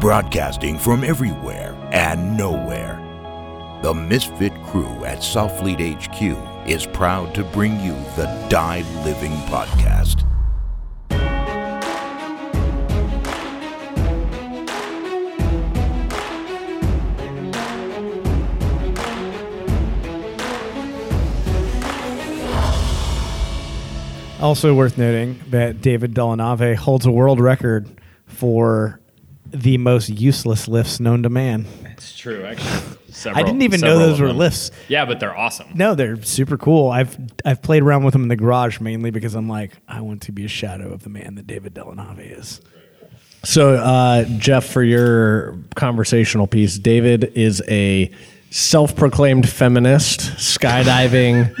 [0.00, 2.98] broadcasting from everywhere and nowhere.
[3.82, 10.26] The Misfit crew at Soflete HQ is proud to bring you the Die Living Podcast.
[24.40, 27.86] Also worth noting that David Dellanave holds a world record
[28.24, 28.98] for
[29.52, 31.66] the most useless lifts known to man.
[31.92, 32.96] It's true, actually.
[33.26, 34.70] I didn't even know those were lifts.
[34.88, 35.68] Yeah, but they're awesome.
[35.74, 36.90] No, they're super cool.
[36.90, 40.22] I've I've played around with them in the garage mainly because I'm like, I want
[40.22, 42.60] to be a shadow of the man that David Dellanave is.
[43.42, 48.10] So, uh, Jeff, for your conversational piece, David is a
[48.52, 51.54] self-proclaimed feminist, skydiving,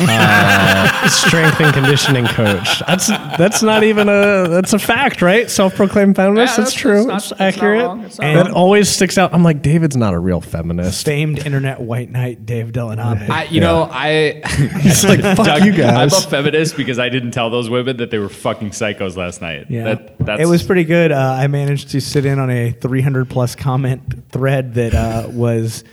[0.00, 2.82] uh, strength and conditioning coach.
[2.86, 5.50] That's that's not even a that's a fact, right?
[5.50, 6.52] Self-proclaimed feminist.
[6.58, 7.04] Yeah, that's, that's- true.
[7.04, 7.84] that's It's not- that's not accurate.
[7.84, 8.04] wrong.
[8.04, 9.34] It's not and it always sticks out.
[9.34, 11.04] I'm like, David's not a real feminist.
[11.04, 13.28] Famed internet white knight Dave Dellanave.
[13.28, 14.42] I, you know, I
[14.80, 16.12] He's like, fuck Doug, you guys.
[16.14, 19.40] I'm a feminist because I didn't tell those women that they were fucking psychos last
[19.42, 19.66] night.
[19.68, 21.12] yeah, That, that's, it was pretty good.
[21.12, 25.84] Uh, I managed to sit in on a 300 plus comment thread that uh, was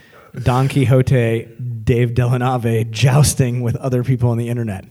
[0.43, 1.47] Don Quixote,
[1.83, 4.85] Dave Dellanave jousting with other people on the internet.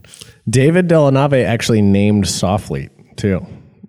[0.49, 3.47] David Dellanave actually named Soflete too.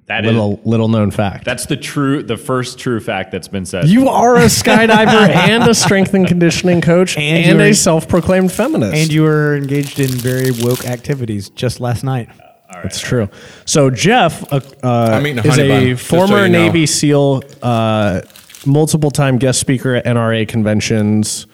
[0.07, 1.45] That is- little little known fact.
[1.45, 3.87] That's the true, the first true fact that's been said.
[3.87, 8.95] You are a skydiver and a strength and conditioning coach And and, a self-proclaimed feminist.
[8.95, 12.29] And you were engaged in very woke activities just last night.
[12.71, 13.29] That's true.
[13.65, 16.65] So Jeff uh, uh, I'm eating a is bun, a so former you know.
[16.65, 18.21] Navy SEAL, uh,
[18.65, 21.47] multiple time guest speaker at NRA conventions,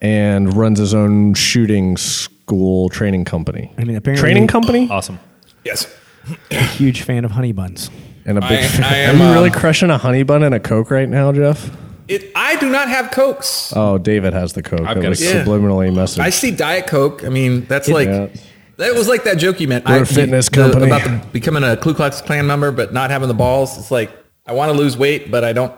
[0.00, 3.72] and runs his own shooting school training company.
[3.78, 5.18] I mean, apparently- training company awesome.
[5.64, 5.86] Yes.
[6.50, 7.90] Huge fan of honey buns.
[8.26, 8.52] and a big.
[8.64, 8.84] I- fan.
[8.84, 11.32] I am, Are you really um, crushing a honey bun and a coke right now,
[11.32, 11.70] Jeff?
[12.06, 13.72] It, I do not have Cokes.
[13.74, 14.80] Oh, David has the coke.
[14.82, 15.46] I've That got a was Coke.
[15.46, 16.18] subliminally messaged.
[16.18, 17.24] I see Diet Coke.
[17.24, 18.28] I mean, that's like Yeah.
[18.76, 19.86] that was like that joke you meant.
[19.86, 20.84] We're I, a fitness the- company.
[20.86, 23.78] about the, becoming a Ku Klux Klan member, but not having the balls.
[23.78, 24.10] It's like
[24.46, 25.72] I want to lose weight, but I don't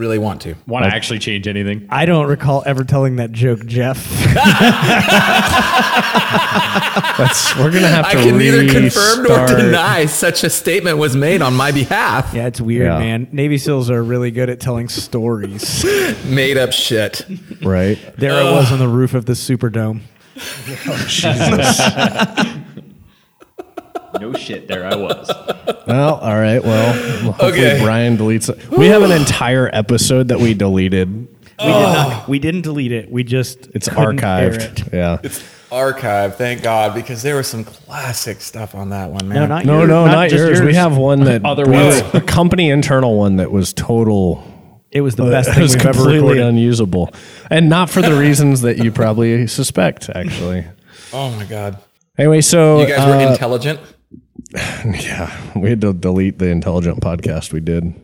[0.00, 0.54] really want to.
[0.66, 1.86] Want to actually change anything?
[1.90, 3.98] I don't recall ever telling that joke, Jeff.
[7.18, 8.18] That's, we're gonna have to.
[8.18, 9.60] I can neither confirm nor restart.
[9.60, 12.32] deny such a statement was made on my behalf.
[12.34, 12.98] yeah, it's weird, Yeah.
[12.98, 13.28] man.
[13.30, 15.84] Navy SEALs are really good at telling stories.
[16.24, 17.26] Made up shit.
[17.62, 17.98] Right.
[18.16, 20.00] there I was on the roof of the Superdome.
[20.86, 21.06] Oh,
[24.18, 24.66] No shit.
[24.68, 25.30] There I was.
[25.86, 26.62] Well, all right.
[26.62, 26.92] Well,
[27.32, 27.80] hopefully Okay.
[27.82, 28.70] Brian deletes it.
[28.70, 31.08] We have an entire episode that we deleted.
[31.10, 32.28] We did not.
[32.28, 33.10] We didn't delete it.
[33.10, 34.86] We just It's couldn't air archived.
[34.88, 34.92] it.
[34.92, 35.18] Yeah.
[35.72, 39.36] Archive, thank God, because there was some classic stuff on that one, man.
[39.38, 40.60] No, not No, yours, no, not, just yours.
[40.62, 42.02] We have one that Other we ones.
[42.14, 44.42] a company internal one that was total.
[44.90, 46.44] It was the best it thing was we've ever completely recorded.
[46.46, 47.10] unusable,
[47.50, 50.08] and not for the reasons that you probably suspect.
[50.12, 50.64] Actually.
[51.12, 51.78] Oh my God.
[52.18, 53.78] Anyway, so You guys were uh, intelligent.
[54.84, 57.84] yeah, we had to delete the intelligent podcast we did.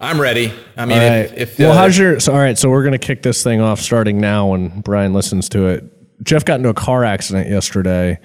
[0.00, 0.52] I'm ready.
[0.76, 1.38] I mean, All if, right.
[1.38, 2.18] if well, uh, how's your?
[2.18, 2.58] So, all right.
[2.58, 5.84] So we're gonna kick this thing off starting now when Brian listens to it.
[6.24, 8.18] Jeff got into a car accident yesterday,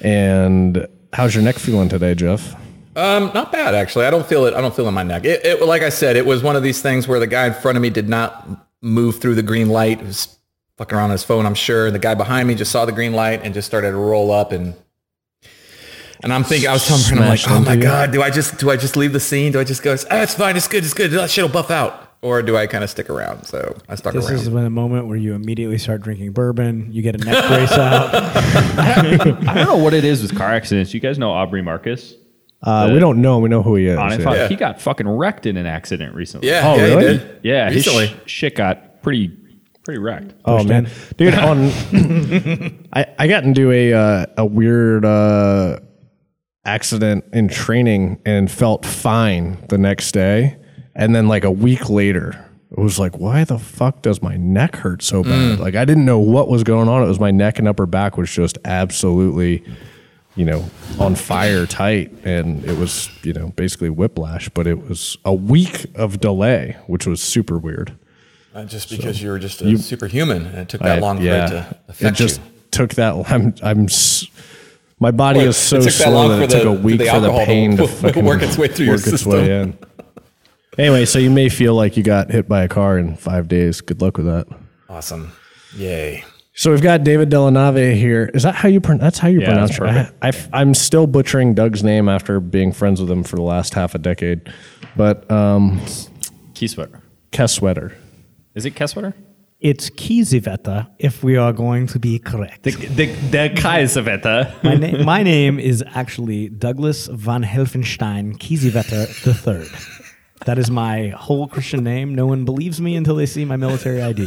[0.00, 2.54] and how's your neck feeling today, Jeff?
[2.96, 4.06] Um, not bad actually.
[4.06, 4.54] I don't feel it.
[4.54, 5.24] I don't feel it in my neck.
[5.24, 7.54] It, it, like I said, it was one of these things where the guy in
[7.54, 10.00] front of me did not move through the green light.
[10.00, 10.36] He was
[10.82, 11.86] fucking around on his phone, I'm sure.
[11.86, 14.30] And The guy behind me just saw the green light and just started to roll
[14.32, 14.74] up and.
[16.24, 17.82] And I'm thinking, I was telling him, I'm like, oh my into you.
[17.82, 19.50] god, do I just do I just leave the scene?
[19.50, 22.12] Do I just go, ah, it's fine, it's good, it's good, that shit'll buff out,
[22.22, 23.44] or do I kind of stick around?
[23.44, 24.38] So I stuck This around.
[24.38, 26.92] is when the moment where you immediately start drinking bourbon.
[26.92, 28.14] You get a neck brace out.
[28.78, 29.02] I
[29.34, 30.94] don't know what it is with car accidents.
[30.94, 32.14] You guys know Aubrey Marcus?
[32.62, 33.40] Uh, we don't know.
[33.40, 33.98] We know who he is.
[33.98, 34.32] On it, yeah.
[34.34, 34.48] Yeah.
[34.48, 36.46] He got fucking wrecked in an accident recently.
[36.50, 37.18] yeah, Oh, yeah, he really?
[37.18, 37.40] did.
[37.42, 37.68] Yeah.
[37.68, 38.06] His recently.
[38.26, 39.36] sh- shit got pretty,
[39.84, 40.34] pretty wrecked.
[40.44, 41.58] Oh man, dude, on
[42.92, 45.78] I I got into a uh, a weird uh,
[46.64, 50.56] accident in training and felt fine the next day,
[50.94, 54.76] and then like a week later, it was like, why the fuck does my neck
[54.76, 55.58] hurt so bad?
[55.58, 57.02] Like I didn't know what was going on.
[57.02, 59.64] It was my neck and upper back was just absolutely.
[60.34, 60.64] You know,
[60.98, 65.84] on fire tight, and it was, you know, basically whiplash, but it was a week
[65.94, 67.94] of delay, which was super weird.
[68.54, 71.22] Uh, just because you were just a superhuman and it took that I- long for
[71.24, 72.46] it to affect it just you.
[72.70, 73.14] took that.
[73.30, 73.54] I'm.
[73.62, 73.88] I'm.
[75.00, 76.68] My body Well, is so it took that slow long that for it took the-
[76.68, 79.00] a week the for the alcohol to pain to work its way through your work
[79.00, 79.32] its system.
[79.32, 79.78] way in.
[80.78, 83.80] Anyway, so you may feel like you got hit by a car in five days.
[83.80, 84.46] Good luck with that.
[84.88, 85.32] Awesome.
[85.76, 86.24] Yay.
[86.54, 88.30] So we've got David Dellanave here.
[88.34, 89.02] Is that how you pronounce?
[89.02, 90.14] That's how you Yeah, pronounce it.
[90.22, 93.72] I, I, am still butchering Doug's name after being friends with him for the last
[93.74, 94.52] half a decade.
[94.96, 95.80] But um,
[96.54, 97.00] Key sweater.
[97.32, 97.94] Kesswetter.
[98.54, 99.14] Is it Kesswetter?
[99.60, 102.64] It's Kiesewetter, if we are going to be correct.
[102.64, 104.62] The the, the Kaiserwetter.
[104.64, 109.68] my, na- my name is actually Douglas von Helfenstein Kiesewetter III.
[110.46, 112.14] That is my whole Christian name.
[112.16, 114.26] No one believes me until they see my military ID.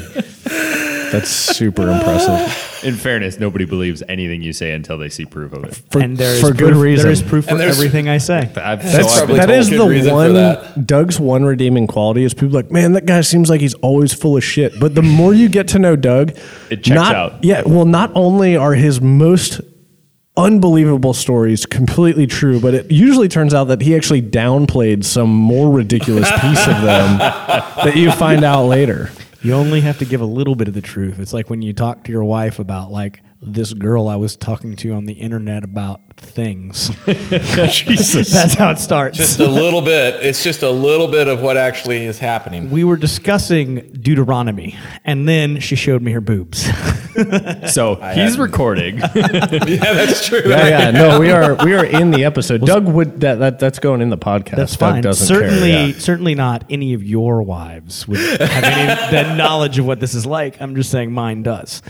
[1.11, 2.74] That's super impressive.
[2.85, 5.75] In fairness, nobody believes anything you say until they see proof of it.
[5.91, 7.03] For, and there is for good proof, reason.
[7.03, 8.37] There is proof for everything I say.
[8.55, 10.87] I've, That's so I've been probably that told is good the one that.
[10.87, 14.37] Doug's one redeeming quality is people like, man, that guy seems like he's always full
[14.37, 14.79] of shit.
[14.79, 16.31] But the more you get to know Doug,
[16.69, 17.43] It checks not, out.
[17.43, 19.61] Yeah, well, not only are his most
[20.37, 25.71] unbelievable stories completely true, but it usually turns out that he actually downplayed some more
[25.71, 29.09] ridiculous piece of them that you find out later.
[29.45, 31.19] You only have to give a little bit of the truth.
[31.19, 33.21] It's like when you talk to your wife about like
[33.53, 36.89] this girl I was talking to on the internet about things.
[37.05, 38.31] Jesus.
[38.31, 39.17] That's how it starts.
[39.17, 40.23] Just a little bit.
[40.23, 42.69] It's just a little bit of what actually is happening.
[42.71, 46.67] we were discussing Deuteronomy, and then she showed me her boobs.
[47.69, 48.97] So he's recording.
[48.97, 50.41] yeah, that's true.
[50.45, 52.65] Yeah, yeah, no, we are we are in the episode.
[52.65, 54.57] Doug would that, that that's going in the podcast.
[54.57, 55.03] That's Doug fine.
[55.03, 55.87] doesn't certainly, care.
[55.87, 55.93] yeah.
[55.97, 60.25] certainly not any of your wives would have any the knowledge of what this is
[60.25, 60.61] like.
[60.61, 61.81] I'm just saying mine does.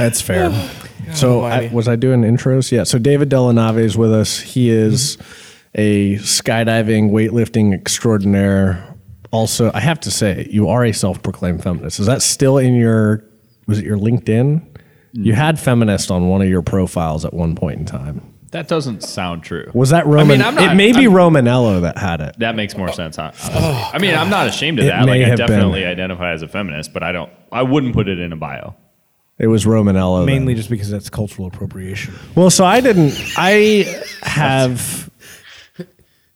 [0.00, 0.50] That's fair.
[1.14, 2.70] so I, was I doing intros?
[2.72, 2.84] Yeah.
[2.84, 4.40] So David Dellanave is with us.
[4.40, 5.16] He is
[5.74, 8.86] a skydiving weightlifting extraordinaire.
[9.32, 12.00] Also, I have to say, you are a self-proclaimed feminist.
[12.00, 13.24] Is that still in your?
[13.66, 14.60] Was it your LinkedIn?
[14.66, 14.66] Mm.
[15.26, 18.22] You had feminist on one of your profiles at one point in time.
[18.50, 19.70] that doesn't sound true.
[19.74, 20.38] Was that Roman?
[20.38, 22.34] mean, I'm not- it may be I'm- Romanello that had it.
[22.40, 23.14] That makes more sense.
[23.14, 23.30] Huh?
[23.54, 23.90] Oh.
[23.94, 25.04] I mean, I'm not ashamed of It that.
[25.04, 25.46] may Like, I have been.
[25.46, 27.30] definitely identify as a feminist, but I don't.
[27.52, 28.74] I wouldn't put it in a bio.
[29.40, 30.20] It was Romanello.
[30.20, 30.26] then.
[30.26, 32.14] Mainly just because that's cultural appropriation.
[32.36, 33.14] Well, so I didn't.
[33.36, 33.86] I
[34.22, 35.09] have.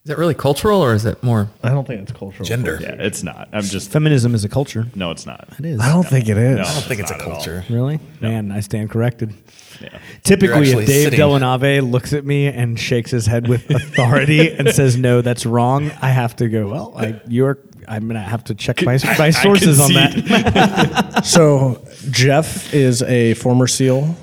[0.04, 2.44] Is that really cultural or is it more I don't think it's cultural.
[2.44, 2.76] gender?
[2.78, 3.48] Yeah, it's not.
[3.54, 3.90] I'm just.
[3.90, 4.86] Feminism is a culture.
[4.94, 5.48] No, it's not.
[5.58, 5.80] It is.
[5.80, 6.56] I don't think it is.
[6.58, 6.62] No.
[6.62, 7.34] I don't think it's a Not at all.
[7.36, 7.64] culture.
[7.70, 7.98] Really?
[8.20, 9.32] Man, I stand corrected.
[9.80, 9.98] Yeah.
[10.22, 14.52] Typically, actually if Dave sitting- Dellanave looks at me and shakes his head with authority
[14.52, 16.68] and says, "No, that's wrong," I have to go.
[16.68, 17.58] Well, I, you're.
[17.88, 21.22] I'm gonna have to check my, my sources on that.
[21.24, 24.14] So Jeff is a former SEAL.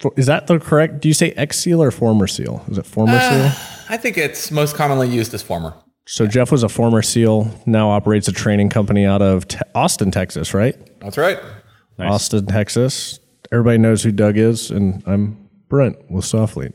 [0.00, 1.00] For- Is that the correct?
[1.00, 2.64] Do you say ex SEAL or former SEAL?
[2.68, 3.68] Is it former uh, SEAL?
[3.88, 5.74] I think it's most commonly used as former.
[6.06, 7.48] So Jeff was a former SEAL.
[7.66, 10.52] Now operates a training company out of te- Austin, Texas.
[10.54, 10.76] Right?
[11.00, 11.38] That's right.
[11.98, 12.10] Nice.
[12.10, 13.20] Austin, Texas.
[13.52, 16.74] Everybody knows who Doug is, and I'm Brent with Soflete.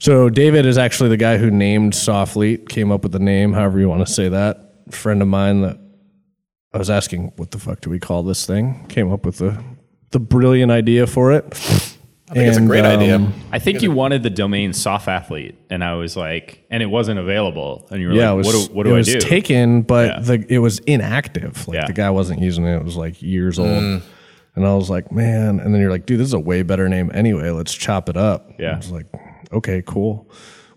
[0.00, 3.80] So David is actually the guy who named Soflete, came up with the name, however
[3.80, 4.74] you want to say that.
[4.90, 5.78] friend of mine that
[6.72, 8.86] I was asking, what the fuck do we call this thing?
[8.88, 9.62] Came up with the
[10.10, 11.87] the brilliant idea for it.
[12.30, 13.26] I think it's a great idea.
[13.52, 17.18] I think you wanted the domain soft athlete, and I was like, and it wasn't
[17.18, 19.06] available, and you were Yeah, like, it was, what do, what it do I was
[19.06, 19.20] do?
[19.20, 20.20] taken, but Yeah.
[20.20, 21.66] the it was inactive.
[21.66, 21.86] Like Yeah.
[21.86, 22.76] the guy wasn't using it.
[22.76, 23.68] It was like years old.
[23.68, 24.02] Mm.
[24.56, 25.60] And I was like, man.
[25.60, 27.50] And then you're like, dude, this is a way better name anyway.
[27.50, 28.50] Let's chop it up.
[28.58, 28.72] Yeah.
[28.74, 29.06] I was like,
[29.52, 30.28] okay, cool.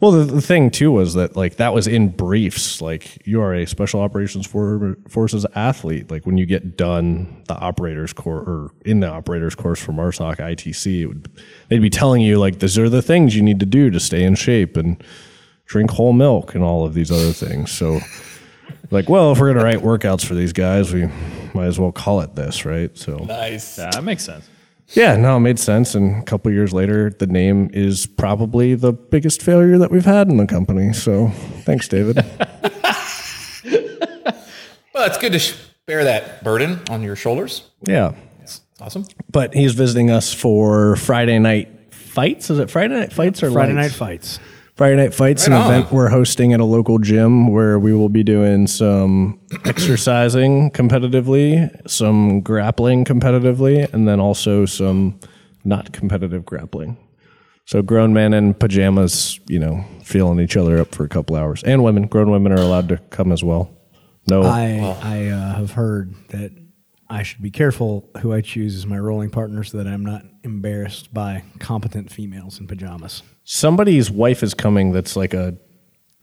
[0.02, 2.82] Well, the, the thing too was that like that was in briefs.
[2.82, 6.10] Like you are a special operations for, forces athlete.
[6.10, 10.38] Like when you get done the operators course or in the operators course from RSOC
[10.38, 11.30] ITC, it would,
[11.70, 14.24] they'd be telling you like these are the things you need to do to stay
[14.24, 15.04] in shape and
[15.66, 17.72] drink whole milk and all of these other things.
[17.72, 18.00] So,
[18.90, 21.10] like, well, if we're gonna write workouts for these guys, we
[21.54, 22.98] might as well call it this, right?
[22.98, 23.78] So, Nice.
[23.78, 24.50] Yeah, that makes sense.
[24.94, 25.96] Yeah, no, it made sense.
[25.96, 30.28] And a couple years later, the name is probably the biggest failure that we've had
[30.30, 30.94] in the company.
[30.94, 31.30] So,
[31.66, 32.24] thanks, David.
[34.94, 35.54] Well, it's good to
[35.88, 37.64] bear that burden on your shoulders.
[37.82, 39.06] yeah, It's awesome.
[39.32, 42.50] but he's visiting us for Friday night fights.
[42.50, 43.94] Is it Friday night fights or Friday lights?
[43.94, 44.40] night fights.
[44.82, 45.72] Friday Night Fights, Right an on.
[45.72, 51.70] event we're hosting at a local gym where we will be doing some exercising competitively,
[51.88, 55.20] some grappling competitively, and then also some
[55.64, 56.98] not competitive grappling.
[57.68, 61.62] So grown men in pajamas, you know, feeling each other up for a couple hours,
[61.62, 62.08] and women.
[62.08, 63.70] Grown women are allowed to come as well.
[64.28, 66.54] No, I I uh, have heard that
[67.12, 70.24] I should be careful who I choose as my rolling partner so that I'm not
[70.44, 73.22] embarrassed by competent females in pajamas.
[73.44, 74.94] somebody's wife is coming.
[74.94, 75.58] That's like a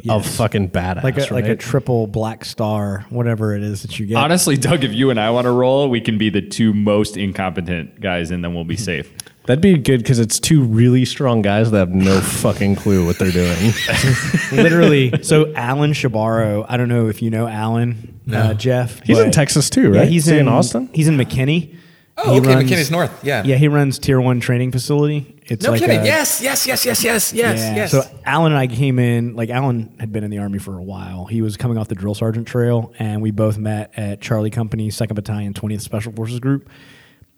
[0.08, 1.02] of fucking badass.
[1.02, 4.16] like a like a triple black star, whatever it is that you get.
[4.16, 7.16] Honestly, Doug, if you and I want to roll, we can be the two most
[7.16, 9.12] incompetent guys, and then we'll be safe.
[9.46, 13.18] That'd be good because it's two really strong guys that have no fucking clue what
[13.18, 13.72] they're doing.
[14.52, 15.22] Literally.
[15.22, 19.00] So Alan Shabaro, I don't know if you know Alan, uh, Jeff.
[19.04, 20.08] He's in Texas too, Yeah, right?
[20.08, 20.90] he's Is he in, in Austin.
[20.92, 21.74] He's in McKinney.
[22.20, 23.24] Oh, He okay, runs- McKinney's North.
[23.24, 23.44] Yeah.
[23.44, 25.36] Yeah, he runs Tier One training facility.
[25.46, 26.00] It's No like kidding.
[26.00, 27.76] a- yes, yes, yes, yes, yes, yes, Yeah.
[27.76, 27.90] yes.
[27.92, 30.82] So Alan and I came in, like Alan had been in the army for a
[30.82, 31.26] while.
[31.26, 34.90] He was coming off the drill sergeant trail, and we both met at Charlie Company,
[34.90, 36.68] Second Battalion, 20th Special Forces Group.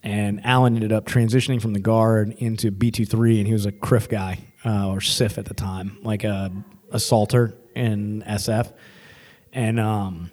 [0.03, 4.09] And Alan ended up transitioning from the guard into B23, and he was a CRIF
[4.09, 6.51] guy uh, or SIF at the time, like a
[6.91, 8.73] assaulter in SF.
[9.53, 10.31] And um,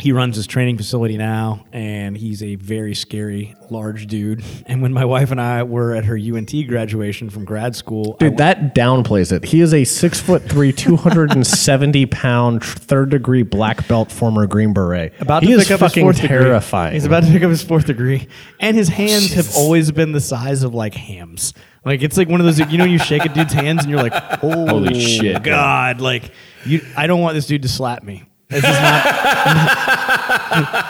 [0.00, 4.44] he runs his training facility now, and he's a very scary, large dude.
[4.68, 8.36] And when my wife and I were at her UNT graduation from grad school, Dude,
[8.36, 9.44] that downplays it.
[9.44, 14.12] He is a six foot three, two hundred and seventy pound, third degree black belt
[14.12, 15.14] former Green Beret.
[15.20, 16.92] about he to is pick up his fourth degree.
[16.92, 18.28] He's about to pick up his fourth degree,
[18.60, 21.54] and his oh, hands have always been the size of like hams.
[21.84, 24.02] Like it's like one of those, you know, you shake a dude's hands and you're
[24.02, 24.12] like,
[24.42, 25.52] oh, Holy shit, bro.
[25.52, 26.00] God!
[26.02, 26.32] Like
[26.66, 28.24] you, I don't want this dude to slap me.
[28.50, 29.04] This is not.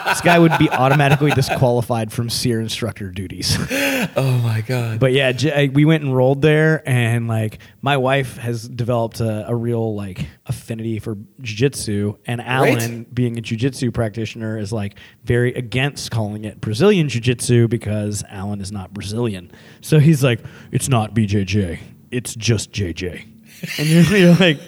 [0.06, 3.56] this guy would be automatically disqualified from SERE instructor duties.
[4.16, 5.00] oh my god.
[5.00, 9.48] But yeah, J- we went and rolled there, and like my wife has developed a,
[9.48, 15.52] a real like affinity for jiu-jitsu, and Alan, being a jiu-jitsu practitioner, is like very
[15.54, 19.50] against calling it Brazilian jiu-jitsu because Alan is not Brazilian.
[19.80, 21.80] So he's like, it's not BJJ,
[22.12, 23.26] it's just JJ,
[23.78, 24.60] and you're, you're like.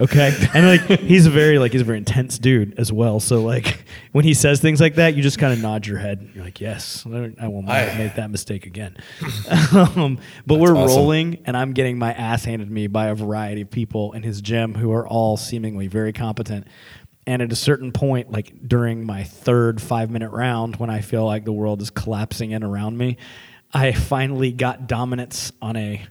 [0.00, 3.20] Okay, and like he's a very like he's a very intense dude as well.
[3.20, 6.30] So like when he says things like that, you just kind of nod your head.
[6.34, 8.96] You're like, yes, I will not I- make that mistake again.
[9.72, 10.96] um, but we're awesome.
[10.96, 14.22] rolling, and I'm getting my ass handed to me by a variety of people in
[14.22, 16.66] his gym who are all seemingly very competent.
[17.26, 21.26] And at a certain point, like during my third five minute round, when I feel
[21.26, 23.18] like the world is collapsing in around me,
[23.72, 26.02] I finally got dominance on a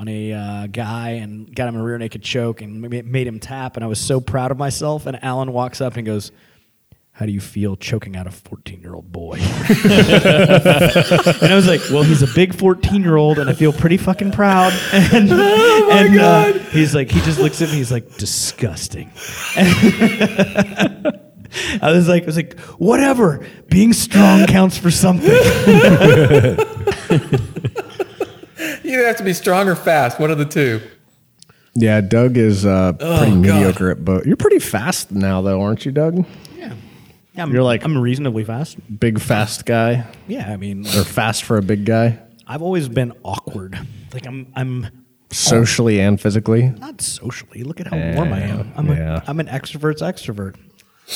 [0.00, 3.76] on a uh, guy and got him a rear naked choke and made him tap.
[3.76, 5.04] And I was so proud of myself.
[5.04, 6.32] And Alan walks up and goes,
[7.12, 9.34] how do you feel choking out a 14 year old boy?
[9.38, 9.82] and
[11.42, 14.32] I was like, well, he's a big 14 year old, and I feel pretty fucking
[14.32, 14.72] proud.
[14.92, 19.10] And, and uh, he's like, he just looks at me, he's like, disgusting.
[21.82, 23.46] I was like, I was like, whatever.
[23.68, 25.30] Being strong counts for something.
[28.82, 30.18] You have to be strong or fast.
[30.20, 30.80] One of the two.
[31.74, 33.36] yeah, Doug is uh, pretty Oh, God.
[33.36, 34.26] mediocre at both.
[34.26, 36.24] You're pretty fast now, though, aren't you, Doug?
[36.56, 36.72] Yeah,
[37.36, 38.76] I'm, You're like- I'm reasonably fast.
[39.00, 43.12] Big fast guy, Yeah, I mean, or fast for a big guy, I've always been
[43.22, 43.78] awkward.
[44.12, 44.88] Like I'm, I'm
[45.30, 46.70] socially and physically.
[46.78, 47.62] not socially.
[47.62, 48.72] Look at how warm I am.
[48.76, 49.20] I'm, Yeah.
[49.24, 50.56] a, I'm an extrovert's extrovert.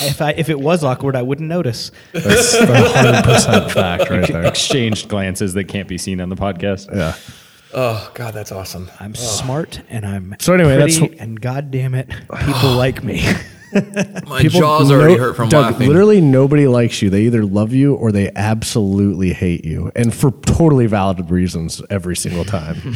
[0.01, 1.91] If I if it was awkward, I wouldn't notice.
[2.13, 4.45] That's a hundred percent fact right there.
[4.47, 6.95] Exchanged glances that can't be seen on the podcast.
[6.95, 7.15] Yeah.
[7.73, 8.91] Oh god, that's awesome.
[9.01, 13.25] I'm smart and I'm So anyway, pretty, that's- and god damn it, people like me.
[14.29, 15.89] My jaws already hurt from Doug, laughing.
[15.89, 17.11] Literally nobody likes you.
[17.11, 22.15] They either love you or they absolutely hate you, and for totally valid reasons every
[22.15, 22.77] single time.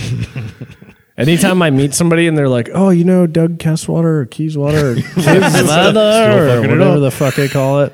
[1.18, 4.94] Anytime I meet somebody and they're like, "Oh, you know Doug Kesswater or Keyswater or
[5.20, 7.92] Kidswater or whatever the fuck they call it,"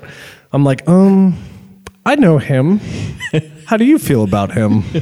[0.53, 1.35] I'm like, "Um,
[2.05, 2.79] I know him.
[3.65, 4.83] How do you feel about him?"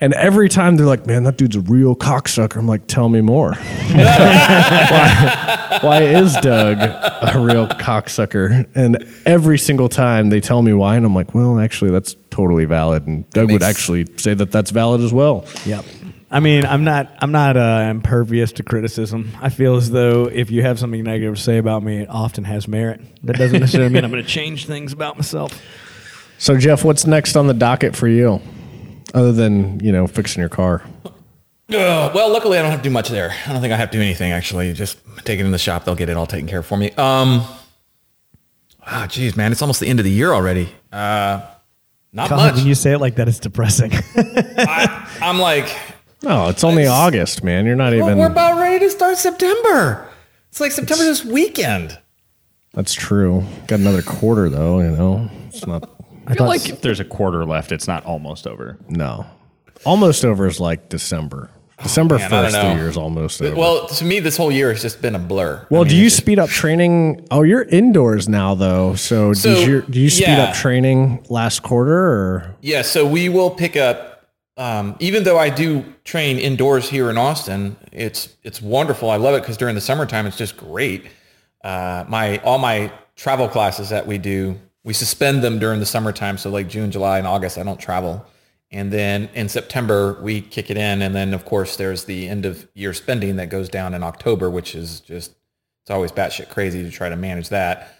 [0.00, 3.20] And every time they're like, "Man, that dude's a real cocksucker." I'm like, "Tell me
[3.20, 3.54] more."
[3.92, 8.64] why, why is Doug a real cocksucker?
[8.76, 12.64] And every single time they tell me why, and I'm like, "Well, actually, that's totally
[12.64, 15.44] valid." And Doug would makes- actually say that that's valid as well.
[15.66, 15.84] yep.
[16.30, 19.30] I mean, I'm not I'm not uh, impervious to criticism.
[19.40, 22.44] I feel as though if you have something negative to say about me, it often
[22.44, 23.00] has merit.
[23.24, 25.58] That doesn't necessarily mean I'm going to change things about myself.
[26.36, 28.40] So, Jeff, what's next on the docket for you,
[29.14, 30.82] other than you know fixing your car?
[31.70, 33.34] Ugh, well, luckily I don't have to do much there.
[33.46, 34.72] I don't think I have to do anything actually.
[34.72, 35.84] Just take it in the shop.
[35.84, 36.90] They'll get it all taken care of for me.
[36.92, 37.42] Um,
[38.86, 40.68] ah, geez, man, it's almost the end of the year already.
[40.92, 41.46] Uh,
[42.12, 42.54] not God, much.
[42.56, 43.92] when you say it like that, it's depressing.
[44.16, 45.74] I, I'm like,
[46.24, 47.64] Oh, it's only August, man.
[47.66, 48.18] You're not well, even.
[48.18, 50.08] we're about ready to start September.
[50.50, 51.98] It's like September this weekend.
[52.74, 53.44] That's true.
[53.66, 54.80] Got another quarter though.
[54.80, 55.88] You know, it's not.
[56.26, 58.78] I feel like if there's a quarter left, it's not almost over.
[58.88, 59.26] No,
[59.84, 61.50] almost over is like December.
[61.80, 62.74] Oh, December Oh, man, first, the know.
[62.74, 63.54] year is almost over.
[63.54, 65.64] Well, to me, this whole year has just been a blur.
[65.70, 67.24] Well, I mean, do you just- speed up training?
[67.30, 68.96] Oh, you're indoors now, though.
[68.96, 70.44] So, So, did you, do you speed yeah.
[70.46, 74.07] up training last quarter, or Yeah, so we will pick up
[74.58, 79.08] um, even though I do train indoors here in Austin, it's it's wonderful.
[79.08, 81.06] I love it because during the summertime, it's just great.
[81.64, 86.36] Uh, my all my travel classes that we do, we suspend them during the summertime.
[86.36, 88.26] So like June, July, and August, I don't travel.
[88.70, 91.00] And then in September, we kick it in.
[91.00, 94.50] And then, of course, there's the end of year spending that goes down in October,
[94.50, 95.34] which is just,
[95.82, 97.96] it's always batshit crazy to try to manage that.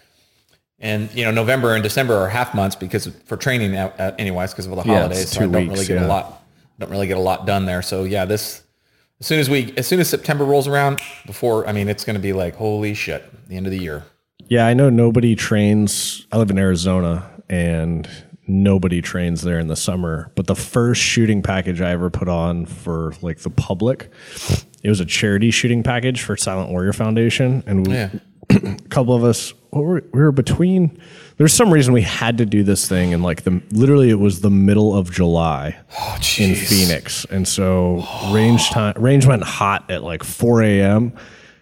[0.77, 4.73] And, you know, November and December are half months because for training anyways, because of
[4.73, 5.23] all the holidays.
[5.23, 6.05] it's So I don't weeks, really get yeah.
[6.05, 6.38] a lot,
[6.79, 7.81] don't really get a lot done there.
[7.81, 8.63] So yeah, this,
[9.19, 12.15] as soon as we, as soon as September rolls around before, I mean, it's going
[12.15, 14.05] to be like, holy shit, the end of the year.
[14.47, 16.25] Yeah, I know nobody trains.
[16.31, 18.09] I live in Arizona and
[18.47, 20.31] nobody trains there in the summer.
[20.35, 24.09] But the first shooting package I ever put on for like the public,
[24.81, 27.61] it was a charity shooting package for Silent Warrior Foundation.
[27.67, 28.09] And we, Yeah.
[28.49, 30.97] a couple of us, we were, we were between,
[31.39, 33.13] there's some reason we had to do this thing.
[33.13, 37.25] And like the, literally it was the middle of July oh, in Phoenix.
[37.31, 38.33] And so oh.
[38.33, 41.13] range time, range went hot at like 4 a.m.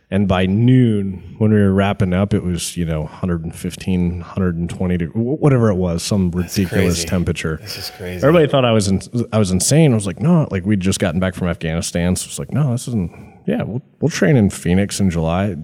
[0.10, 5.12] And by noon, when we were wrapping up, it was, you know, 115, 120, deg-
[5.12, 7.08] wh- whatever it was, some ridiculous crazy.
[7.08, 7.58] temperature.
[7.62, 8.26] This is crazy.
[8.26, 9.00] Everybody thought I was in,
[9.32, 9.92] I was insane.
[9.92, 12.16] I was like, no, like we'd just gotten back from Afghanistan.
[12.16, 15.56] So it's like, no, this isn't, yeah, we'll, we'll train in Phoenix in July.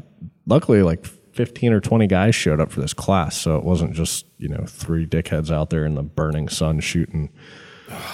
[0.45, 3.35] Luckily, like 15 or 20 guys showed up for this class.
[3.35, 7.29] So it wasn't just, you know, three dickheads out there in the burning sun shooting.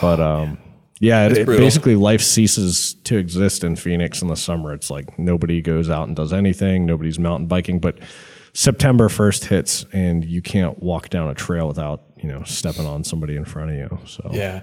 [0.02, 0.58] But, um,
[1.00, 4.74] yeah, it, it basically life ceases to exist in Phoenix in the summer.
[4.74, 6.86] It's like nobody goes out and does anything.
[6.86, 8.00] Nobody's mountain biking, but
[8.54, 13.04] September 1st hits and you can't walk down a trail without, you know, stepping on
[13.04, 14.00] somebody in front of you.
[14.06, 14.62] So Yeah.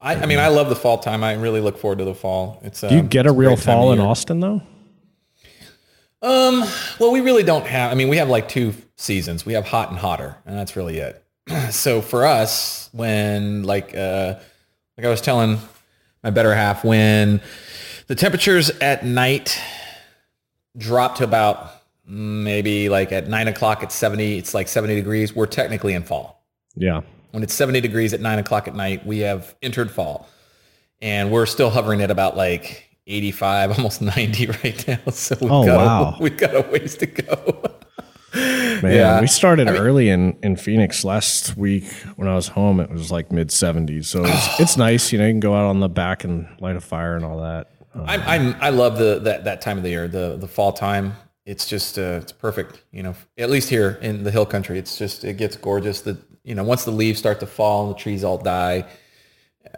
[0.00, 1.24] I, I mean, I love the fall time.
[1.24, 2.60] I really look forward to the fall.
[2.62, 3.98] It's Do you um, get a real fall in.
[3.98, 4.62] Austin though?
[6.22, 7.92] Well, we really don't have.
[7.92, 9.46] I mean, we have like two seasons.
[9.46, 11.22] We have hot and hotter, and that's really it.
[11.70, 14.38] so for us, when like uh,
[14.96, 15.58] like I was telling
[16.22, 17.40] my better half, when
[18.08, 19.60] the temperatures at night
[20.76, 21.70] drop to about
[22.04, 25.34] maybe like at nine o'clock at seventy, it's like seventy degrees.
[25.34, 26.38] We're technically in fall.
[26.78, 27.02] Yeah.
[27.32, 30.28] When it's 70 degrees at nine o'clock at night, we have entered fall.
[31.02, 34.98] And we're still hovering at about like 85, almost 90 right now.
[35.12, 36.16] So we've, Oh, got, wow.
[36.18, 37.62] a, we've got a ways to go.
[38.34, 39.20] Man, Yeah.
[39.20, 41.84] we started early in, in Phoenix last week
[42.16, 42.78] when I was home.
[42.80, 44.04] It was like mid 70s.
[44.04, 45.10] So it's, it's nice.
[45.12, 47.38] You know, you can go out on the back and light a fire and all
[47.40, 47.70] that.
[47.94, 51.14] I'm, I'm, I love the, that, that time of the year, the, the fall time.
[51.46, 52.82] It's just, uh, it's perfect.
[52.92, 56.02] You know, at least here in the hill country, it's just, it gets gorgeous.
[56.02, 58.84] The, you know, once the leaves start to fall and the trees all die,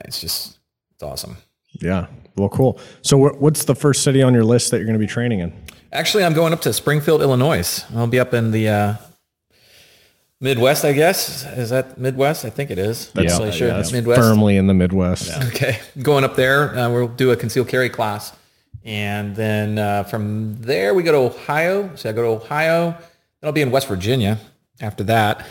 [0.05, 0.59] it's just,
[0.95, 1.37] it's awesome.
[1.81, 2.07] Yeah.
[2.37, 2.79] Well, cool.
[3.03, 5.41] So wh- what's the first city on your list that you're going to be training
[5.41, 5.53] in?
[5.93, 7.85] Actually, I'm going up to Springfield, Illinois.
[7.95, 8.95] I'll be up in the uh,
[10.41, 11.45] Midwest, I guess.
[11.59, 12.45] Is that Midwest?
[12.45, 13.11] I think it is.
[13.13, 13.51] That's Yeah.
[13.51, 13.69] sure.
[13.69, 14.21] Yeah, Midwest.
[14.21, 15.31] Firmly in the Midwest.
[15.49, 18.33] Okay, going up there, uh, we'll do a concealed carry class,
[18.85, 21.91] and then uh, from there we go to Ohio.
[21.97, 22.91] So I go to Ohio.
[22.93, 24.39] Then I'll be in West Virginia
[24.81, 25.45] after that,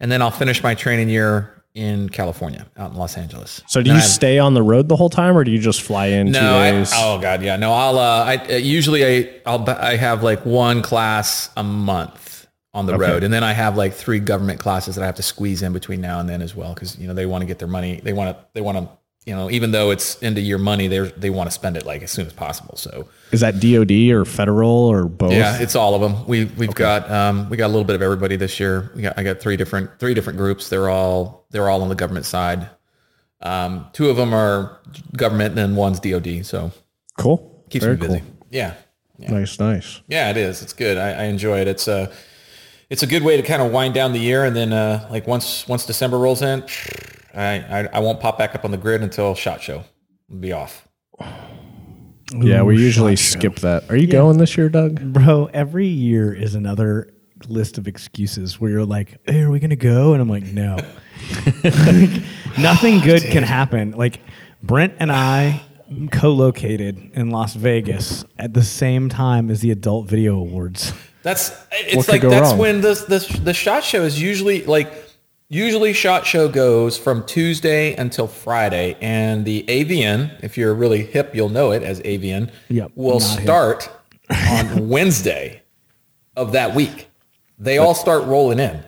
[0.00, 3.60] and then I'll finish my training year in California, out in Los Angeles.
[3.68, 5.82] So do you have- stay on the road the whole time or do you just
[5.82, 7.56] fly in two no, I, oh god, yeah.
[7.56, 7.98] No, I'll.
[7.98, 13.22] Uh, I usually I I'll I have like one class a month on the road,
[13.22, 16.00] and then I have like three government classes that I have to squeeze in between
[16.00, 18.00] now and then as well, because you know they want to get their money.
[18.02, 18.44] They want to.
[18.54, 18.88] They want to.
[19.26, 21.84] You know, even though it's end of year money, they they want to spend it
[21.84, 22.76] like as soon as possible.
[22.76, 25.32] So Is that DOD or federal or both?
[25.32, 26.26] yeah, it's all of them.
[26.28, 28.92] We we've got um, we got a little bit of everybody this year.
[28.94, 30.68] We got I got three different three different groups.
[30.68, 32.70] They're all they're all on the government side.
[33.42, 34.78] Um, two of them are
[35.16, 36.46] government, and then one's DoD.
[36.46, 36.70] So
[37.18, 37.64] cool.
[37.68, 38.20] keeps Very me busy.
[38.20, 38.46] cool.
[38.50, 38.74] Yeah.
[39.18, 40.00] Nice, nice.
[40.08, 40.62] Yeah, it is.
[40.62, 40.98] It's good.
[40.98, 41.68] I, I enjoy it.
[41.68, 42.12] It's a
[42.90, 45.26] it's a good way to kind of wind down the year, and then uh, like
[45.26, 46.62] once once December rolls in,
[47.36, 49.84] I, I I won't pop back up on the grid until Shot Show.
[50.30, 50.88] I'll be off.
[52.34, 53.38] yeah, we usually shot show.
[53.38, 53.90] skip that.
[53.90, 55.12] Are you going this year, Doug?
[55.12, 57.12] Bro, every year is another
[57.48, 60.12] list of excuses where you're like, hey, are we going to go?
[60.14, 60.76] And I'm like, no.
[62.58, 63.92] Nothing good can happen.
[63.92, 64.20] Like,
[64.62, 65.62] Brent and I
[66.10, 70.92] co located in Las Vegas at the same time as the Adult Video Awards.
[71.22, 72.58] That's it's What could like go that's wrong?
[72.58, 74.92] when the the the Shot Show is usually like
[75.48, 81.34] usually Shot Show goes from Tuesday until Friday, and the AVN, if you're really hip,
[81.34, 83.90] you'll know it as AVN, Yep, will start
[84.48, 85.62] on Wednesday
[86.36, 87.08] of that week.
[87.58, 88.82] They all start rolling in.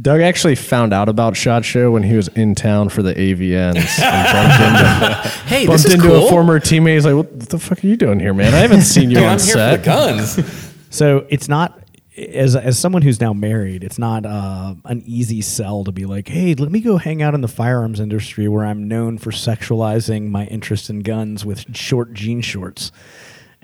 [0.00, 3.76] Doug actually found out about Shot Show when he was in town for the AVNs.
[4.02, 6.26] and bumped into, Hey, bumped this is into cool.
[6.26, 6.94] a former teammate.
[6.94, 8.54] He's like, "What the fuck are you doing here, man?
[8.54, 10.72] I haven't seen you Dude, on I'm here for the guns.
[10.90, 11.80] So it's not
[12.16, 16.28] as as someone who's now married, it's not uh, an easy sell to be like,
[16.28, 20.28] hey, let me go hang out in the firearms industry where I'm known for sexualizing
[20.28, 22.92] my interest in guns with short jean shorts,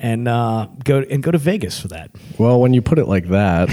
[0.02, 2.10] and uh, go and go to Vegas for that.
[2.38, 3.68] Well, when you put it like that,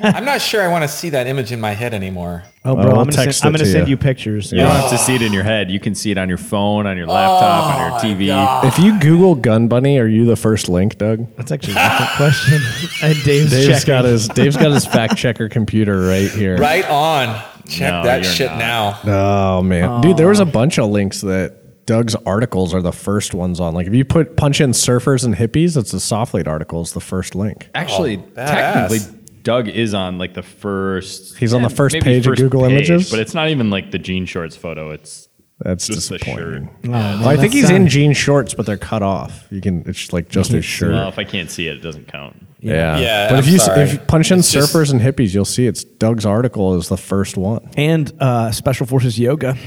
[0.14, 2.44] I'm not sure I want to see that image in my head anymore.
[2.64, 3.92] Oh, bro, I'll I'm gonna, text send, I'm gonna to send you.
[3.92, 4.50] you pictures.
[4.52, 5.70] You don't have to see it in your head.
[5.70, 8.64] You can see it on your phone, on your laptop, on your TV.
[8.66, 11.26] if you Google gun bunny, are you the first link, Doug?
[11.36, 12.60] That's actually a different question.
[13.02, 13.86] And Dave's, Dave's checking.
[13.86, 16.56] got his Dave's got his fact checker computer right here.
[16.58, 17.42] Right on.
[17.68, 19.04] Check No, that you're shit not.
[19.04, 19.58] now.
[19.58, 23.32] Oh man, dude, there was a bunch of links that Doug's articles are the first
[23.34, 23.72] ones on.
[23.74, 27.00] Like if you put punch in surfers and hippies, it's the Soflete article is the
[27.00, 27.70] first link.
[27.74, 28.34] Actually, badass.
[28.46, 31.36] technically, Doug is on like the first.
[31.38, 33.10] He's on the first maybe page of Google Images?
[33.10, 34.90] but it's not even like the jean shorts photo.
[34.90, 35.28] It's
[35.60, 36.64] That's just the disappointing.
[36.66, 36.72] shirt.
[36.84, 39.46] Oh, man, Well, I think that's he's in jean shorts, but they're cut off.
[39.50, 40.90] You can it's like just his shirt.
[40.92, 42.44] Well, if I can't see it, it doesn't count.
[42.58, 42.98] yeah.
[42.98, 43.80] Yeah, But if I'm you sorry.
[43.82, 46.88] if you punch in It's just- surfers and hippies, you'll see it's Doug's article is
[46.88, 47.70] the first one.
[47.76, 49.56] and uh, Special Forces Yoga.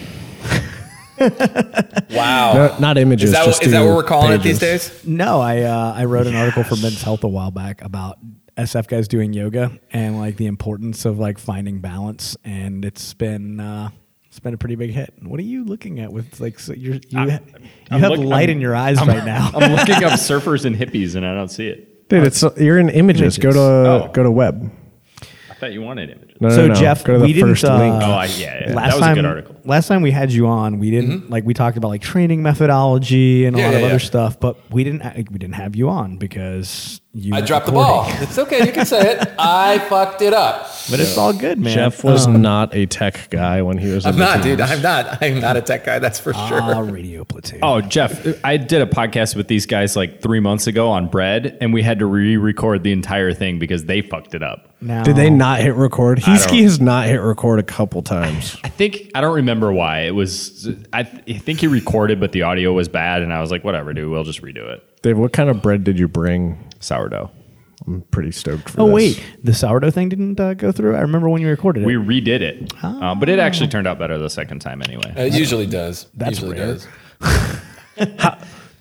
[1.20, 2.54] Wow.
[2.54, 3.30] No, not images.
[3.30, 5.06] is that, just is that what we're calling it these days?
[5.06, 8.18] No, I uh, I wrote an article for Men's Health a while back about
[8.58, 13.60] SF guys doing yoga and like the importance of like finding balance, and it's been
[13.60, 13.90] uh,
[14.28, 15.14] it's been a pretty big hit.
[15.22, 18.20] What are you looking at with like so you're, you ha- you I'm have look-
[18.20, 19.52] light I'm- in your eyes right now?
[19.54, 22.10] I'm looking up surfers and hippies, and I don't see it.
[22.10, 23.38] Dude, it's you're in images.
[23.38, 24.10] Go to Oh.
[24.14, 24.72] go to web.
[25.52, 26.29] I thought you wanted images.
[26.42, 26.80] No, So, no, no.
[26.80, 27.96] Jeff, go to the we didn't, first uh, link.
[27.96, 28.74] Oh, I, yeah, yeah.
[28.74, 29.56] last that was time, a good article.
[29.66, 33.46] last time we had you on, we didn't like we talked about like training methodology
[33.46, 33.98] and a Yeah, lot of other yeah.
[33.98, 37.66] stuff, but we didn't uh, we didn't have you on because you I weren't dropped
[37.66, 38.06] the ball.
[38.08, 38.66] It's okay.
[38.66, 39.34] You can say it.
[39.40, 40.68] I fucked it up.
[40.90, 41.74] but it's all good, man.
[41.74, 44.06] Jeff was Um, not a tech guy when he was.
[44.06, 44.44] I'm in not, team.
[44.44, 44.62] dude.
[44.62, 45.22] I'm not.
[45.22, 46.00] I'm not a tech guy.
[46.00, 46.62] That's for sure.
[46.62, 47.60] ah, radio platoon.
[47.64, 51.58] Oh, Jeff, I did a podcast with these guys like three months ago on bread,
[51.60, 54.70] and we had to re-record the entire thing because they fucked it up.
[54.80, 56.20] now, Did they not hit record?
[56.38, 58.58] Don't- has not hit record a couple times.
[58.64, 60.70] I think I don't remember why it was.
[60.94, 63.64] I, th- I think he recorded, but the audio was bad, and I was like,
[63.64, 66.58] "Whatever, dude, we'll just redo it." Dave, what kind of bread did you bring?
[66.80, 67.32] Sourdough.
[67.88, 68.94] I'm pretty stoked for Oh this.
[69.18, 70.96] wait, the sourdough thing didn't uh, go through.
[70.96, 71.86] I remember when you recorded it.
[71.86, 75.14] We redid it, uh, but it actually turned out better the second time anyway.
[75.16, 76.08] It usually does.
[76.14, 76.74] That's usually rare.
[76.74, 76.88] does.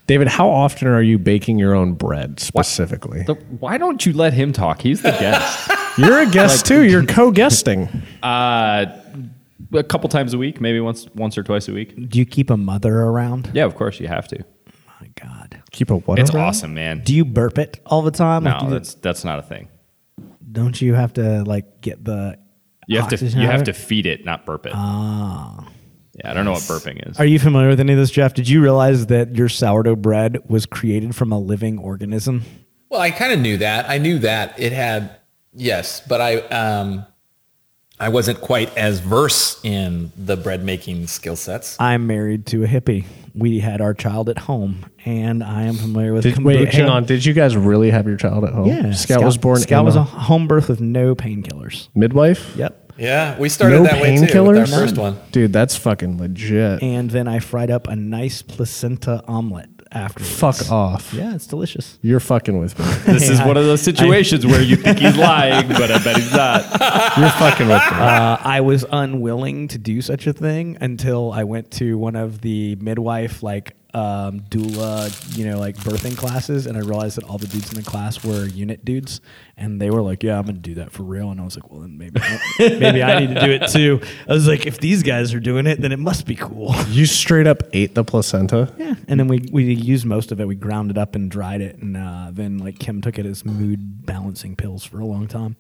[0.09, 3.23] David, how often are you baking your own bread specifically?
[3.23, 4.81] The- why don't you let him talk?
[4.81, 5.71] He's the guest.
[5.99, 6.83] You're a guest too.
[6.83, 7.88] You're co-guesting.
[8.23, 8.87] uh,
[9.75, 12.09] a couple times a week, maybe once, once or twice a week.
[12.09, 13.51] Do you keep a mother around?
[13.53, 14.42] Yeah, of course you have to.
[15.01, 15.62] my God.
[15.73, 16.18] Keep a what?
[16.18, 16.44] It's around?
[16.47, 17.03] awesome, man.
[17.05, 18.44] Do you burp it all the time?
[18.44, 19.68] No, do you- that's that's not a thing.
[20.51, 22.38] don't you have to like get the?
[22.87, 24.73] You have to you have of to feed it, not burp it.
[24.75, 25.68] Ah.
[26.18, 27.18] Yeah, I don't know what burping is.
[27.18, 28.35] Are you familiar with any of this, Jeff?
[28.35, 32.42] Did you realize that your sourdough bread was created from a living organism?
[32.90, 33.88] Well, I kind of knew that.
[33.88, 35.16] I knew that it had
[35.54, 37.04] yes, but I um
[38.00, 41.76] I wasn't quite as versed in the bread making skill sets.
[41.81, 43.04] I'm married to a hippie.
[43.35, 46.44] We had our child at home, and I am familiar with Did, kombucha.
[46.44, 47.04] wait, hang on.
[47.04, 48.66] Did you guys really have your child at home?
[48.66, 49.61] Yeah, Scout, was born.
[49.61, 51.88] Scout in was a a home birth with no painkillers.
[51.94, 52.57] midwife.
[52.57, 52.88] Yep.
[52.98, 54.70] Yeah, we started No that way too with our painkillers?
[54.70, 55.18] first one.
[55.32, 56.82] Dude, that's fucking legit.
[56.82, 60.38] And then I fried up a nice placenta omelet afterwards.
[60.38, 61.14] Fuck off.
[61.14, 61.98] Yeah, it's delicious.
[62.02, 62.84] You're fucking with me.
[63.14, 66.32] This is one of those situations where you think he's lying, but I bet he's
[66.32, 66.62] not.
[67.16, 67.96] You're fucking with me.
[67.98, 72.42] Uh, I was unwilling to do such a thing until I went to one of
[72.42, 77.38] the midwife like um, doula, you know, like birthing classes, and I realized that all
[77.38, 79.20] the dudes in the class were unit dudes,
[79.56, 81.70] and they were like, "Yeah, I'm gonna do that for real," and I was like,
[81.70, 82.20] "Well, then maybe
[82.58, 85.66] maybe I need to do it too." I was like, "If these guys are doing
[85.66, 88.72] it, then it must be cool." You straight up ate the placenta.
[88.78, 90.46] Yeah, and then we we used most of it.
[90.48, 93.44] We ground it up and dried it, and uh, then like Kim took it as
[93.44, 95.56] mood balancing pills for a long time.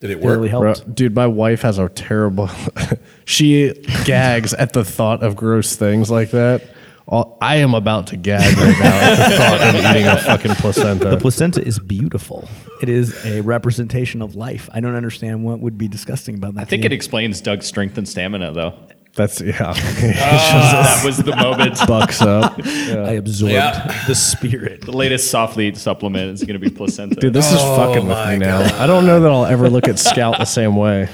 [0.00, 0.84] Did it It really work?
[0.84, 2.48] Bro, dude, my wife has a terrible.
[3.24, 3.72] she
[4.04, 6.62] gags at the thought of gross things like that.
[7.08, 10.54] All- I am about to gag right now at the thought of eating a fucking
[10.56, 11.08] placenta.
[11.08, 12.48] The placenta is beautiful.
[12.82, 14.68] It is a representation of life.
[14.72, 16.60] I don't understand what would be disgusting about that.
[16.60, 18.74] I think it explains Doug's strength and stamina, though.
[19.14, 19.54] That's yeah.
[19.74, 21.78] Ah, that was the moment.
[21.88, 24.04] Bucks up, I absorbed Yeah.
[24.06, 24.82] the spirit.
[24.82, 27.16] The latest soft Soflete supplement is going to be placenta.
[27.16, 27.32] dude.
[27.32, 28.60] This is oh fucking with my me now.
[28.82, 31.08] I don't know that I'll ever look at Scout the same way.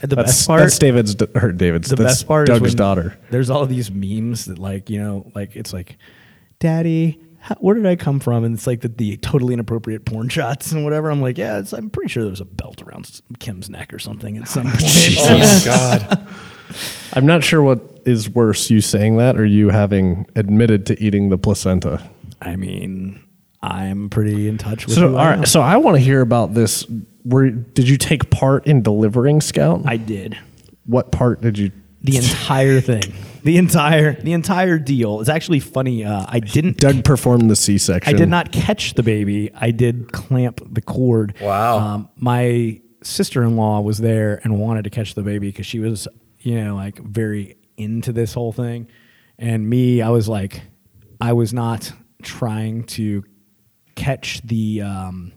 [0.00, 0.60] The That's, best part.
[0.60, 1.14] that's David's.
[1.34, 1.90] Or David's.
[1.90, 3.18] the that's best part Doug's is when daughter.
[3.30, 5.98] There's all these memes that like you know like it's like,
[6.58, 8.44] Daddy, how, where did I come from?
[8.44, 11.10] And it's like the, the totally inappropriate porn shots and whatever.
[11.10, 13.98] I'm like, yeah, it's, I'm pretty sure there was a belt around Kim's neck or
[13.98, 14.82] something at some point.
[15.18, 16.26] Oh my god.
[17.14, 21.28] I'm not sure what is worse, you saying that or you having admitted to eating
[21.30, 22.02] the placenta.
[22.40, 23.20] I mean,
[23.62, 24.94] I'm pretty in touch with.
[24.94, 25.46] So, who all I am.
[25.46, 26.86] so I want to hear about this.
[27.22, 29.82] Where did you take part in delivering Scout?
[29.84, 30.38] I did
[30.90, 31.72] what part did you?
[32.02, 33.14] the entire thing.
[33.42, 35.20] The entire the entire deal.
[35.20, 36.04] It's actually funny.
[36.04, 36.78] Uh, I didn't.
[36.78, 38.14] Doug performed the C section.
[38.14, 39.50] I did not catch the baby.
[39.54, 41.34] I did clamp the cord.
[41.40, 41.78] Wow.
[41.78, 45.78] Um, my sister in law was there and wanted to catch the baby because she
[45.78, 48.88] was, you know, like very into this whole thing.
[49.38, 50.62] And me, I was like,
[51.20, 53.24] I was not trying to
[53.94, 54.82] catch the.
[54.82, 55.32] Um,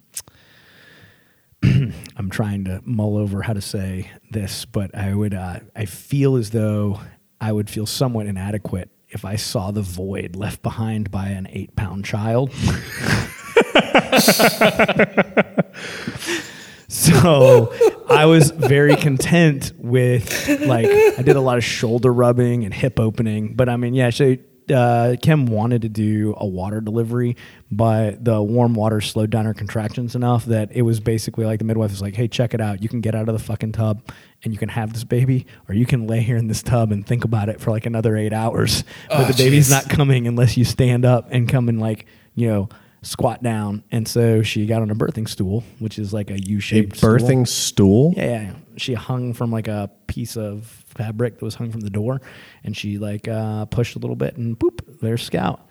[2.18, 5.34] I'm trying to mull over how to say this, but I would.
[5.34, 7.00] Uh, I feel as though
[7.40, 11.76] I would feel somewhat inadequate if I saw the void left behind by an eight
[11.76, 12.52] pound child.
[16.90, 17.74] so
[18.10, 23.00] I was very content with like I did a lot of shoulder rubbing and hip
[23.00, 24.36] opening, but I mean, yeah, so
[24.72, 27.36] uh, Kim wanted to do a water delivery,
[27.72, 31.66] but the warm water slowed down her contractions enough that it was basically like the
[31.66, 32.82] midwife was like, "Hey, check it out.
[32.84, 34.02] You can get out of the fucking tub
[34.44, 37.06] and you can have this baby, or you can lay here in this tub and
[37.06, 38.84] think about it for like another eight hours.
[39.10, 39.72] But Oh, the baby's jeez.
[39.72, 42.70] not coming unless you stand up and come and like you know."
[43.04, 46.60] Squat down, and so she got on a birthing stool, which is like a U
[46.60, 48.14] shaped birthing stool.
[48.16, 48.54] Yeah, yeah, yeah.
[48.78, 52.22] She hung from like a piece of fabric that was hung from the door,
[52.64, 55.70] and she like uh, pushed a little bit, and boop, there's Scout.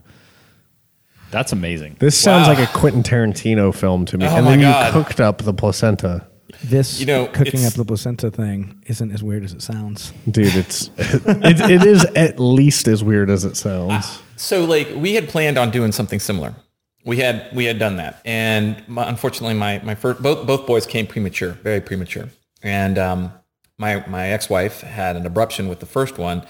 [1.30, 1.96] That's amazing.
[1.98, 4.26] This sounds like a Quentin Tarantino film to me.
[4.26, 6.26] Oh and my then you cooked up the placenta.
[6.62, 10.12] This You know, cooking up the placenta thing isn't as weird as it sounds.
[10.30, 14.20] Dude, it's it, it is at least as weird as it sounds.
[14.36, 16.54] So like we had planned on doing something similar.
[17.04, 20.86] We had we had done that, and my, unfortunately, my my first, both both boys
[20.86, 22.28] came premature, very premature,
[22.62, 23.32] and um,
[23.76, 26.46] my my ex wife had an abruption with the first one,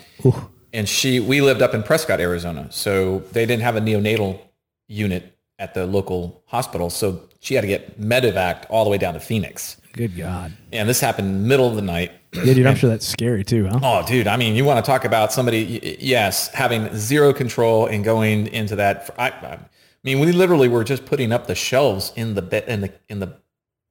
[0.75, 4.41] and she we lived up in Prescott, Arizona, so they didn't have a neonatal
[4.89, 9.15] unit at the local hospital, so she had to get medevaced all the way down
[9.15, 10.53] to Phoenix, Good God.
[10.71, 12.13] and this happened middle of the night.
[12.35, 13.81] Yeah, dude, I'm sure that's scary too, huh?
[13.83, 14.27] Oh, dude.
[14.27, 15.97] I mean, you want to talk about somebody?
[16.01, 19.11] Yes, having zero control and going into that.
[19.19, 19.59] I,
[20.05, 22.93] I mean, we literally were just putting up the shelves in the bed in the
[23.09, 23.37] in the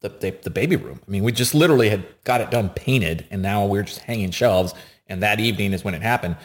[0.01, 0.99] the, the the baby room.
[1.07, 4.31] I mean, we just literally had got it done painted, and now we're just hanging
[4.31, 4.73] shelves.
[5.07, 6.37] And that evening is when it happened.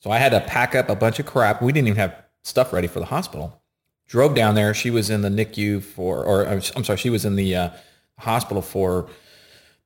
[0.00, 1.60] So I had to pack up a bunch of crap.
[1.60, 3.60] We didn't even have stuff ready for the hospital.
[4.06, 4.72] Drove down there.
[4.72, 7.70] She was in the NICU for, or I'm sorry, she was in the uh,
[8.18, 9.08] hospital for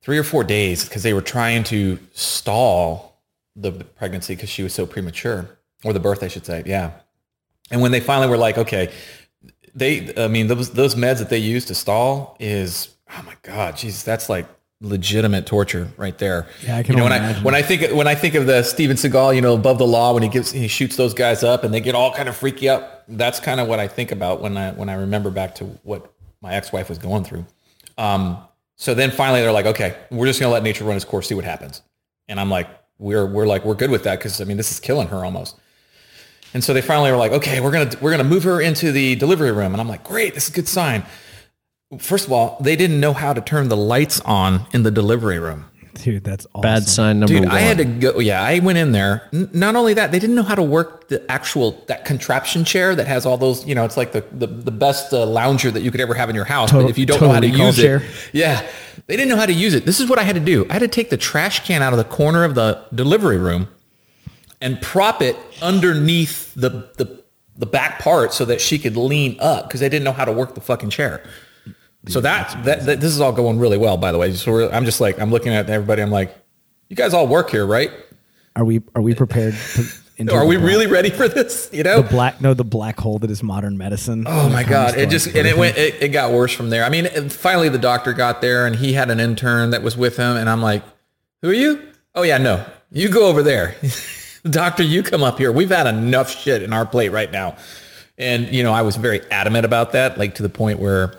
[0.01, 3.21] three or four days because they were trying to stall
[3.55, 6.63] the pregnancy because she was so premature or the birth, I should say.
[6.65, 6.91] Yeah.
[7.71, 8.91] And when they finally were like, okay,
[9.75, 13.77] they, I mean, those, those meds that they use to stall is, oh my God,
[13.77, 14.47] Jesus, that's like
[14.81, 16.47] legitimate torture right there.
[16.65, 18.45] Yeah, I can you know, when only I, when I think, when I think of
[18.47, 21.43] the Steven Seagal, you know, above the law, when he gives, he shoots those guys
[21.43, 23.03] up and they get all kind of freaky up.
[23.07, 26.11] That's kind of what I think about when I, when I remember back to what
[26.41, 27.45] my ex-wife was going through.
[27.97, 28.37] Um,
[28.75, 31.35] so then finally they're like, okay, we're just gonna let nature run its course, see
[31.35, 31.83] what happens.
[32.27, 34.79] And I'm like, we're we're like we're good with that because I mean this is
[34.79, 35.59] killing her almost.
[36.53, 39.15] And so they finally were like, okay, we're gonna we're gonna move her into the
[39.15, 39.73] delivery room.
[39.73, 41.03] And I'm like, great, this is a good sign.
[41.97, 45.39] First of all, they didn't know how to turn the lights on in the delivery
[45.39, 45.65] room.
[45.93, 46.61] Dude, that's awesome.
[46.61, 47.51] Bad sign number Dude, one.
[47.51, 48.19] I had to go.
[48.19, 49.29] Yeah, I went in there.
[49.33, 52.95] N- not only that, they didn't know how to work the actual that contraption chair
[52.95, 53.65] that has all those.
[53.65, 56.29] You know, it's like the the, the best uh, lounger that you could ever have
[56.29, 56.71] in your house.
[56.71, 57.97] Total- but if you don't know how to use chair.
[57.97, 58.65] it, yeah,
[59.07, 59.85] they didn't know how to use it.
[59.85, 60.65] This is what I had to do.
[60.69, 63.67] I had to take the trash can out of the corner of the delivery room
[64.61, 67.21] and prop it underneath the the
[67.57, 70.31] the back part so that she could lean up because they didn't know how to
[70.31, 71.23] work the fucking chair.
[72.07, 74.33] So that, that that this is all going really well, by the way.
[74.33, 76.01] So we're, I'm just like I'm looking at everybody.
[76.01, 76.35] I'm like,
[76.89, 77.91] you guys all work here, right?
[78.55, 79.85] Are we are we prepared to
[80.29, 81.69] Are we black- really ready for this?
[81.73, 82.01] You know?
[82.01, 84.25] the black no the black hole that is modern medicine?
[84.27, 84.97] Oh my God!
[84.97, 85.77] It just and it went.
[85.77, 86.83] It, it got worse from there.
[86.83, 90.17] I mean, finally the doctor got there and he had an intern that was with
[90.17, 90.83] him, and I'm like,
[91.41, 93.75] "Who are you?" Oh yeah, no, you go over there.
[94.43, 95.51] doctor, you come up here.
[95.51, 97.55] We've had enough shit in our plate right now,
[98.17, 101.13] and you know I was very adamant about that, like to the point where,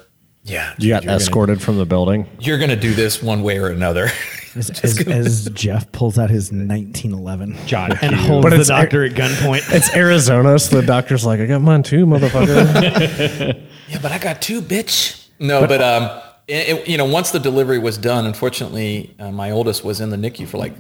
[0.45, 2.27] yeah, you got dude, you're gonna- escorted from the building.
[2.41, 4.11] you're gonna do this one way or another.
[4.55, 8.27] as, as, as Jeff pulls out his 1911 John and Hughes.
[8.29, 9.63] holds But the doctor at gunpoint.
[9.75, 13.67] It's Arizona, so the doctor's like, I got mine too, motherfucker.
[13.89, 15.29] Yeah, but I got two, bitch.
[15.39, 16.05] No, but, um,
[16.49, 20.09] it, it- you know, once the delivery was done, unfortunately, uh, my oldest was in
[20.11, 20.73] the NICU for like,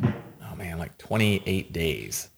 [0.50, 2.28] oh man, like 28 days,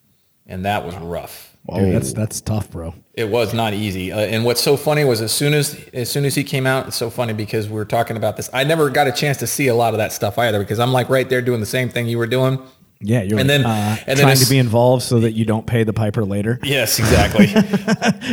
[0.46, 1.50] and that was rough.
[1.74, 2.94] Dude, that's that's tough, bro.
[3.14, 4.12] It was not easy.
[4.12, 6.86] Uh, and what's so funny was as soon as as soon as he came out,
[6.88, 8.50] it's so funny because we were talking about this.
[8.52, 10.92] I never got a chance to see a lot of that stuff either because I'm
[10.92, 12.58] like right there doing the same thing you were doing.
[13.00, 15.32] Yeah, you're And like, then- uh, and then trying it's- to be involved so that
[15.32, 16.58] you don't pay the piper later.
[16.62, 17.46] Yes, exactly.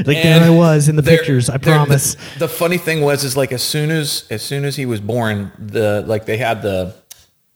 [0.05, 1.49] Like there I was in the There- pictures.
[1.49, 2.15] I there- promise.
[2.33, 4.99] The, the funny thing was, is like as soon as as soon as he was
[5.01, 6.93] born, the like they had the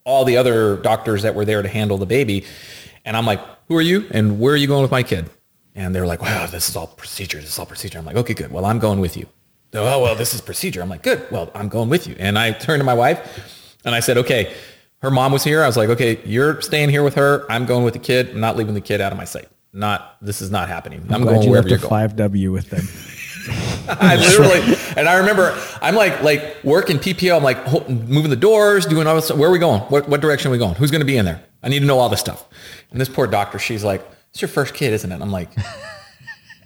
[0.05, 2.45] all the other doctors that were there to handle the baby,
[3.05, 5.29] and I'm like, who are you, and where are you going with my kid?
[5.73, 7.39] And they're like, wow, this is all procedure.
[7.39, 7.99] This is all procedure.
[7.99, 8.51] I'm like, okay, good.
[8.51, 9.27] Well, I'm going with you.
[9.73, 10.81] Oh, well, this is procedure.
[10.81, 11.29] I'm like, good.
[11.31, 12.15] Well, I'm going with you.
[12.17, 14.53] And I turned to my wife, and I said, okay.
[15.01, 15.61] Her mom was here.
[15.61, 17.45] I was like, okay, you're staying here with her.
[17.51, 18.29] I'm going with the kid.
[18.31, 19.47] I'm not leaving the kid out of my sight.
[19.71, 21.01] Not this is not happening.
[21.11, 21.89] I'm, Glad going you wherever you're going.
[21.89, 22.87] five W with them.
[23.87, 27.37] I literally, and I remember I'm like, like working PPO.
[27.37, 29.25] I'm like moving the doors, doing all this.
[29.25, 29.37] Stuff.
[29.37, 29.81] Where are we going?
[29.81, 30.73] What, what direction are we going?
[30.75, 31.43] Who's going to be in there?
[31.61, 32.45] I need to know all this stuff.
[32.91, 35.21] And this poor doctor, she's like, it's your first kid, isn't it?
[35.21, 35.49] I'm like,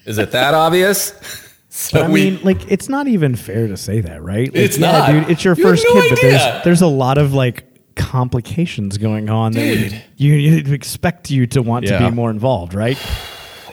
[0.06, 1.14] is it that obvious?
[1.72, 4.48] So I we, mean, like, it's not even fair to say that, right?
[4.48, 5.12] Like, It's yeah, not.
[5.12, 5.30] dude.
[5.30, 9.30] It's your You first no kid, but there's there's a lot of like complications going
[9.30, 9.92] on that Dude.
[9.94, 12.98] would, you you'd expect you to want to be more involved, right?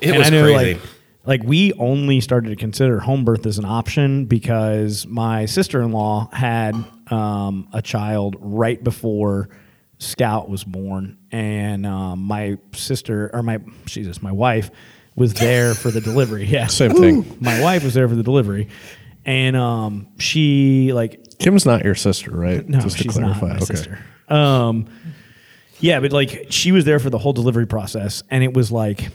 [0.03, 0.75] it And was I know, crazy.
[0.75, 0.83] Like,
[1.25, 6.75] like we only started to consider home birth as an option because my sister-in-law had
[7.11, 9.49] um, a child right before
[9.99, 14.71] Scout was born, and um, my sister or my Jesus, my wife
[15.15, 16.45] was there for the delivery.
[16.49, 17.39] Yeah, Same thing.
[17.41, 18.69] My wife was there for the delivery,
[19.25, 22.69] and um, she like Kim's not your sister, right?
[22.69, 23.49] no, Just to she's clarify.
[23.49, 23.99] not my sister.
[24.29, 24.87] Um,
[25.81, 29.03] yeah, but like she was there for the whole delivery process, and it was like
[29.07, 29.13] it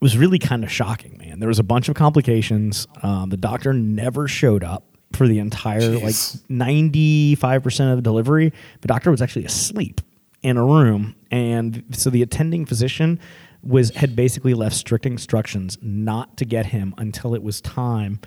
[0.00, 1.38] was really kind of shocking, man.
[1.38, 2.86] There was a bunch of complications.
[3.02, 6.02] Um, the doctor never showed up for the entire Jeez.
[6.02, 8.52] like ninety five percent of the delivery.
[8.80, 10.00] The doctor was actually asleep
[10.42, 13.20] in a room, and so the attending physician
[13.62, 18.18] was had basically left strict instructions not to get him until it was time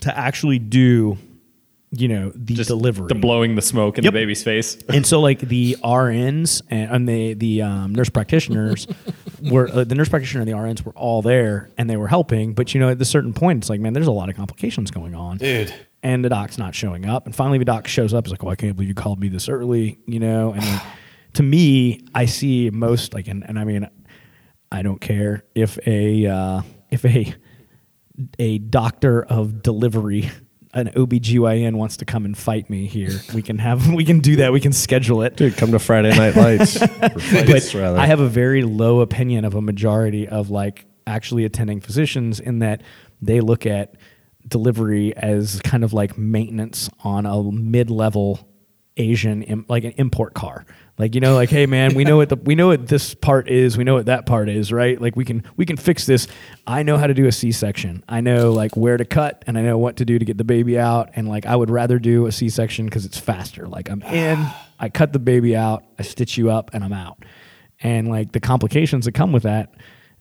[0.00, 1.18] to actually do,
[1.92, 3.06] you know, the Just delivery.
[3.08, 4.12] the blowing the smoke in Yep.
[4.12, 4.76] the baby's face.
[4.88, 8.86] and so like the RNs and, and the the um, nurse practitioners
[9.50, 12.54] were uh, the nurse practitioner and the RNs were all there and they were helping.
[12.54, 14.90] But you know, at a certain point, it's like, man, there's a lot of complications
[14.90, 15.72] going on, Dude.
[16.02, 17.24] And the doc's not showing up.
[17.26, 18.26] And finally, the doc shows up.
[18.26, 20.52] He's like, "Oh, I can't believe you called me this early," you know.
[20.52, 20.82] And like,
[21.34, 23.88] to me, I see most like, and, and I mean,
[24.70, 27.34] I don't care if a uh, if a
[28.38, 30.30] a doctor of delivery
[30.76, 33.18] an OBGYN wants to come and fight me here.
[33.34, 34.52] We can have we can do that.
[34.52, 35.34] We can schedule it.
[35.36, 36.78] Dude, come to Friday Night Lights.
[37.74, 37.98] Rather.
[37.98, 42.58] I have a very low opinion of a majority of like actually attending physicians in
[42.58, 42.82] that
[43.22, 43.94] they look at
[44.46, 48.46] delivery as kind of like maintenance on a mid-level
[48.96, 50.64] Asian like an import car.
[50.98, 53.48] Like you know, like hey man, we know what the we know what this part
[53.48, 54.98] is, we know what that part is, right?
[54.98, 56.26] Like we can we can fix this.
[56.66, 58.02] I know how to do a C-section.
[58.08, 60.44] I know like where to cut, and I know what to do to get the
[60.44, 61.10] baby out.
[61.14, 63.68] And like I would rather do a C-section because it's faster.
[63.68, 64.46] Like I'm in,
[64.80, 67.22] I cut the baby out, I stitch you up, and I'm out.
[67.82, 69.74] And like the complications that come with that,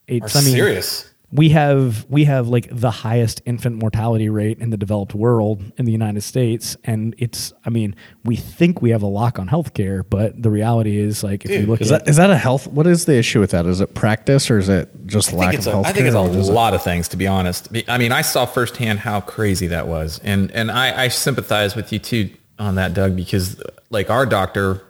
[0.07, 1.09] it's Are I mean serious.
[1.31, 5.85] We have we have like the highest infant mortality rate in the developed world in
[5.85, 10.03] the United States, and it's I mean we think we have a lock on healthcare,
[10.07, 12.67] but the reality is like if you look Is at that is that a health?
[12.67, 13.65] What is the issue with that?
[13.65, 16.15] Is it practice or is it just I lack of a, health I think it's
[16.15, 17.69] a care, or is it- lot of things, to be honest.
[17.87, 21.91] I mean, I saw firsthand how crazy that was, and and I, I sympathize with
[21.91, 24.81] you too on that, Doug, because like our doctor,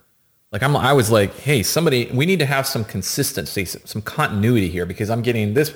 [0.51, 4.01] like I'm, I was like, hey, somebody, we need to have some consistency, some, some
[4.01, 5.73] continuity here, because I'm getting this,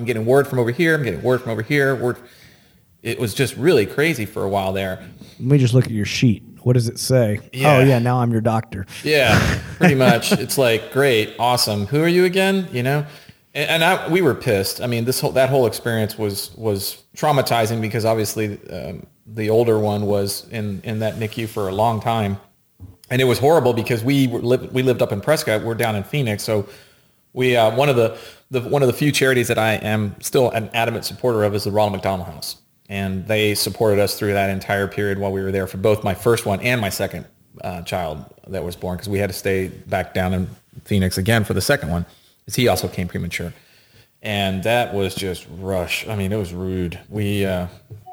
[0.00, 2.16] I'm getting word from over here, I'm getting word from over here, word.
[3.02, 5.06] It was just really crazy for a while there.
[5.38, 6.42] let me just look at your sheet.
[6.62, 7.40] What does it say?
[7.52, 7.76] Yeah.
[7.76, 8.86] Oh yeah, now I'm your doctor.
[9.04, 10.32] Yeah, pretty much.
[10.32, 11.86] It's like great, awesome.
[11.86, 12.68] Who are you again?
[12.72, 13.06] You know,
[13.54, 14.80] and, and I, we were pissed.
[14.80, 19.78] I mean, this whole that whole experience was was traumatizing because obviously um, the older
[19.78, 22.38] one was in in that NICU for a long time,
[23.10, 25.62] and it was horrible because we were, we lived up in Prescott.
[25.62, 26.66] We're down in Phoenix, so
[27.32, 28.18] we uh, one of the,
[28.50, 31.64] the one of the few charities that I am still an adamant supporter of is
[31.64, 32.56] the Ronald McDonald House,
[32.88, 36.14] and they supported us through that entire period while we were there for both my
[36.14, 37.26] first one and my second
[37.62, 40.48] uh, child that was born because we had to stay back down in
[40.84, 42.04] Phoenix again for the second one,
[42.40, 43.52] because he also came premature,
[44.22, 46.06] and that was just rush.
[46.08, 46.98] I mean, it was rude.
[47.08, 47.68] We uh,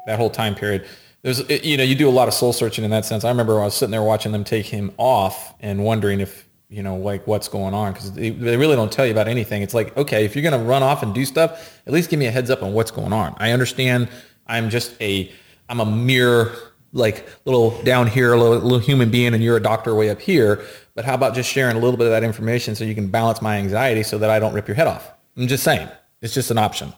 [0.06, 0.86] that whole time period.
[1.22, 3.24] There's, you know, you do a lot of soul searching in that sense.
[3.24, 6.82] I remember I was sitting there watching them take him off and wondering if, you
[6.82, 9.62] know, like what's going on because they, they really don't tell you about anything.
[9.62, 12.18] It's like, okay, if you're going to run off and do stuff, at least give
[12.18, 13.34] me a heads up on what's going on.
[13.38, 14.08] I understand
[14.46, 15.32] I'm just a,
[15.68, 16.52] I'm a mere
[16.92, 20.62] like little down here, little, little human being and you're a doctor way up here.
[20.94, 23.40] But how about just sharing a little bit of that information so you can balance
[23.40, 25.10] my anxiety so that I don't rip your head off?
[25.36, 25.88] I'm just saying,
[26.20, 26.92] it's just an option.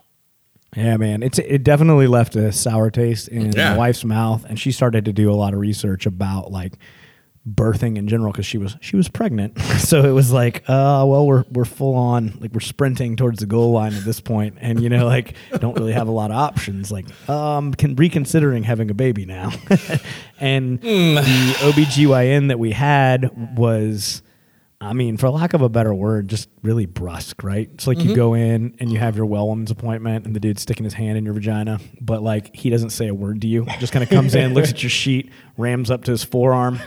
[0.77, 3.73] Yeah, man, it's it definitely left a sour taste in Yeah.
[3.73, 6.75] my wife's mouth, and she started to do a lot of research about like
[7.55, 9.59] birthing in general because she was she was pregnant.
[9.79, 13.47] so it was like, uh, well, we're we're full on like we're sprinting towards the
[13.47, 16.37] goal line at this point, and you know, like don't really have a lot of
[16.37, 16.91] options.
[16.91, 19.51] Like, um, can reconsidering having a baby now,
[20.41, 24.23] and the OBGYN that we had was.
[24.83, 27.69] I mean, for lack of a better word, just really brusque, right?
[27.75, 28.15] It's like you mm-hmm.
[28.15, 31.19] go in and you have your well woman's appointment, and the dude's sticking his hand
[31.19, 33.67] in your vagina, but like he doesn't say a word to you.
[33.79, 36.79] Just kind of comes in, looks at your sheet, rams up to his forearm,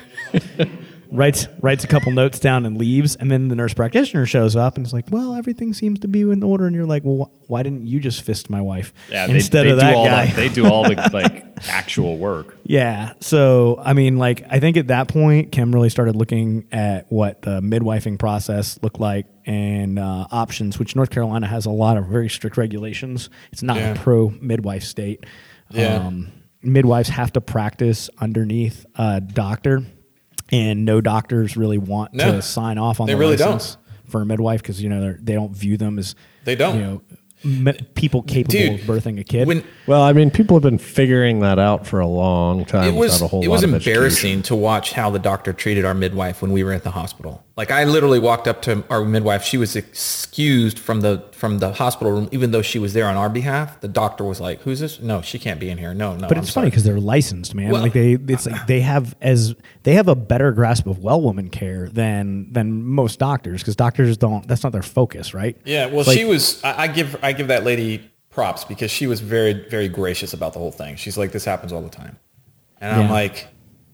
[1.14, 3.16] writes writes a couple notes down, and leaves.
[3.16, 6.22] And then the nurse practitioner shows up and is like, "Well, everything seems to be
[6.22, 9.28] in order." And you're like, "Well, wh- why didn't you just fist my wife Yeah,
[9.28, 12.58] instead they of do that guy?" The, they do all the like actual work.
[12.64, 13.14] Yeah.
[13.22, 17.42] So, I mean, like, I think at that point, Kim really started looking at what
[17.44, 22.08] the midwifing process looked like and uh, options, which North Carolina has a lot of
[22.08, 23.30] very strict regulations.
[23.52, 23.92] It's not Yeah.
[23.94, 25.26] a pro midwife state.
[25.70, 25.96] Yeah.
[26.08, 29.84] Um, midwives have to practice underneath a doctor,
[30.54, 32.32] and no doctors really want No.
[32.34, 33.78] to sign off on They the really don't.
[34.08, 36.76] for a midwife because, you know, they're, don't view them as, They don't.
[36.76, 37.02] you know,
[37.96, 39.48] people capable Dude, of birthing a kid.
[39.48, 42.98] When Well, I mean, people have been figuring that out for a long time it
[42.98, 43.94] was a whole it was embarrassing
[44.32, 44.42] education.
[44.44, 47.44] to watch how the doctor treated our midwife when we were at the hospital.
[47.56, 49.44] Like I literally walked up to our midwife.
[49.44, 53.16] She was excused from the from the hospital room, even though she was there on
[53.16, 53.80] our behalf.
[53.82, 55.00] The doctor was like, "Who's this?
[55.00, 55.94] No, she can't be in here.
[55.94, 57.70] No, no." But I'm it's funny because they're licensed, man.
[57.70, 61.22] Well- like they, it's like they have as they have a better grasp of well
[61.22, 64.48] woman care than than most doctors because doctors don't.
[64.48, 65.56] That's not their focus, right?
[65.64, 66.64] Yeah, well, Like- she was.
[66.64, 70.54] I, I give I give that lady props because she was very very gracious about
[70.54, 70.96] the whole thing.
[70.96, 72.18] She's like, "This happens all the time,"
[72.82, 73.48] and I'm like,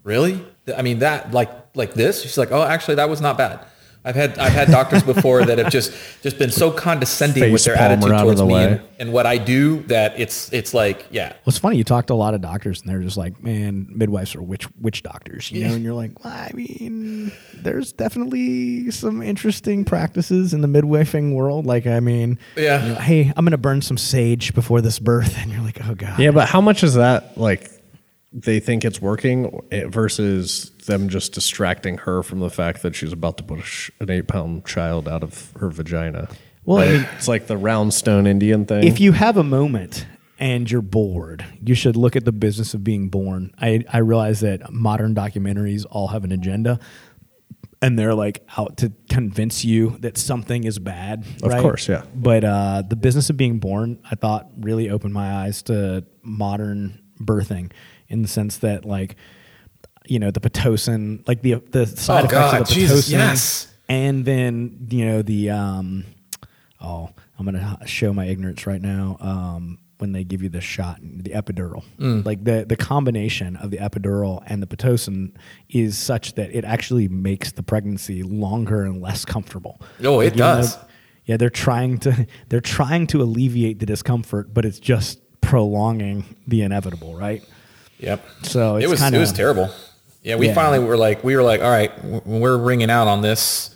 [0.03, 0.43] "Really?
[0.75, 3.59] I mean that like like this?" She's like, "Oh, actually, that was not bad."
[4.05, 5.91] I've had I've had doctors before that have just
[6.23, 9.37] just been so condescending with their palm attitude towards the me and, and what I
[9.37, 11.77] do that it's it's like yeah Well, it's funny.
[11.77, 14.67] You talk to a lot of doctors, and they're just like, "Man, midwives are witch
[14.79, 15.73] witch doctors," you know.
[15.73, 21.65] And you're like, well, "I mean, there's definitely some interesting practices in the midwifing world.
[21.65, 22.83] Like, I mean, Yeah.
[22.85, 25.93] you know, hey, I'm gonna burn some sage before this birth," and you're like, "Oh
[25.95, 27.69] god." Yeah, but how much is that like
[28.31, 33.11] they think it's working eh, versus them just distracting her from the fact that she's
[33.11, 36.29] about to push an eight pound child out of her vagina?
[36.65, 38.83] Well, I mean- it's like the round stone Indian thing.
[38.83, 40.05] if you have a moment
[40.37, 43.53] and you're bored, you should look at the business of being born.
[43.59, 46.79] I, I realize that modern documentaries all have an agenda
[47.81, 51.25] and they're like out to convince you that something is bad.
[51.41, 51.61] Of right?
[51.61, 52.03] course, yeah.
[52.13, 57.01] But uh, the business of being born, I thought really opened my eyes to modern
[57.19, 57.71] birthing
[58.09, 59.15] in the sense that like,
[60.07, 63.11] you know, the Pitocin, like the the side Oh, effects God, of the Jesus, Pitocin,
[63.11, 63.73] yes.
[63.87, 66.03] and then you know the um,
[66.81, 69.17] oh, I'm gonna show my ignorance right now.
[69.19, 72.25] Um, when they give you the shot, the epidural, Mm.
[72.25, 75.33] like the the combination of the epidural and the pitocin
[75.69, 79.81] is such that it actually makes the pregnancy longer and less comfortable.
[80.03, 80.77] Oh, it Like, even though- does.
[81.25, 86.61] yeah, they're trying to they're trying to alleviate the discomfort, but it's just prolonging the
[86.61, 87.43] inevitable, right?
[87.99, 88.21] Yep.
[88.43, 89.69] So it was kinda- it was terrible.
[90.23, 90.53] Yeah, we Yeah.
[90.53, 91.91] finally were like we were like, all right,
[92.25, 93.71] we're ringing out on this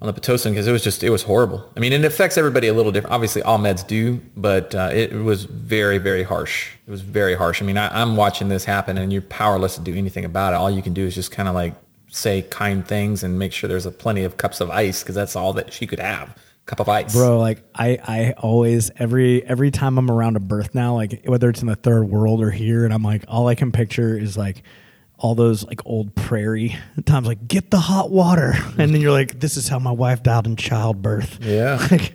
[0.00, 1.64] on the pitocin because it was just it was horrible.
[1.76, 3.14] I mean, it affects everybody a little different.
[3.14, 6.70] Obviously, all meds do, but uh, it, was very very harsh.
[6.86, 7.62] It was very harsh.
[7.62, 10.56] I mean, I, I'm watching this happen, and you're powerless to do anything about it.
[10.56, 11.74] All you can do is just kind of like
[12.10, 15.34] say kind things and make sure there's a plenty of cups of ice because that's
[15.36, 16.34] all that she could have.
[16.72, 20.74] Cup of ice, bro like i i always every every time i'm around a birth
[20.74, 23.54] now like whether it's in the third world or here and i'm like all i
[23.54, 24.62] can picture is like
[25.22, 28.54] all those like old prairie times like get the hot water.
[28.78, 31.38] And then you're like this is how my wife died in childbirth.
[31.44, 31.76] Yeah.
[31.90, 32.14] like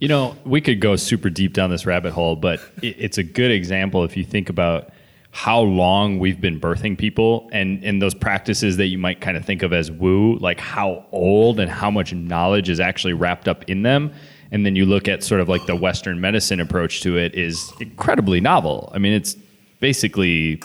[0.00, 3.22] You know, we could go super deep down this rabbit hole, but it, it's a
[3.22, 4.90] good example if you think about
[5.34, 9.44] how long we've been birthing people and, and those practices that you might kind of
[9.44, 13.64] think of as woo, like how old and how much knowledge is actually wrapped up
[13.64, 14.12] in them.
[14.50, 17.72] And then you look at sort of like the Western medicine approach to it is
[17.80, 18.92] incredibly novel.
[18.94, 19.34] I mean, it's
[19.80, 20.56] basically,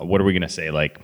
[0.00, 0.72] what are we going to say?
[0.72, 1.00] Like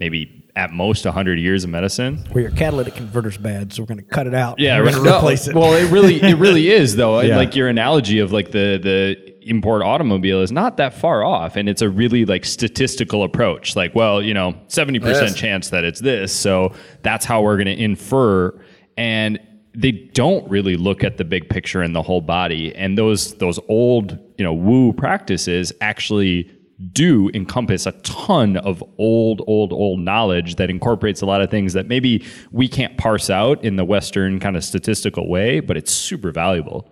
[0.00, 2.24] maybe at most 100 years of medicine.
[2.34, 4.94] well your catalytic converter's bad so we're going to cut it out Yeah, we're right.
[4.94, 7.20] going to No, replace it Well, it really, it really is though.
[7.20, 7.36] Yeah.
[7.36, 11.68] Like your analogy of like the the import automobile is not that far off, and
[11.68, 13.76] it's a really like statistical approach.
[13.76, 15.34] Like, well, you know, seventy percent Yes.
[15.36, 18.58] chance that it's this, so that's how we're going to infer.
[18.96, 19.38] And
[19.72, 22.74] they don't really look at the big picture and the whole body.
[22.74, 26.50] And those those old you know woo practices actually
[26.92, 31.72] do encompass a ton of old, old, old knowledge that incorporates a lot of things
[31.72, 35.92] that maybe we can't parse out in the Western kind of statistical way, but it's
[35.92, 36.90] super valuable.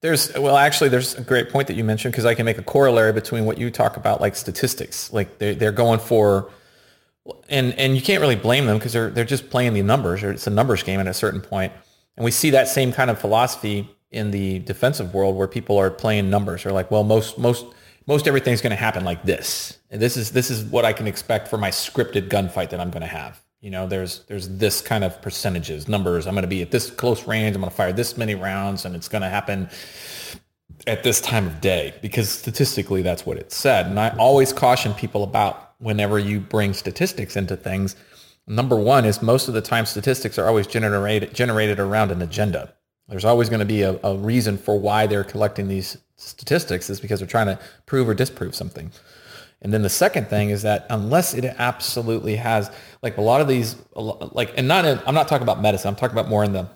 [0.00, 2.62] There's well, actually, there's a great point that you mentioned because I can make a
[2.62, 5.12] corollary between what you talk about, like statistics.
[5.12, 6.50] Like they're they're going for
[7.48, 10.30] and and you can't really blame them because they're they're just playing the numbers or
[10.30, 11.72] it's a numbers game at a certain point.
[12.16, 15.90] And we see that same kind of philosophy in the defensive world where people are
[15.90, 16.62] playing numbers.
[16.62, 17.66] They're like, well, most most
[18.08, 19.78] most everything's going to happen like this.
[19.90, 22.90] And this is this is what I can expect for my scripted gunfight that I'm
[22.90, 23.40] going to have.
[23.60, 26.26] You know, there's there's this kind of percentages, numbers.
[26.26, 27.54] I'm going to be at this close range.
[27.54, 29.68] I'm going to fire this many rounds, and it's going to happen
[30.86, 33.86] at this time of day because statistically that's what it said.
[33.86, 37.94] And I always caution people about whenever you bring statistics into things.
[38.46, 42.72] Number one is most of the time statistics are always generated generated around an agenda.
[43.06, 47.00] There's always going to be a, a reason for why they're collecting these statistics is
[47.00, 48.90] because they're trying to prove or disprove something.
[49.60, 52.70] And then the second thing is that unless it absolutely has,
[53.02, 55.88] like a lot of these, like, and not, in, I'm not talking about medicine.
[55.88, 56.68] I'm talking about more in the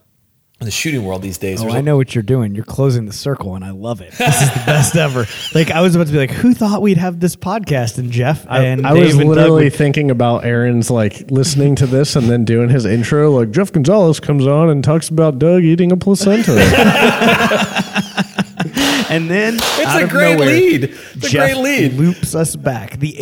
[0.62, 1.58] in the shooting world these days.
[1.60, 2.54] Oh, There's I a- know what you're doing.
[2.54, 4.12] You're closing the circle, and I love it.
[4.12, 5.26] This is the best ever.
[5.56, 7.98] Like I was about to be like, who thought we'd have this podcast?
[7.98, 12.14] And Jeff and I was Dave Doug literally thinking about Aaron's like listening to this
[12.14, 13.32] and then doing his intro.
[13.32, 16.52] Like Jeff Gonzalez comes on and talks about Doug eating a placenta.
[19.12, 20.84] and then it's out a of great nowhere, lead.
[20.84, 21.92] It's a Jeff great lead.
[21.94, 22.98] loops us back.
[22.98, 23.14] The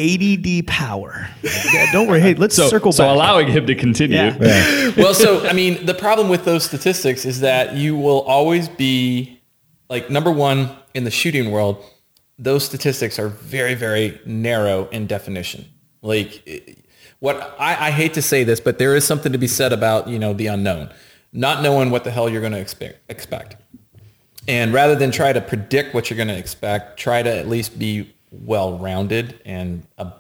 [0.61, 1.29] ADD power.
[1.43, 2.21] Yeah, don't worry.
[2.21, 3.11] Hey, let's So, circle so back.
[3.11, 4.17] So allowing him to continue.
[4.17, 4.93] Yeah.
[4.97, 9.41] well, so I mean, the problem with those statistics is that you will always be
[9.89, 11.85] like number one in the shooting world.
[12.39, 15.67] Those statistics are very, very narrow in definition.
[16.01, 16.79] Like,
[17.19, 20.09] what I, I hate to say this, but there is something to be said about
[20.09, 20.91] you know the unknown,
[21.33, 22.99] not knowing what the hell you're going to expect.
[23.11, 23.57] Expect,
[24.49, 27.79] and rather than try to predict what you're going to expect, try to at least
[27.79, 30.11] be well-rounded and uh,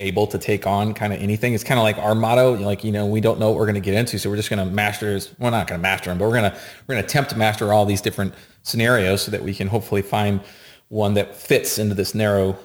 [0.00, 1.54] able to take on kind of anything.
[1.54, 3.74] It's kind of like our motto, like, you know, we don't know what we're going
[3.74, 4.18] to get into.
[4.18, 6.50] So we're just going to master, we're not going to master them, but we're going
[6.50, 9.68] to, we're going to attempt to master all these different scenarios so that we can
[9.68, 10.40] hopefully find
[10.88, 12.58] one that fits into this narrow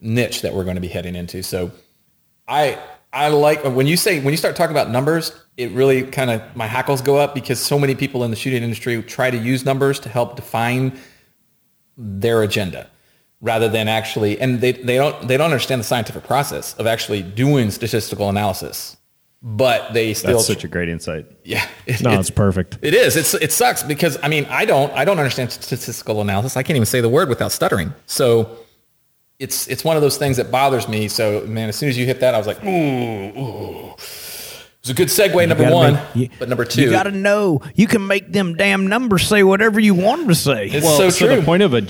[0.00, 1.42] niche that we're going to be heading into.
[1.42, 1.72] So
[2.46, 2.78] I,
[3.12, 6.42] I like when you say, when you start talking about numbers, it really kind of,
[6.56, 9.64] my hackles go up because so many people in the shooting industry try to use
[9.64, 10.98] numbers to help define
[11.96, 12.88] their agenda
[13.40, 17.22] rather than actually and they, they don't they don't understand the scientific process of actually
[17.22, 18.96] doing statistical analysis
[19.42, 21.26] but they still That's such a great insight.
[21.44, 22.78] yeah it, no, it- it's perfect.
[22.82, 26.56] it is it's it sucks because i mean i don't i don't understand statistical analysis
[26.56, 28.56] i can't even say the word without stuttering so
[29.38, 32.06] it's it's one of those things that bothers me so man as soon as you
[32.06, 32.68] hit that i was like ooh,
[33.38, 33.94] ooh.
[34.84, 37.10] It was a good segue number one make- you- but number two You got to
[37.10, 40.66] know you can make them damn numbers say whatever you want them to say.
[40.66, 41.82] it's Well, so so, true the point of a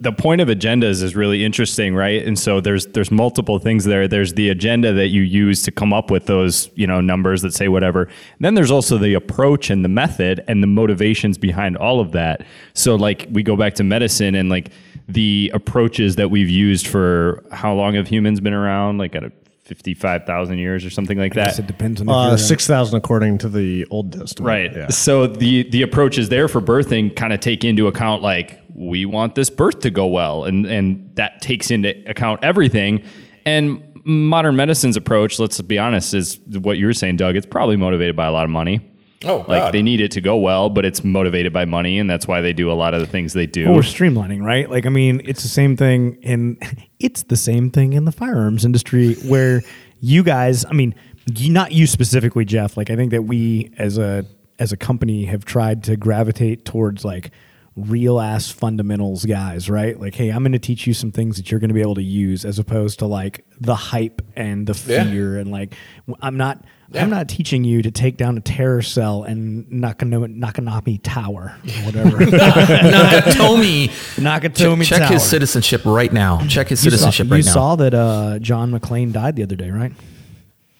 [0.00, 2.24] the point of agendas is really interesting, right?
[2.24, 4.06] And so there's there's multiple things there.
[4.06, 7.52] There's the agenda that you use to come up with those you know numbers that
[7.52, 8.04] say whatever.
[8.04, 12.12] And then there's also the approach and the method and the motivations behind all of
[12.12, 12.46] that.
[12.74, 14.70] So like we go back to medicine and like
[15.08, 18.98] the approaches that we've used for how long have humans been around?
[18.98, 19.32] Like at a
[19.68, 21.58] fifty five thousand years or something like that.
[21.58, 24.46] it depends on if Uh, Six thousand according to the Old Testament.
[24.48, 24.74] Right.
[24.74, 24.88] Yeah.
[24.88, 29.34] So the the approaches there for birthing kind of take into account like we want
[29.34, 33.02] this birth to go well, and and that takes into account everything.
[33.44, 37.36] And modern medicine's approach, let's be honest, is what you were saying, Doug.
[37.36, 38.80] It's probably motivated by a lot of money.
[39.24, 39.74] Oh Like God.
[39.74, 42.52] they need it to go well, but it's motivated by money, and that's why they
[42.52, 43.66] do a lot of the things they do.
[43.66, 44.70] Well, we're streamlining, right?
[44.70, 46.58] Like, I mean, it's the same thing in
[47.00, 49.62] it's the same thing in the firearms industry where
[50.00, 50.94] you guys, I mean,
[51.34, 52.76] you, not you specifically, Jeff.
[52.76, 54.24] Like, I think that we as a
[54.58, 57.30] as a company have tried to gravitate towards like
[57.76, 60.00] real ass fundamentals guys, right?
[60.00, 61.94] Like, hey, I'm going to teach you some things that you're going to be able
[61.94, 65.04] to use, as opposed to like the hype and the Yeah.
[65.04, 65.74] fear and like
[66.20, 66.64] I'm not.
[66.94, 71.70] I'm not teaching you to take down a terror cell and Nakano- Nakanomi Tower or
[71.84, 72.16] whatever.
[72.18, 73.88] Nakatomi.
[74.16, 75.12] Nakatomi check Tower.
[75.12, 77.94] his citizenship right now check his You saw- citizenship you right now You saw that
[77.94, 79.92] uh, John McClane died the other day, right?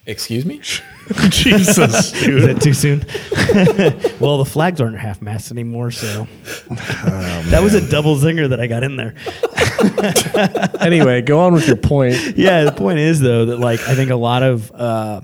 [0.07, 0.59] excuse me
[1.29, 2.15] Jesus.
[2.23, 3.01] Is that too soon?
[4.19, 6.27] well, the flags aren't half mast anymore, so
[6.71, 9.15] that was a double zinger that I got in there.
[10.81, 12.37] anyway, go on with your point.
[12.39, 15.21] Yeah, the point is though that like I think a lot of uh,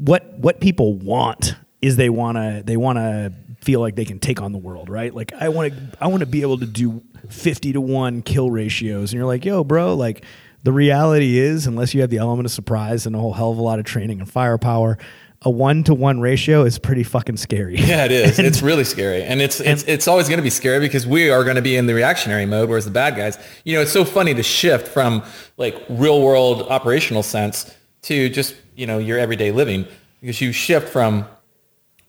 [0.00, 4.18] what what people want is they want to they want to feel like they can
[4.18, 5.14] take on the world, right?
[5.14, 8.50] Like I want to I want to be able to do 50 to 1 kill
[8.50, 10.24] ratios and you're like, "Yo, bro, like
[10.62, 13.58] the reality is unless you have the element of surprise and a whole hell of
[13.58, 14.96] a lot of training and firepower,
[15.42, 18.38] a 1 to 1 ratio is pretty fucking scary." Yeah, it is.
[18.38, 21.44] it's really scary, and it's it's it's always going to be scary because we are
[21.44, 23.38] going to be in the reactionary mode, whereas the bad guys.
[23.64, 25.22] You know, it's so funny to shift from
[25.58, 29.86] like real world operational sense to just you know your everyday living
[30.20, 31.26] because you shift from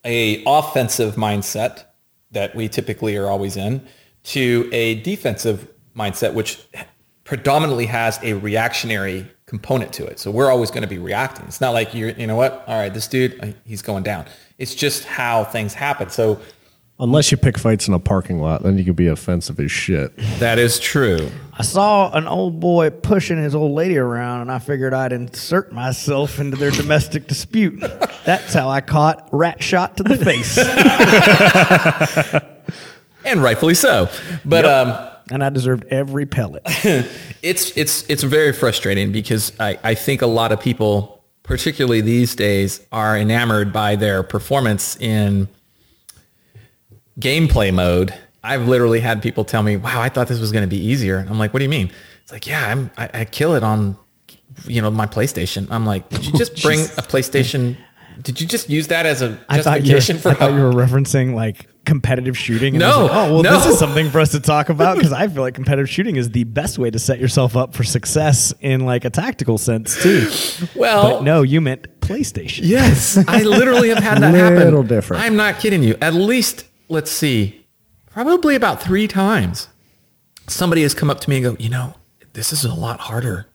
[0.06, 1.84] a offensive mindset
[2.32, 3.86] that we typically are always in
[4.24, 6.66] to a defensive mindset, which
[7.26, 10.18] predominantly has a reactionary component to it.
[10.18, 11.46] So we're always going to be reacting.
[11.46, 12.64] It's not like you're, you know what?
[12.68, 14.26] All right, this dude, uh, he's going down.
[14.58, 16.10] It's just how things happen.
[16.10, 16.40] So
[17.02, 20.16] Unless you pick fights in a parking lot, then you could be offensive as shit.
[20.38, 21.32] that is true.
[21.54, 25.74] I saw an old boy pushing his old lady around, and I figured I'd insert
[25.74, 27.80] myself into their domestic dispute.
[28.24, 30.58] That's how I caught rat shot to the face,
[33.26, 34.08] And rightfully so.
[34.46, 36.62] But um, and I deserved every pellet.
[37.42, 42.36] it's it's it's very frustrating because I, I think a lot of people, particularly these
[42.36, 45.48] days, are enamored by their performance in
[47.22, 48.14] gameplay mode.
[48.44, 51.26] I've literally had people tell me, "Wow, I thought this was going to be easier."
[51.30, 51.92] I'm like, "What do you mean?"
[52.24, 53.96] It's like, "Yeah, I'm, I, I kill it on,
[54.66, 57.78] you know, my PlayStation." I'm like, "Did you just bring a PlayStation?
[58.22, 60.52] Did you just use that as a I thought, you were, justification for I thought
[60.52, 62.76] how you were referencing like competitive shooting.
[62.76, 63.52] And No, like, oh well, no.
[63.58, 66.30] this is something for us to talk about because I feel like competitive shooting is
[66.30, 70.30] the best way to set yourself up for success in like a tactical sense too.
[70.76, 72.60] well, But no, you meant PlayStation.
[72.64, 74.58] Yes, I literally have had that happen.
[74.66, 75.24] Little different.
[75.24, 75.96] I'm not kidding you.
[76.02, 77.66] At least, let's see,
[78.12, 79.70] probably about three times,
[80.48, 81.96] somebody has come up to me and go, you know,
[82.34, 83.48] this is a lot harder,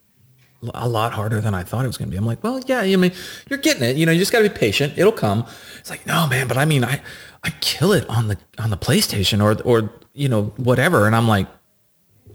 [0.75, 2.17] a lot harder than I thought it was going to be.
[2.17, 3.13] I'm like, well, yeah, I mean,
[3.49, 3.97] you're getting it.
[3.97, 4.95] You know, you just got to be patient.
[4.97, 5.47] It'll come.
[5.79, 7.03] It's like, no, man, but I mean, I,
[7.45, 11.07] I kill it on the on the PlayStation or or you know whatever.
[11.07, 11.47] And I'm like,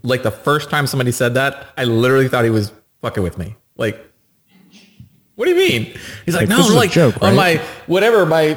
[0.02, 2.72] like the first time somebody said that, I literally thought he was
[3.02, 3.56] fucking with me.
[3.76, 4.00] Like,
[5.34, 5.94] what do you mean?
[6.24, 8.56] He's like, Like, no, like joke, on my whatever my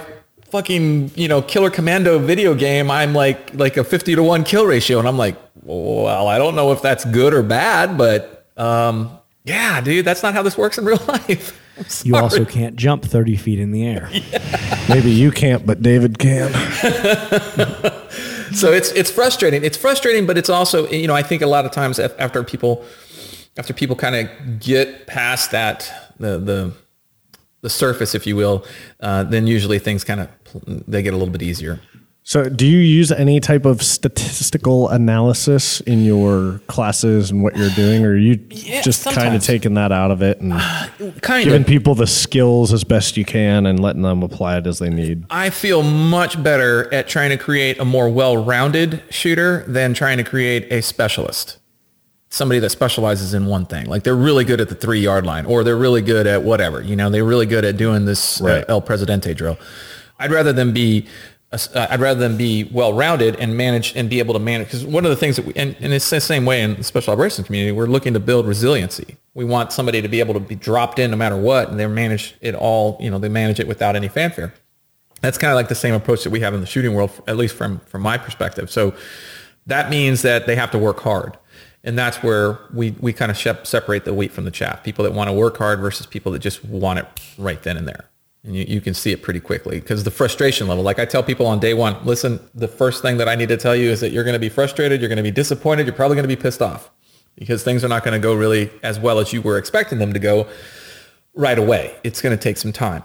[0.55, 4.65] fucking you know Killer Commando video game, I'm like like a fifty to one kill
[4.65, 9.19] ratio, and I'm like, well, I don't know if that's good or bad, but um,
[9.43, 11.61] yeah, dude, that's not how this works in real life.
[12.05, 14.09] You also can't jump 30 feet in the air.
[14.89, 16.53] Maybe you can't, but David can.
[18.53, 19.65] so it's it's frustrating.
[19.65, 22.85] It's frustrating, but it's also you know I think a lot of times after people
[23.57, 26.73] after people kind of get past that the the
[27.59, 28.63] the surface, if you will,
[28.99, 30.29] uh, then usually things kind of
[30.65, 31.79] they get a little bit easier.
[32.27, 37.69] So, do you use any type of statistical analysis in your classes and what you're
[37.75, 40.51] doing, or are you Yeah, just kind of taking that out of it and
[41.21, 41.67] Kind giving of.
[41.67, 45.25] people the skills as best you can and letting them apply it as they need?
[45.29, 50.23] I feel much better at trying to create a more well-rounded shooter than trying to
[50.23, 51.59] create a specialist.
[52.29, 53.85] Somebody that specializes in one thing.
[53.85, 56.81] Like they're really good at the three yard line or they're really good at whatever,
[56.81, 59.59] you know, they're really good at doing this uh, El Presidente drill.
[60.19, 61.07] I'd rather them be
[61.51, 64.67] uh, I'd rather them be well-rounded and manage and be able to manage.
[64.67, 66.83] Because one of the things that we, and, and it's the same way in the
[66.83, 69.15] special operations community, we're looking to build resiliency.
[69.35, 71.87] We want somebody to be able to be dropped in no matter what, and they
[71.87, 72.97] manage it all.
[72.99, 74.53] You know, they manage it without any fanfare
[75.25, 77.37] that's kind of like the same approach that we have in the shooting world, at
[77.37, 78.69] least from from my perspective.
[78.71, 78.93] So
[79.65, 81.37] that means that they have to work hard,
[81.83, 83.37] and that's where we we kind of
[83.67, 84.83] separate the wheat from the chaff.
[84.83, 87.07] People that want to work hard versus people that just want it
[87.37, 88.05] right then and there.
[88.45, 90.83] And you, you can see it pretty quickly because the frustration level.
[90.83, 93.57] Like I tell people on day one, listen, the first thing that I need to
[93.57, 95.95] tell you is that you're going to be frustrated, you're going to be disappointed, you're
[95.95, 96.91] probably going to be pissed off
[97.35, 100.13] because things are not going to go really as well as you were expecting them
[100.13, 100.47] to go
[101.33, 101.95] right away.
[102.03, 103.03] It's going to take some time.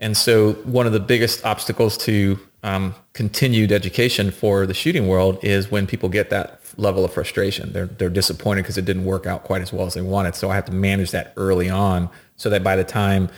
[0.00, 5.38] And so one of the biggest obstacles to um, continued education for the shooting world
[5.44, 7.72] is when people get that level of frustration.
[7.72, 10.34] They're, they're disappointed because it didn't work out quite as well as they wanted.
[10.34, 13.28] So I have to manage that early on so that by the time,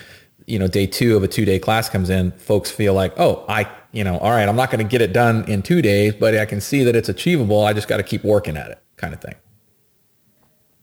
[0.47, 3.45] you know, day two of a two day class comes in, folks feel like, oh,
[3.49, 6.15] I, you know, all right, I'm not going to get it done in two days,
[6.15, 7.65] but I can see that it's achievable.
[7.65, 9.35] I just got to keep working at it kind of thing.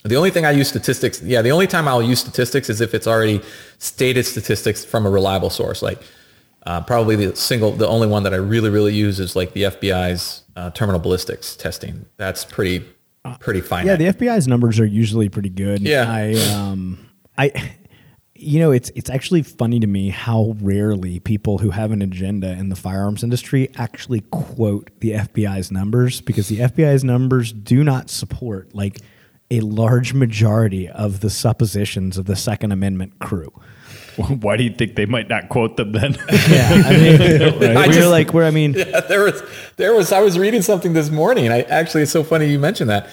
[0.03, 2.93] The only thing I use statistics, yeah, the only time I'll use statistics is if
[2.93, 3.41] it's already
[3.77, 5.81] stated statistics from a reliable source.
[5.81, 6.01] Like
[6.65, 9.63] uh, probably the single, the only one that I really, really use is like the
[9.63, 12.05] FBI's uh, terminal ballistics testing.
[12.15, 12.85] That's pretty,
[13.39, 13.85] pretty fine.
[13.85, 15.81] Yeah, the FBI's numbers are usually pretty good.
[15.81, 16.05] Yeah.
[16.07, 17.51] I um I
[18.37, 22.51] you know, it's it's actually funny to me how rarely people who have an agenda
[22.53, 28.09] in the firearms industry actually quote the FBI's numbers because the FBI's numbers do not
[28.09, 28.99] support like
[29.49, 33.51] a large majority of the suppositions of the Second Amendment crew.
[34.17, 36.13] Why do you think they might not quote them then?
[36.49, 37.19] Yeah, I mean,
[37.59, 39.41] we're just- like, where I mean, Yeah, there was
[39.77, 41.49] there was I was reading something this morning.
[41.49, 43.09] I actually it's so funny you mentioned that.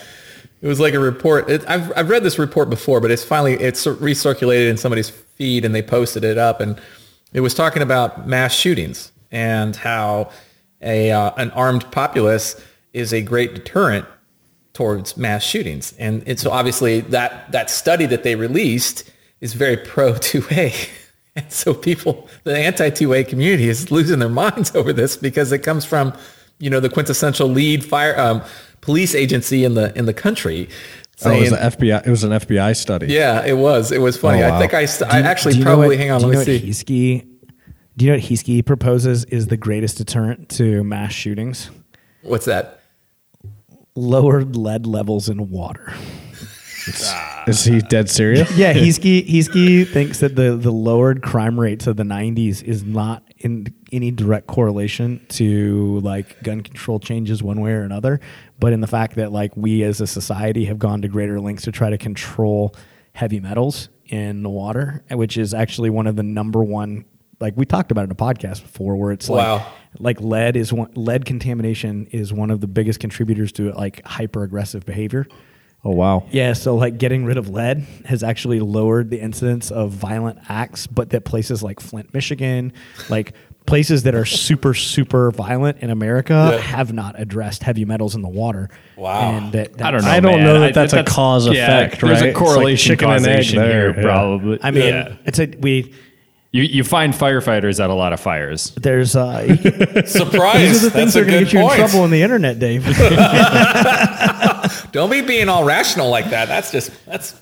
[0.64, 1.50] It was like a report.
[1.50, 5.62] It, I've I've read this report before, but it's finally it's recirculated in somebody's feed
[5.62, 6.80] and they posted it up and
[7.34, 10.30] it was talking about mass shootings and how
[10.80, 12.58] a uh, an armed populace
[12.94, 14.06] is a great deterrent
[14.72, 15.92] towards mass shootings.
[15.98, 19.10] And, so obviously that that study that they released
[19.42, 20.88] is very pro 2A.
[21.36, 25.84] And so people, the anti-2A community is losing their minds over this because it comes
[25.84, 26.16] from,
[26.60, 28.40] you know, the quintessential lead fire um,
[28.84, 30.68] police agency in the in the country
[31.24, 32.06] Oh, it was saying- the FBI.
[32.06, 33.06] It was an FBI study.
[33.06, 33.92] yeah, it was.
[33.92, 34.42] It was funny.
[34.42, 36.20] Oh, I think I, st- I actually do you know probably what- hang on.
[36.20, 36.84] Do Let you me know what see.
[37.22, 37.26] Heesky,
[37.96, 41.70] do you know what Heesky proposes is the greatest deterrent to mass shootings?
[42.22, 42.80] What's that?
[43.94, 45.94] Lowered lead levels in water.
[47.46, 48.50] Is he dead serious?
[48.56, 53.22] Yeah, Heesky Heesky thinks that the the lowered crime rates of the '90s is not
[53.38, 58.20] in any direct correlation to like gun control changes one way or another,
[58.58, 61.64] but in the fact that like we as a society have gone to greater lengths
[61.64, 62.74] to try to control
[63.12, 67.04] heavy metals in the water, which is actually one of the number one.
[67.40, 69.62] Like we talked about in a podcast before, where it's like
[69.98, 74.42] like lead is one lead contamination is one of the biggest contributors to like hyper
[74.44, 75.26] aggressive behavior.
[75.84, 76.24] Oh wow.
[76.30, 80.86] Yeah, so like getting rid of lead has actually lowered the incidence of violent acts,
[80.86, 82.72] but that places like Flint, Michigan,
[83.10, 83.34] like
[83.66, 86.58] places that are super, super violent in America Yeah.
[86.58, 88.68] have not addressed heavy metals in the water.
[88.96, 89.32] Wow.
[89.32, 90.10] And that, I don't know.
[90.10, 90.44] I don't man.
[90.44, 92.10] know that I- that's a cause effect, There's right?
[92.10, 94.02] a It's like correlation chicken and egg causation there, here, yeah.
[94.02, 94.58] probably.
[94.62, 95.12] I mean, Yeah.
[95.24, 95.94] it's a we.
[96.52, 98.72] you you find firefighters at a lot of fires.
[98.76, 99.56] There's uh,
[100.06, 100.60] Surprise!
[100.60, 102.10] these are the things That's that a are going to get you in trouble on
[102.10, 102.84] the internet, Dave.
[104.92, 106.48] Don't be being all rational like that.
[106.48, 107.40] That's just that's.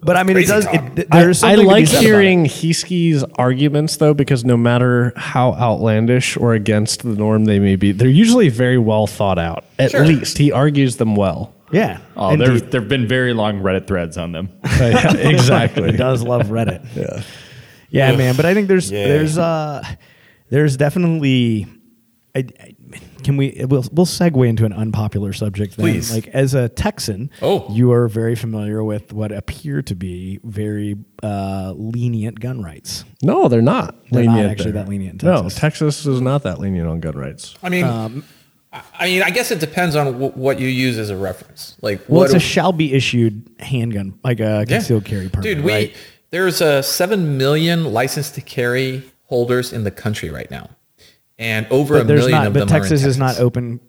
[0.00, 0.66] But I mean, it does.
[0.66, 2.06] It, th- I, there's I something to be like said about it.
[2.06, 7.76] hearing Heesky's arguments though, because no matter how outlandish or against the norm they may
[7.76, 9.64] be, they're usually very well thought out.
[9.78, 10.04] At Sure.
[10.06, 11.54] least he argues them well.
[11.70, 11.98] Yeah.
[12.16, 12.70] Oh, there Indeed.
[12.72, 14.48] there've been very long Reddit threads on them.
[14.64, 15.90] exactly.
[15.92, 16.84] He does love Reddit.
[16.96, 17.22] yeah.
[17.90, 18.36] Yeah, man.
[18.36, 19.06] But I think there's Yeah.
[19.06, 19.82] there's uh
[20.50, 21.66] there's definitely
[22.34, 22.74] I, I-
[23.28, 25.84] can we we'll we'll segue into an unpopular subject then.
[25.84, 26.10] Please.
[26.10, 27.66] Like as a Texan, Oh.
[27.70, 33.04] you are very familiar with what appear to be very uh, lenient gun rights.
[33.22, 34.84] No, they're not They're not actually there.
[34.84, 35.60] that lenient in No, Texas.
[35.60, 35.96] Texas.
[35.96, 37.54] Texas is not that lenient on gun rights.
[37.62, 38.24] I mean, Um,
[38.72, 41.76] I I mean, I guess it depends on w- what you use as a reference.
[41.82, 44.76] Like, Well, what it's a do- shall be issued handgun, like a Yeah.
[44.76, 45.44] concealed carry permit.
[45.44, 45.94] Dude, we right?
[46.30, 50.70] there's a seven million license to carry holders in the country right now,
[51.38, 52.46] and over a but there's million not.
[52.48, 53.80] of But them are in Texas is not open.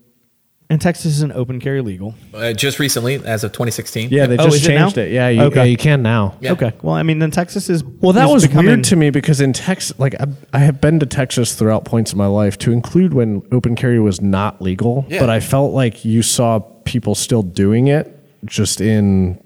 [0.72, 2.14] And Texas is an open carry legal.
[2.32, 4.10] Uh, just recently, as of 2016.
[4.12, 5.12] Yeah, they Oh, just is it changed it.
[5.12, 5.56] Yeah, you, Okay.
[5.56, 6.36] yeah, you can now.
[6.42, 6.52] Yeah.
[6.52, 6.74] Okay.
[6.84, 9.42] Well, I mean, then Texas is Well, that is was becoming- weird to me because
[9.42, 12.72] in Texas, like I, I have been to Texas throughout points of my life, to
[12.72, 15.08] include when open carry was not legal.
[15.10, 15.20] Yeah.
[15.22, 19.44] But I felt like you saw people still doing it, just in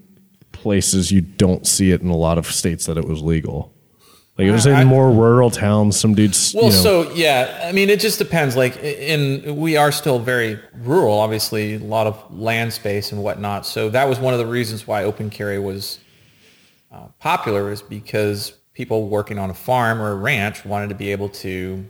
[0.51, 3.72] places you don't see it in a lot of states that it was legal.
[4.37, 5.99] Like it was in I- more rural towns.
[5.99, 8.55] Some dudes, Well, you know, so yeah, I mean, it just depends.
[8.55, 13.65] Like, in we are still very rural, obviously, a lot of land space and whatnot.
[13.67, 15.99] So that was one of the reasons why open carry was
[16.91, 21.11] uh, popular, is because people working on a farm or a ranch wanted to be
[21.11, 21.85] able to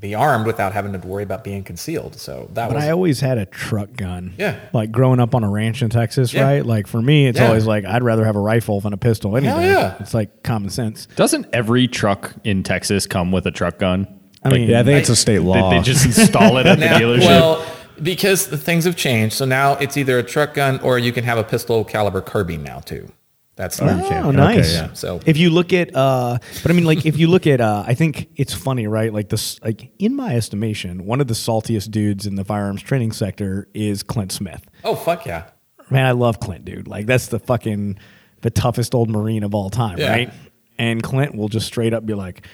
[0.00, 2.14] be armed without having to worry about being concealed.
[2.16, 4.34] So that But was I always had a truck gun.
[4.38, 4.56] Yeah.
[4.72, 6.44] Like growing up on a ranch in Texas, Yeah.
[6.44, 6.64] right?
[6.66, 7.48] Like for me, it's Yeah.
[7.48, 9.36] always like I'd rather have a rifle than a pistol.
[9.36, 9.94] Any Hell yeah.
[10.00, 11.08] It's like common sense.
[11.16, 14.06] Doesn't every truck in Texas come with a truck gun?
[14.44, 15.70] I mean, yeah, I think it's a state law.
[15.70, 17.20] they just install it at the dealership.
[17.26, 17.64] Well,
[18.00, 21.24] because the things have changed, so now it's either a truck gun or you can
[21.24, 23.10] have a pistol caliber carbine now too.
[23.58, 24.58] That's Oh, nice.
[24.76, 24.92] Okay, yeah.
[24.92, 27.82] So- if you look at, uh, but I mean, like if you look at, uh,
[27.84, 29.12] I think it's funny, right?
[29.12, 33.10] Like this, like in my estimation, one of the saltiest dudes in the firearms training
[33.10, 34.62] sector is Clint Smith.
[34.84, 35.50] oh fuck yeah.
[35.90, 36.86] Man, I love Clint, dude.
[36.86, 37.98] Like that's the fucking
[38.42, 40.10] the toughest old Marine of all time, Yeah.
[40.10, 40.32] right?
[40.78, 42.46] And Clint will just straight up be like,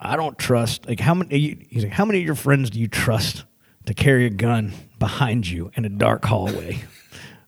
[0.00, 1.66] "I don't trust." Like how many?
[1.68, 3.44] He's like, "How many of your friends do you trust
[3.84, 6.78] to carry a gun behind you in a dark hallway?"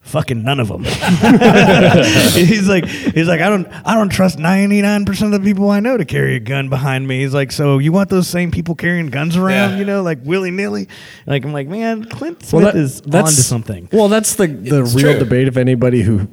[0.03, 0.83] Fucking none of them.
[2.35, 5.71] he's like, he's like, I don't, I don't trust ninety nine percent of the people
[5.71, 7.21] I know to carry a gun behind me.
[7.21, 9.79] He's like, so you want those same people carrying guns around, Yeah.
[9.79, 10.89] you know, like willy nilly?
[11.27, 13.89] Like I'm like, man, Clint Smith that- is onto something.
[13.93, 15.19] Well, that's the the It's real true.
[15.21, 16.29] debate of anybody who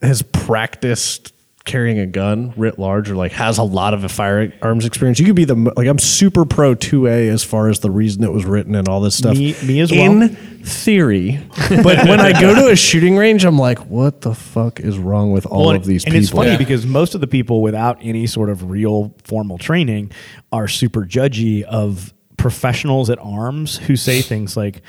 [0.00, 1.32] has practiced
[1.68, 5.20] carrying a gun writ large or like has a lot of a firearms experience.
[5.20, 8.32] You could be the like I'm super pro 2A as far as the reason it
[8.32, 9.36] was written and all this stuff.
[9.36, 10.28] Me- me as In well.
[10.30, 11.40] In theory,
[11.82, 15.30] but when I go to a shooting range, I'm like, what the fuck is wrong
[15.32, 16.22] with all Well, of these and people?
[16.24, 16.56] it's funny Yeah.
[16.58, 20.10] because most of the people without any sort of real formal training
[20.52, 24.82] are super judgy of professionals at arms who say things like,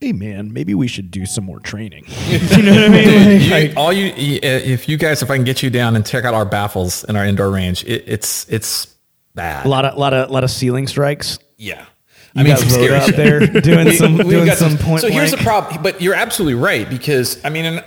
[0.00, 3.04] "Hey, man, maybe we should do some more training." you know what I mean?
[3.04, 5.96] Dude, you- Like- all you, uh, if you guys, if I can get you down
[5.96, 8.94] and check out our baffles in our indoor range, it, it's it's
[9.34, 9.66] bad.
[9.66, 11.38] a lot of, lot of, lot of ceiling strikes.
[11.56, 11.84] Yeah.
[12.36, 13.16] You got Rhoda scary up shit.
[13.16, 16.14] there doing We- some we've doing got some point So here's the problem, but you're
[16.14, 17.80] absolutely right because I mean, in,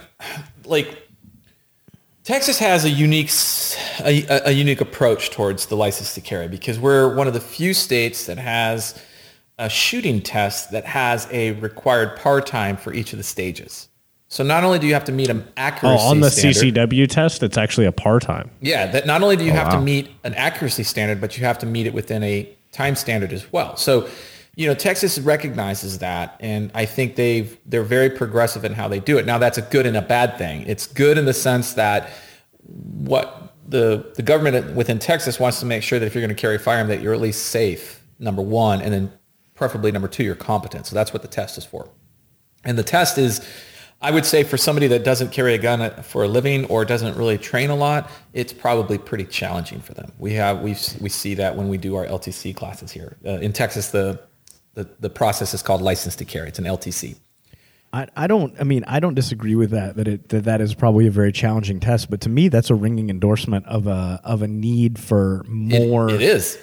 [0.63, 0.97] like
[2.23, 3.29] Texas has a unique
[3.99, 8.25] a unique approach towards the license to carry because we're one of the few states
[8.25, 8.97] that has
[9.59, 13.89] a shooting test that has a required par time for each of the stages.
[14.29, 17.07] So not only do you have to meet an accuracy Oh, on the standard, CCW
[17.09, 18.51] test, it's actually a par time.
[18.61, 21.45] yeah, that not only do you oh, have to meet an accuracy standard, but you
[21.45, 23.77] have to meet it within a time standard as well.
[23.77, 24.09] So,
[24.55, 28.99] you know, Texas recognizes that, and I think they've they're very progressive in how they
[28.99, 29.25] do it.
[29.25, 30.63] Now, that's a good and a bad thing.
[30.67, 32.09] It's good in the sense that
[32.65, 36.39] what the the government within Texas wants to make sure that if you're going to
[36.39, 38.03] carry a firearm, that you're at least safe.
[38.19, 39.11] Number one, and then
[39.57, 40.85] preferably number two, you're competent.
[40.85, 41.89] So that's what the test is for.
[42.63, 43.45] And the test is,
[44.01, 47.17] I would say, for somebody that doesn't carry a gun for a living or doesn't
[47.17, 50.11] really train a lot, it's probably pretty challenging for them.
[50.19, 53.51] We have we we see that when we do our LTC classes here uh, in
[53.51, 53.89] Texas.
[53.89, 54.19] The,
[54.75, 56.49] the the process is called license to carry.
[56.49, 57.15] It's an LTC.
[57.93, 58.53] I, I don't.
[58.59, 59.95] I mean, I don't disagree with that.
[59.95, 62.11] That it that, that is probably a very challenging test.
[62.11, 65.49] But to me, that's a ringing endorsement of a of a need for It-
[65.89, 66.09] more.
[66.09, 66.59] it is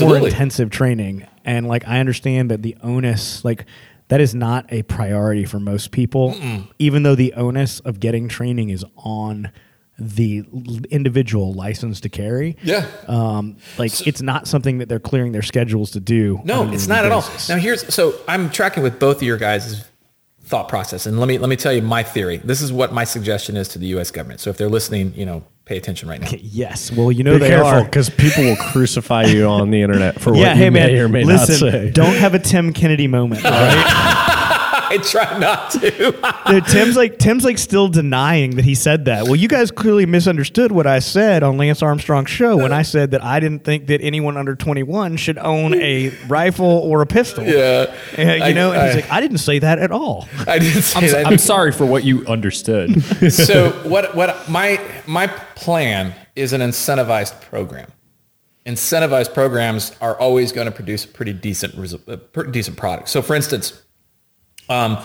[0.00, 1.26] more intensive training.
[1.44, 3.66] And like I understand that the onus, like
[4.08, 6.36] that is not a priority for most people,
[6.78, 9.50] even though the onus of getting training is on
[9.98, 10.44] the
[10.90, 12.56] individual license to carry.
[12.62, 12.86] Yeah.
[13.06, 16.40] Um, like it's not something that they're clearing their schedules to do.
[16.44, 17.24] No, it's not at all.
[17.48, 19.84] Now here's so I'm tracking with both of your guys'
[20.44, 22.38] thought process, and let me let me tell you my theory.
[22.38, 24.10] This is what my suggestion is to the U.S.
[24.10, 24.40] government.
[24.40, 26.28] So if they're listening, you know, pay attention right now.
[26.42, 26.90] Yes.
[26.92, 27.84] Well, you know Be they careful are.
[27.84, 30.98] because people will crucify you on the internet for Yeah, what hey you man, may
[30.98, 31.90] or may listen, not say.
[31.90, 34.31] don't have a Tim Kennedy moment, all right?
[34.92, 36.32] I try not to.
[36.46, 39.24] Dude, Tim's like Tim's like still denying that he said that.
[39.24, 43.12] Well, you guys clearly misunderstood what I said on Lance Armstrong's show when I said
[43.12, 47.44] that I didn't think that anyone under 21 should own a rifle or a pistol.
[47.44, 47.86] yeah,
[48.18, 50.28] Uh, you I- know, and he's I- like, I didn't say that at all.
[50.46, 51.26] I didn't say I'm, that.
[51.26, 53.02] I'm sorry for what you understood.
[53.32, 57.90] so what what my my plan is an incentivized program.
[58.66, 63.08] Incentivized programs are always going to produce a pretty decent resu- a pretty decent product.
[63.08, 63.82] So for instance,
[64.68, 64.98] um,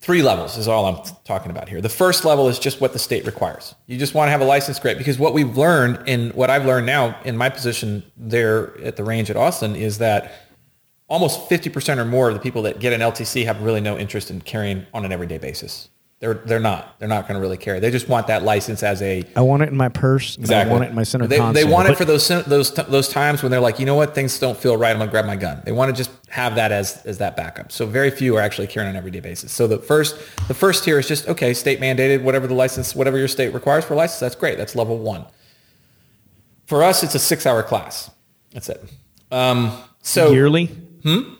[0.00, 1.80] three levels is all I'm talking about here.
[1.80, 3.74] The first level is just what the state requires.
[3.86, 6.66] You just want to have a license great because what we've learned and what I've
[6.66, 10.32] learned now in my position there at the range at Austin is that
[11.08, 14.30] almost 50% or more of the people that get an LTC have really no interest
[14.30, 15.88] in carrying on an everyday basis.
[16.24, 16.98] They're, they're not.
[16.98, 17.80] They're not going to really carry.
[17.80, 20.38] They just want that license as a I want it in my purse.
[20.38, 21.62] and I want it in my center they, console.
[21.62, 24.38] They want it for those those those times when they're like, you know what, things
[24.38, 24.90] don't feel right.
[24.90, 25.60] I'm gonna grab my gun.
[25.66, 27.70] They want to just have that as as that backup.
[27.72, 29.52] So very few are actually carrying on an everyday basis.
[29.52, 30.16] So the first
[30.48, 33.84] the first tier is just okay, state mandated, whatever the license, whatever your state requires
[33.84, 34.20] for a license.
[34.20, 34.56] That's great.
[34.56, 35.26] That's level one.
[36.64, 38.10] For us, it's a six hour class.
[38.54, 38.82] That's it.
[39.30, 40.68] Um, so yearly.
[41.02, 41.34] Hmm.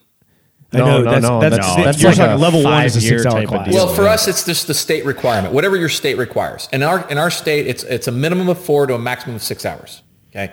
[0.75, 2.63] I No, know no, that's, no, that's, that's- that's, that's you're like talking a level
[2.63, 3.73] one is a six hour class.
[3.73, 5.55] Well, for us, it's just the state requirement.
[5.55, 6.69] Whatever your state requires.
[6.73, 9.43] In our in our state, it's it's a minimum of four to a maximum of
[9.43, 10.03] six hours.
[10.31, 10.53] Okay.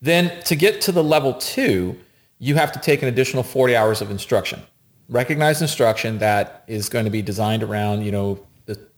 [0.00, 1.96] Then to get to the level two,
[2.38, 4.60] you have to take an additional 40 hours of instruction,
[5.08, 8.44] recognized instruction that is going to be designed around, you know,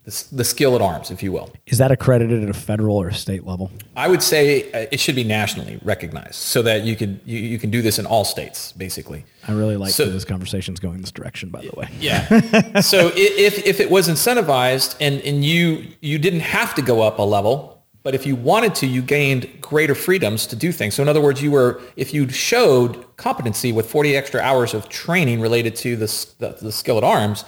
[0.05, 1.51] the, the, skill at arms, if you will.
[1.67, 3.71] Is that accredited at a federal or a state level?
[3.97, 7.59] I would say uh, it should be nationally recognized so that you can you, you
[7.59, 9.25] can do this in all states, basically.
[9.49, 11.49] I really like So- that this conversation's going this direction.
[11.49, 12.81] By the way, Yeah.
[12.81, 17.19] so if if it was incentivized and and you you didn't have to go up
[17.19, 20.95] a level, but if you wanted to, you gained greater freedoms to do things.
[20.95, 24.91] So in other words, you were if you showed competency with 40 extra hours of
[24.91, 27.47] training related to the the, the skill at arms,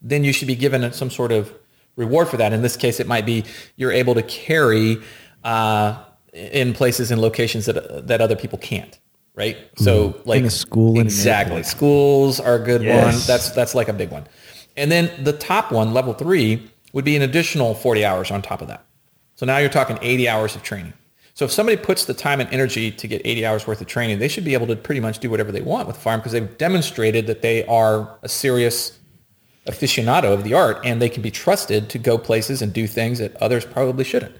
[0.00, 1.52] then you should be given some sort of
[1.98, 2.54] reward for that.
[2.54, 3.44] In this case, it might be
[3.76, 5.02] you're able to carry
[5.44, 8.98] uh, in places and locations that that other people can't.
[9.34, 9.56] Right.
[9.76, 13.14] So like in a school exactly schools are a good one.
[13.26, 14.26] That's that's like a big one.
[14.76, 18.62] And then the top one, level three, would be an additional 40 hours on top
[18.62, 18.84] of that.
[19.34, 20.92] So now you're talking 80 hours of training.
[21.34, 24.18] So if somebody puts the time and energy to get 80 hours worth of training,
[24.18, 26.58] they should be able to pretty much do whatever they want with firearm because they've
[26.58, 28.97] demonstrated that they are a serious
[29.68, 33.18] aficionado of the art and they can be trusted to go places and do things
[33.18, 34.34] that others probably shouldn't.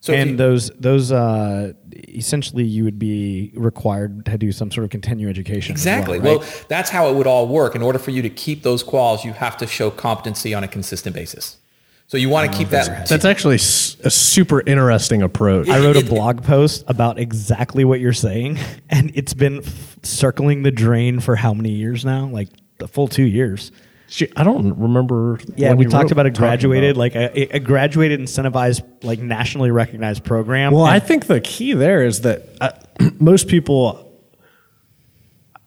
[0.00, 1.72] So and you- those those uh,
[2.08, 5.72] essentially you would be required to do some sort of continuing education.
[5.72, 6.18] Exactly.
[6.18, 6.64] Well, Well, right?
[6.68, 7.74] that's how it would all work.
[7.76, 10.68] In order for you to keep those quals, you have to show competency on a
[10.68, 11.58] consistent basis.
[12.06, 13.06] So you want to keep that.
[13.08, 15.68] That's actually a super interesting approach.
[15.68, 18.58] I wrote a blog post about exactly what you're saying,
[18.90, 22.26] and it's been f- circling the drain for how many years now?
[22.26, 23.70] Like the full two years.
[24.10, 25.38] Shit, I don't remember.
[25.54, 29.70] Yeah, when we talked about a graduated, about- like a, a graduated incentivized, like nationally
[29.70, 30.72] recognized program.
[30.72, 32.70] Well, And- I think the key there is that uh,
[33.20, 34.06] most people.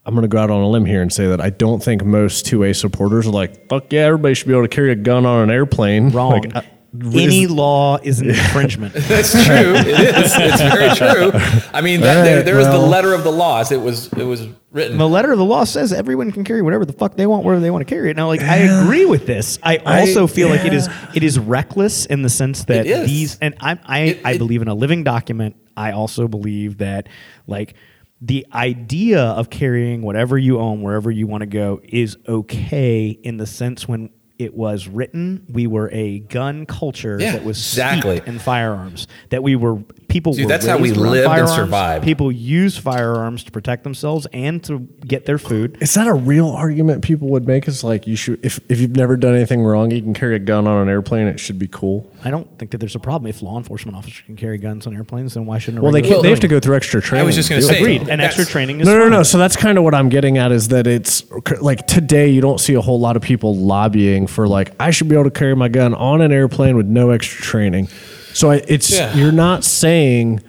[0.06, 2.04] I'm going to go out on a limb here and say that I don't think
[2.04, 5.26] most 2A supporters are like, fuck yeah, everybody should be able to carry a gun
[5.26, 6.10] on an airplane.
[6.10, 6.41] Wrong.
[6.41, 6.70] Like, I,
[7.14, 8.94] any law is an infringement.
[8.98, 9.74] That's true.
[9.76, 10.34] It is.
[10.36, 11.32] It's very true.
[11.74, 13.72] I mean, that, All there, right, there is the letter of the laws.
[13.72, 14.98] It was it was written.
[14.98, 17.62] the letter of the law says everyone can carry whatever the fuck they want, wherever
[17.62, 18.16] they want to carry it.
[18.16, 19.58] Now, like I agree with this.
[19.64, 23.56] I also feel like it is it is reckless in the sense that these and
[23.60, 25.56] I I, It- I believe in a living document.
[25.76, 27.10] I also believe that
[27.48, 27.74] like
[28.22, 33.38] the idea of carrying whatever you own wherever you want to go is okay in
[33.38, 34.10] the sense when
[34.44, 38.18] it was written, we were a gun culture Yeah, that was exactly.
[38.18, 39.08] steeped in firearms.
[39.30, 39.78] That we were
[40.08, 40.34] people.
[40.34, 41.56] Dude, were that's how we raised around and firearms.
[41.56, 42.04] survived.
[42.06, 45.78] People use firearms to protect themselves and to get their food.
[45.82, 47.68] Is that a real argument people would make?
[47.68, 50.39] Is like you should if if you've never done anything wrong, you can carry a
[50.39, 51.28] gun on an airplane.
[51.28, 52.12] It should be cool.
[52.26, 54.96] I don't think that there's a problem if law enforcement officers can carry guns on
[54.96, 55.34] airplanes.
[55.34, 55.80] Then why shouldn't?
[55.80, 57.24] a Well, they can, they have to go through extra training.
[57.24, 58.08] I was just going to say, Agreed.
[58.10, 59.12] And extra training is No, no, fine.
[59.12, 59.24] no.
[59.24, 61.30] So that's kind of what I'm getting at is that it's
[61.62, 65.10] like today you don't see a whole lot of people lobbying for like I should
[65.10, 67.88] be able to carry my gun on an airplane with no extra training.
[68.34, 69.14] So I- it's Yeah.
[69.16, 70.42] you're not saying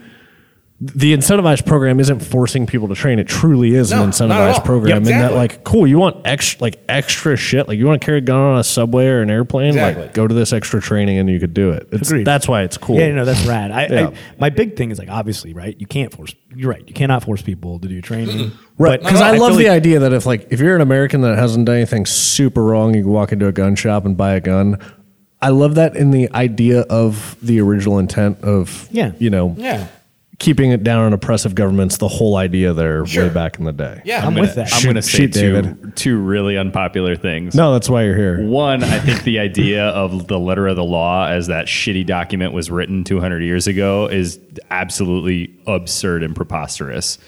[0.95, 3.19] the incentivized program isn't forcing people to train.
[3.19, 4.31] It truly is No, an not at all.
[4.61, 4.91] incentivized program.
[4.91, 7.69] Yeah, And that like cool, you want extra like extra shit.
[7.69, 10.03] Like you want to carry a gun on a subway or an airplane, Exactly.
[10.05, 11.89] like go to this extra training and you could do it.
[11.93, 12.27] It's, Agreed.
[12.27, 12.99] that's why it's cool.
[12.99, 13.71] Yeah, no, that's rad.
[13.71, 14.09] I, Yeah.
[14.09, 15.75] I, my big thing is like obviously, right?
[15.79, 16.35] You can't force.
[16.55, 16.85] You're right.
[16.87, 18.53] You cannot force people to do training.
[18.77, 20.83] Right, But because I feel love the like- idea that if like if you're an
[20.83, 24.17] American that hasn't done anything super wrong, you can walk into a gun shop and
[24.17, 24.79] buy a gun.
[25.41, 29.13] I love that in the idea of the original intent of Yeah.
[29.19, 29.87] you know yeah.
[30.45, 31.97] Keeping it down on oppressive governments.
[31.97, 33.29] The whole idea there Sure.
[33.29, 34.03] way back in the day.
[34.05, 34.27] Yeah.
[34.27, 34.73] I'm with that.
[34.75, 35.97] I'm going to say shoot, two, David.
[35.97, 37.55] two really unpopular things.
[37.55, 38.47] No, that's why you're here.
[38.47, 42.53] One, I think the idea of the letter of the law as that shitty document
[42.53, 44.39] was written 200 years ago is
[44.71, 47.19] absolutely absurd and preposterous.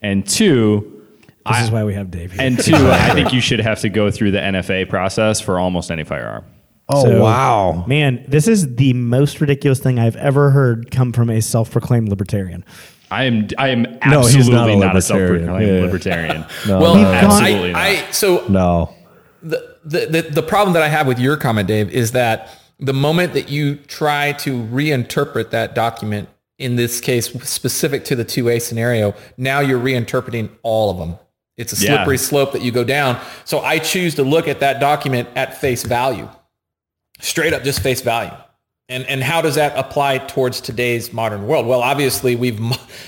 [0.00, 1.02] And two,
[1.46, 2.40] This is why we have Dave here.
[2.42, 5.90] and two, I think you should have to go through the NFA process for almost
[5.90, 6.44] any firearm.
[6.92, 7.84] Oh So, wow!
[7.86, 12.64] man, this is the most ridiculous thing I've ever heard come from a self-proclaimed libertarian.
[13.10, 15.00] I am I am No, he's not absolutely a not a, libertarian.
[15.02, 15.80] self-proclaimed Yeah.
[15.84, 16.44] libertarian.
[16.68, 17.80] No, Well, no, We've absolutely not.
[17.80, 18.94] I, I so no.
[19.42, 22.92] the, the the the problem that I have with your comment, Dave, is that the
[22.94, 26.28] moment that you try to reinterpret that document,
[26.58, 31.18] in this case specific to the two A scenario, now you're reinterpreting all of them.
[31.56, 31.96] It's a Yeah.
[31.96, 33.18] slippery slope that you go down.
[33.44, 36.28] So I choose to look at that document at face value,
[37.20, 38.32] straight up, just face value.
[38.88, 41.66] And, and how does that apply towards today's modern world?
[41.66, 42.60] Well, obviously we've,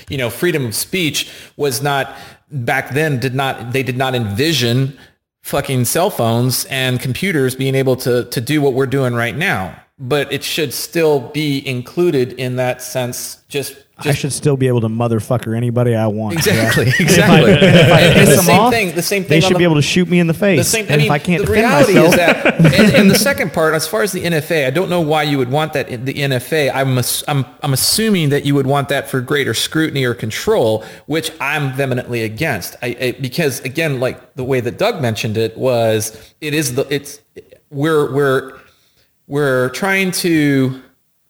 [0.09, 2.15] you know, freedom of speech was not
[2.49, 4.97] back then did not, they did not envision
[5.41, 9.77] fucking cell phones and computers being able to, to do what we're doing right now.
[10.05, 13.41] But it should still be included in that sense.
[13.47, 16.33] Just, I should still be able to motherfucker anybody I want.
[16.33, 16.93] exactly, Yeah.
[16.99, 17.51] exactly.
[17.53, 19.29] If I And piss the them same off, thing, the same thing.
[19.29, 20.59] They should the- be able to shoot me in the face.
[20.59, 20.85] the same.
[20.85, 23.17] and I mean, if I can't the defend reality myself, is that, and, and the
[23.17, 25.87] second part, as far as the NFA, I don't know why you would want that
[25.87, 26.69] in the NFA.
[26.73, 26.97] I'm,
[27.29, 31.71] I'm, I'm assuming that you would want that for greater scrutiny or control, which I'm
[31.73, 32.75] vehemently against.
[32.81, 36.85] I, I, because again, like the way that Doug mentioned it was, it is the,
[36.93, 37.21] it's,
[37.69, 38.59] we're, we're,
[39.27, 40.81] we're trying to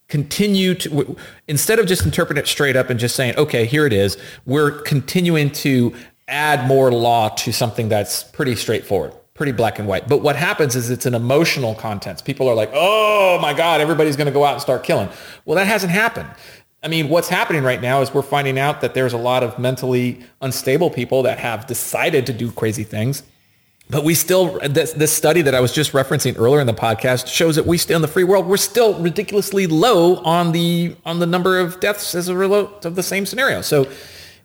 [0.07, 1.15] continue to
[1.47, 4.71] instead of just interpreting it straight up and just saying okay here it is we're
[4.81, 5.93] continuing to
[6.27, 10.07] add more law to something that's pretty straightforward pretty black and white.
[10.07, 12.23] But what happens is it's an emotional content.
[12.23, 15.09] People are like oh my god everybody's going to go out and start killing.
[15.45, 16.29] Well that hasn't happened.
[16.83, 19.57] I mean, what's happening right now is we're finding out that there's a lot of
[19.57, 23.23] mentally unstable people that have decided to do crazy things.
[23.89, 27.27] But we still, this, this study that I was just referencing earlier in the podcast
[27.27, 31.19] shows that we still in the free world, we're still ridiculously low on the on
[31.19, 33.61] the number of deaths as a result of the same scenario.
[33.61, 33.88] So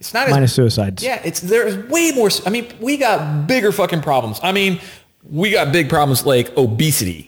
[0.00, 1.02] it's not minus as suicides.
[1.02, 2.28] yeah, it's there's way more.
[2.44, 4.38] I mean, we got bigger fucking problems.
[4.42, 4.80] I mean,
[5.30, 7.27] we got big problems like obesity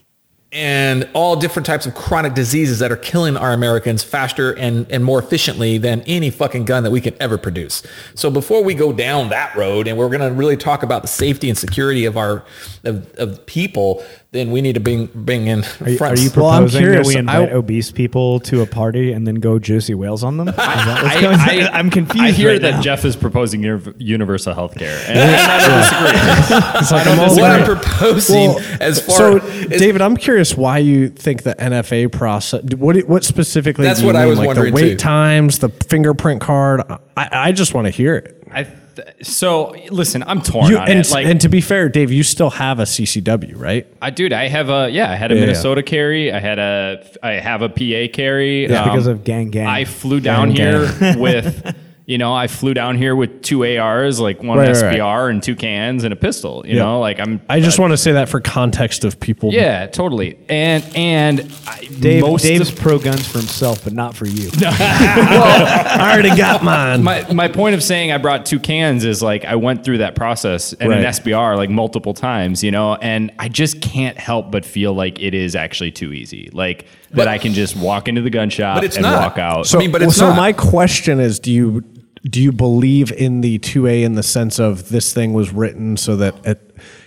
[0.53, 5.05] and all different types of chronic diseases that are killing our Americans faster and, and
[5.05, 7.85] more efficiently than any fucking gun that we can ever produce.
[8.17, 11.09] So before we go down that road and we're going to really talk about the
[11.09, 12.45] safety and security of our
[12.83, 16.23] of, of people, then we need to bring bring in Are you, are fronts.
[16.23, 17.07] you Well, I'm proposing curious.
[17.09, 20.37] that we invite I- obese people to a party and then go Josey Wales on
[20.37, 20.49] them?
[20.49, 21.75] Is that what's I, going I, on?
[21.75, 22.25] I'm confused.
[22.25, 22.81] I hear right that now.
[22.81, 24.97] Jeff is proposing uni- universal health care.
[25.09, 26.81] And, and I don't disagree.
[26.81, 30.57] It's like I'm all what I'm proposing Well, as far so, as David, I'm curious
[30.57, 32.63] why you think the NFA process.
[32.77, 33.85] What what specifically?
[33.85, 34.97] That's do you what I was like wondering, The wait too.
[34.97, 36.83] times, the fingerprint card.
[37.17, 38.45] I, I just want to hear it.
[38.53, 38.77] I th-
[39.23, 41.11] so listen, I'm torn You, on and, it.
[41.11, 43.87] Like, and to be fair, Dave, you still have a CCW, right?
[44.01, 46.33] I dude, I have a yeah, I had a Yeah, Minnesota carry.
[46.33, 48.65] I had a I have a PA carry.
[48.65, 49.67] It's Um, because of gang gang.
[49.67, 51.77] I flew down Gang, here with
[52.11, 54.97] You know, I flew down here with two ARs, like one Right, right, right.
[54.97, 56.65] SBR and two cans and a pistol.
[56.67, 56.83] You Yeah.
[56.83, 57.41] know, like I'm.
[57.49, 59.53] I just want to say that for context of people.
[59.53, 60.37] yeah, totally.
[60.49, 64.51] And and I, Dave, most Dave's of, pro guns for himself, but not for you.
[64.61, 67.05] I already got mine.
[67.05, 70.17] my my point of saying I brought two cans is like I went through that
[70.17, 74.65] process and an SBR like multiple times, you know, and I just can't help but
[74.65, 76.51] feel like it is actually too easy.
[76.53, 79.23] Like But- that I can just walk into the gun shop But it's and not.
[79.23, 79.67] walk out.
[79.69, 80.37] So- I mean, but it's so not.
[80.37, 81.85] my question is, do you
[82.25, 85.97] do you believe in the two A in the sense of this thing was written
[85.97, 86.61] so that at,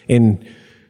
[0.08, 0.44] in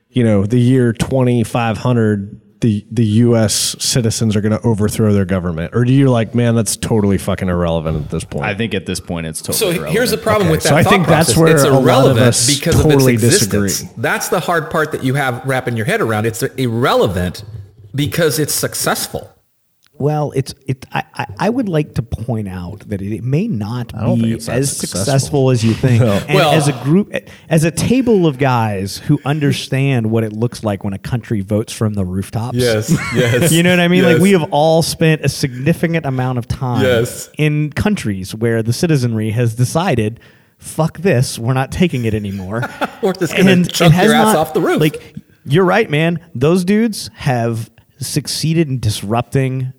[0.09, 3.75] you know the year twenty five hundred the the U.S.
[3.83, 7.49] citizens are going to overthrow their government, or do you like, man, that's totally fucking
[7.49, 8.45] irrelevant at this point?
[8.45, 9.91] I think at this point it's totally So irrelevant.
[9.93, 10.69] here's the problem Okay, with that.
[10.69, 13.23] so I thought think that's where it's a lot of irrelevant us because totally of
[13.25, 13.79] its existence.
[13.81, 14.01] disagree.
[14.01, 16.25] That's the hard part that you have wrapping your head around.
[16.25, 17.43] It's irrelevant
[17.93, 19.29] because it's successful.
[19.99, 20.85] Well, it's it.
[20.91, 24.23] I, I, I would like to point out that it, it may not be think
[24.33, 24.97] it's that as successful.
[25.05, 25.49] successful.
[25.51, 26.01] as you think.
[26.03, 26.13] No.
[26.13, 27.13] And Well- as a group,
[27.47, 31.71] as a table of guys who understand what it looks like when a country votes
[31.71, 32.57] from the rooftops.
[32.57, 32.89] yes.
[33.15, 33.51] Yes.
[33.51, 34.03] you know what I mean?
[34.03, 37.29] Like we have all spent a significant amount of time Yes.
[37.37, 40.19] in countries where the citizenry has decided,
[40.57, 42.63] "Fuck this, we're not taking it anymore."
[43.03, 44.79] We're just gonna chunk your ass off the roof.
[44.81, 45.15] Like
[45.45, 46.19] you're right, man.
[46.33, 47.69] Those dudes have
[47.99, 49.73] succeeded in disrupting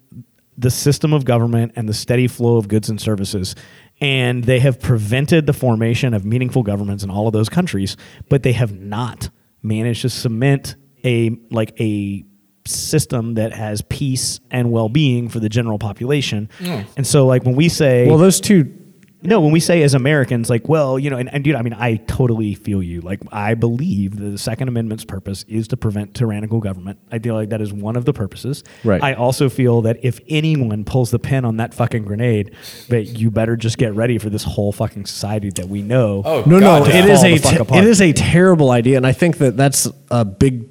[0.57, 3.55] the system of government and the steady flow of goods and services.
[4.00, 7.96] And they have prevented the formation of meaningful governments in all of those countries,
[8.28, 9.30] but they have not
[9.62, 12.24] managed to cement a like a
[12.66, 16.48] system that has peace and well-being for the general population.
[16.59, 16.80] Hmm.
[16.96, 18.80] And so like when we say well, those two.
[19.25, 21.72] No, when we say as Americans, like, well, you know, and, and dude, I mean,
[21.72, 23.01] I totally feel you.
[23.01, 26.99] Like, I believe that the Second Amendment's purpose is to prevent tyrannical government.
[27.11, 28.62] I feel like that is one of the purposes.
[28.85, 29.03] Right.
[29.03, 32.55] I also feel that if anyone pulls the pin on that fucking grenade,
[32.89, 36.22] that you better just get ready for this whole fucking society that we know.
[36.25, 37.05] Oh, No, God, no, yeah.
[37.05, 37.85] it is Fall a the fuck te- apart.
[37.85, 40.68] it is a terrible idea, and I think that that's a big.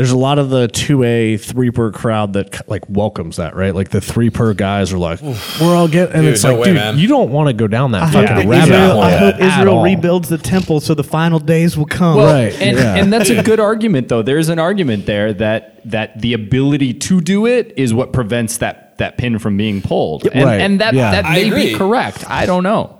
[0.00, 3.74] There's a lot of the two A three per crowd that like welcomes that, right?
[3.74, 5.36] Like the three per guys are like, we're
[5.76, 6.98] all getting, and Dude, it's no like, way, dude, man.
[6.98, 9.02] you don't want to go down that I hope, fucking that rabbit Israel, hole.
[9.02, 9.84] I hope Israel all.
[9.84, 12.16] rebuilds the temple so the final days will come.
[12.16, 12.94] Well, Right, And, yeah.
[12.96, 14.22] and that's a good argument, though.
[14.22, 18.96] There's an argument there that that the ability to do it is what prevents that
[18.96, 21.10] that pin from being pulled, and, right, and that yeah.
[21.10, 22.24] that may be correct.
[22.28, 22.99] I don't know.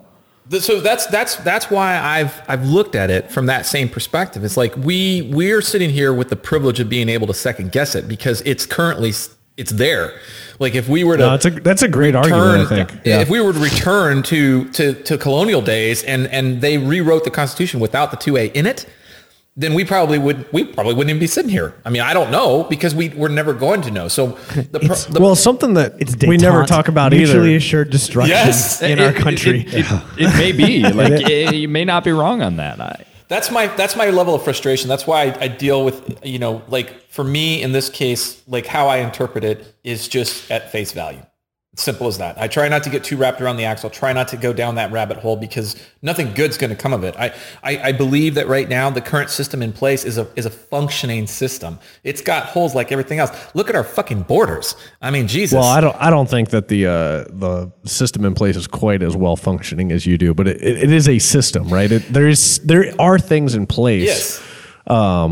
[0.59, 4.43] So that's that's that's why I've I've looked at it from that same perspective.
[4.43, 7.95] It's like we we're sitting here with the privilege of being able to second guess
[7.95, 9.13] it because it's currently
[9.57, 10.19] it's there.
[10.59, 12.73] Like if we were to No, it's a that's a great argument.
[12.73, 13.07] I think.
[13.21, 17.31] if we were to return to, to to colonial days and and they rewrote the
[17.31, 18.87] Constitution without the two A in it,
[19.61, 21.75] then we probably would we probably wouldn't even be sitting here.
[21.85, 24.09] I mean, I don't know because we we're never going to know.
[24.09, 24.29] So
[24.73, 27.57] the, pro- the well, something that it's we never talk about mutually either.
[27.59, 28.81] assured destruction Yes.
[28.91, 29.61] in It- our it- country.
[29.67, 32.81] it, it, it may be like it, eh, you may not be wrong on that.
[32.81, 34.89] I, That's my that's my level of frustration.
[34.89, 38.67] That's why I, I deal with you know like for me in this case like
[38.67, 41.23] how I interpret it is just at face value.
[41.77, 42.37] Simple as that.
[42.37, 43.91] I try not to get too wrapped around the axle.
[43.91, 47.05] Try not to go down that rabbit hole because nothing good's going to come of
[47.05, 47.15] it.
[47.17, 50.47] I, I, I believe that right now the current system in place is a is
[50.47, 51.79] a functioning system.
[52.03, 53.31] It's got holes like everything else.
[53.55, 54.75] Look at our fucking borders.
[55.01, 55.55] I mean, Jesus.
[55.55, 55.97] Well, I don't.
[55.97, 56.91] I don't think that the uh,
[57.29, 60.91] the system in place is quite as well functioning as you do, but it, it
[60.91, 61.93] is a system, right?
[61.93, 64.07] It, there is there are things in place.
[64.07, 64.50] Yes.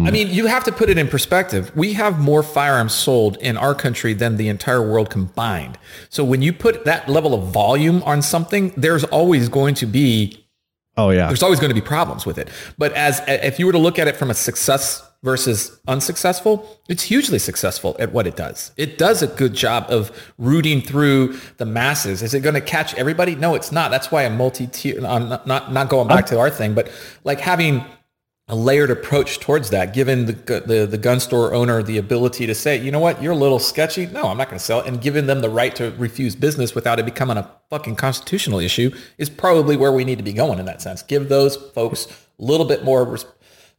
[0.07, 1.73] I mean, you have to put it in perspective.
[1.75, 5.79] We have more firearms sold in our country than the entire world combined.
[6.11, 10.45] So when you put that level of volume on something, there's always going to be
[10.97, 11.29] Oh yeah.
[11.29, 12.49] there's always going to be problems with it.
[12.77, 17.05] But as if you were to look at it from a success versus unsuccessful, it's
[17.05, 18.73] hugely successful at what it does.
[18.77, 22.23] It does a good job of rooting through the masses.
[22.23, 23.35] Is it going to catch everybody?
[23.37, 23.91] No, it's not.
[23.91, 26.91] That's why a multi-tier, uh, not, not, not going back to our thing, but
[27.25, 27.85] like having
[28.51, 30.33] a layered approach towards that, giving the,
[30.67, 33.59] the, the gun store owner the ability to say, you know what, you're a little
[33.59, 34.07] sketchy.
[34.07, 34.87] No, I'm not going to sell it.
[34.87, 38.91] And giving them the right to refuse business without it becoming a fucking constitutional issue
[39.19, 41.03] is probably where we need to be going in that sense.
[41.03, 43.19] Give those folks a little bit more, a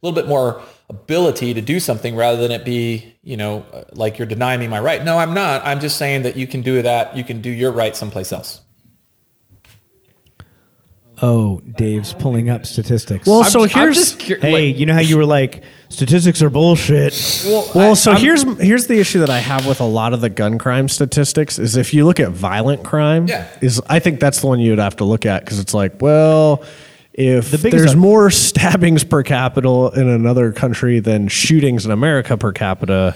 [0.02, 4.26] little bit more ability to do something rather than it be, you know, like you're
[4.26, 5.02] denying me my right.
[5.02, 5.66] No, I'm not.
[5.66, 7.16] I'm just saying that you can do that.
[7.16, 8.60] You can do your right someplace else.
[11.22, 13.26] Oh, Dave's pulling up statistics.
[13.26, 16.40] well, I'm- so I'm here's just cur- hey, you know how you were like, statistics
[16.42, 17.12] are bullshit.
[17.74, 20.56] well, so here's here's the issue that I have with a lot of the gun
[20.58, 23.46] crime statistics is if you look at violent crime, Yeah.
[23.60, 26.62] is I think that's the one you'd have to look at because it's like, well,
[27.12, 32.38] if biggest there's un- more stabbings per capita in another country than shootings in America
[32.38, 33.14] per capita,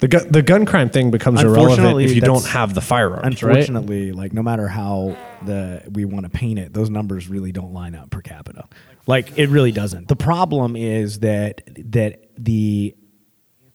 [0.00, 2.80] The gu- the gun crime thing becomes irrelevant Unfortunately, if you don't that's- have the
[2.80, 3.56] firearms, right?
[3.56, 5.14] Unfortunately, like no matter how
[5.46, 8.64] the we want to paint it, those numbers really don't line up per capita.
[9.06, 10.08] Like it really doesn't.
[10.08, 11.62] The problem is that
[11.92, 12.94] that the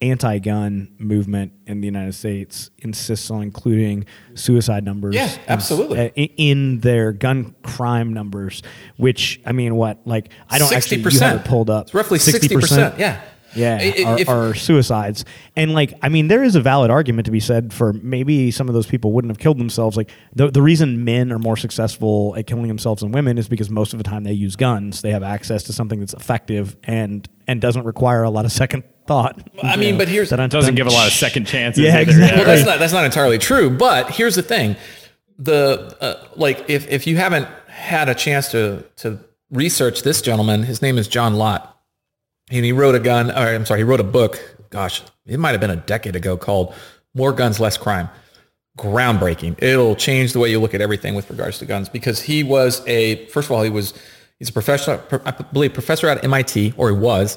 [0.02, 5.14] anti-gun movement in the United States insists on including suicide numbers.
[5.14, 5.98] Yeah, absolutely.
[6.00, 8.62] uh, i- in their gun crime numbers,
[8.96, 11.86] which I mean, what like I don't actually you have it pulled up.
[11.86, 12.98] It's roughly 60%.
[12.98, 13.20] Yeah.
[13.54, 15.24] Yeah, I- I- are, if- are suicides.
[15.56, 18.68] And like, I mean, there is a valid argument to be said for maybe some
[18.68, 19.96] of those people wouldn't have killed themselves.
[19.96, 23.70] Like the the reason men are more successful at killing themselves than women is because
[23.70, 25.02] most of the time they use guns.
[25.02, 28.84] They have access to something that's effective and and doesn't require a lot of second
[29.06, 29.40] thought.
[29.62, 31.82] I mean, but here's- Dun- Doesn't give a lot of second chances.
[31.84, 32.02] Yeah, either.
[32.12, 32.38] exactly.
[32.38, 33.68] well, that's not that's not entirely true.
[33.70, 34.76] But here's the thing:
[35.38, 39.18] the uh, like if if you haven't had a chance to to
[39.50, 41.79] research this gentleman, his name is John Lott,
[42.50, 43.30] and he wrote a gun.
[43.30, 44.56] Or I'm sorry, he wrote a book.
[44.70, 46.74] Gosh, it might have been a decade ago called
[47.14, 48.08] "More Guns, Less Crime."
[48.78, 49.62] Groundbreaking.
[49.62, 52.86] It'll change the way you look at everything with regards to guns because he was
[52.86, 53.92] a first of all he was
[54.38, 57.36] he's a professor I believe professor at MIT or he was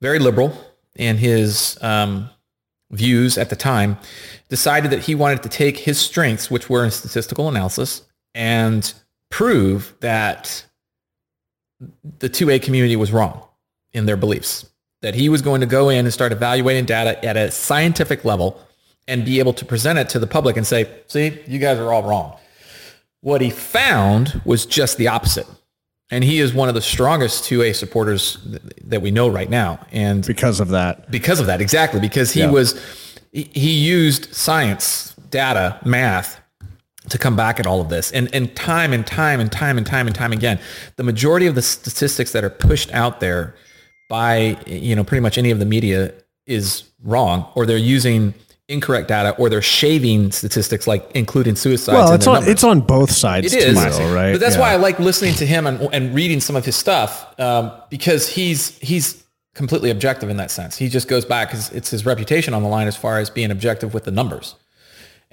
[0.00, 0.56] very liberal
[0.96, 2.30] in his um,
[2.90, 3.98] views at the time,
[4.48, 8.02] decided that he wanted to take his strengths, which were in statistical analysis,
[8.34, 8.92] and
[9.28, 10.64] prove that
[12.18, 13.46] the 2A community was wrong
[13.92, 14.66] in their beliefs.
[15.02, 18.60] That he was going to go in and start evaluating data at a scientific level
[19.08, 21.92] and be able to present it to the public and say, see, you guys are
[21.92, 22.36] all wrong.
[23.22, 25.46] What he found was just the opposite.
[26.10, 29.78] And he is one of the strongest 2A supporters th- that we know right now.
[29.92, 31.10] And because of that.
[31.10, 32.50] because of that exactly because he Yeah.
[32.50, 32.78] was
[33.32, 36.40] he, he used science data math
[37.08, 39.86] to come back at all of this and and time and time and time and
[39.86, 40.58] time and time again
[40.96, 43.54] the majority of the statistics that are pushed out there
[44.10, 46.12] by you know pretty much any of the media
[46.46, 48.34] is wrong or they're using
[48.68, 52.52] incorrect data or they're shaving statistics like including suicides Well, in it's their on numbers.
[52.52, 54.32] it's on both sides It is, too, though, right?
[54.32, 54.60] But that's Yeah.
[54.60, 58.28] why I like listening to him and, and reading some of his stuff um, because
[58.28, 59.24] he's he's
[59.54, 60.76] completely objective in that sense.
[60.76, 63.50] He just goes back because it's his reputation on the line as far as being
[63.50, 64.54] objective with the numbers,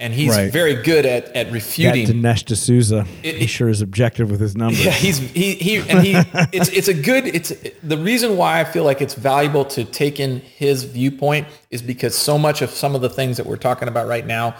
[0.00, 0.52] and he's Right.
[0.52, 2.06] very good at at That refuting.
[2.06, 4.84] Dinesh D'Souza, It- he sure is objective with his numbers.
[4.84, 6.12] Yeah, he's he he and he.
[6.52, 7.26] It's it's a good.
[7.26, 7.52] It's
[7.82, 12.14] the reason why I feel like it's valuable to take in his viewpoint is because
[12.14, 14.54] so much of some of the things that we're talking about right now,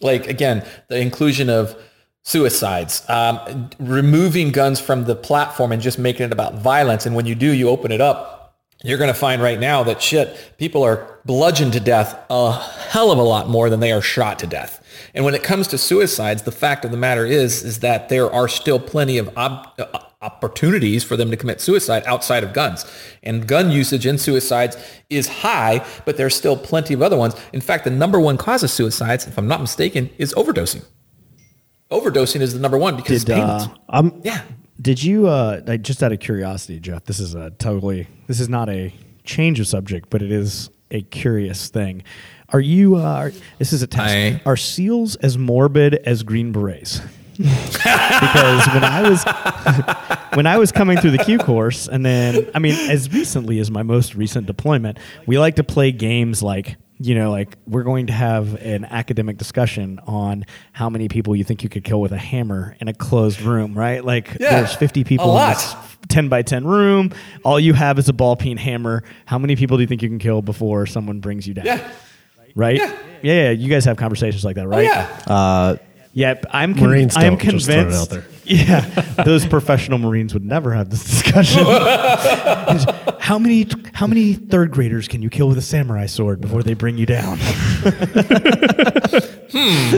[0.00, 1.76] like again, the inclusion of
[2.26, 7.04] suicides, um, removing guns from the platform and just making it about violence.
[7.06, 8.33] And when you do, you open it up,
[8.84, 13.10] you're going to find right now that shit, people are bludgeoned to death a hell
[13.10, 14.84] of a lot more than they are shot to death.
[15.14, 18.30] And when it comes to suicides, the fact of the matter is, is that there
[18.30, 22.84] are still plenty of ob- uh, opportunities for them to commit suicide outside of guns.
[23.22, 24.76] And gun usage in suicides
[25.08, 27.34] is high, but there's still plenty of other ones.
[27.52, 30.84] In fact, the number one cause of suicides, if I'm not mistaken, is overdosing.
[31.90, 34.42] Overdosing is the number one because Did, uh, I'm, yeah.
[34.80, 37.04] Did you, uh, like, just out of curiosity, Jeff?
[37.04, 38.08] This is a totally.
[38.26, 38.92] This is not a
[39.24, 42.02] change of subject, but it is a curious thing.
[42.50, 42.96] Are you?
[42.96, 44.12] Uh, are- this is a test.
[44.14, 47.00] I- Are seals as morbid as green berets?
[47.36, 49.24] because when I was
[50.34, 53.70] when I was coming through the Q course, and then I mean, as recently as
[53.72, 58.06] my most recent deployment, we like to play games like you know, like we're going
[58.06, 62.12] to have an academic discussion on how many people you think you could kill with
[62.12, 64.02] a hammer in a closed room, right?
[64.02, 65.56] Like Yeah, there's 50 people in lot.
[65.56, 65.74] this
[66.08, 67.10] 10 by 10 room.
[67.44, 69.02] All you have is a ball peen hammer.
[69.26, 71.66] How many people do you think you can kill before someone brings you down?
[71.66, 71.90] Yeah.
[72.54, 72.76] Right?
[72.76, 72.92] Yeah.
[73.22, 73.42] Yeah.
[73.44, 74.84] yeah, You guys have conversations like that, Oh, right?
[74.84, 75.08] yeah.
[75.26, 75.76] Uh,
[76.14, 78.12] yeah, I'm con- Marines I am don't, just throwing it convinced.
[78.44, 78.80] Yeah,
[79.24, 81.64] those professional Marines would never have this discussion.
[83.20, 86.74] how many how many third graders can you kill with a samurai sword before they
[86.74, 87.38] bring you down?
[89.50, 89.96] Hmm.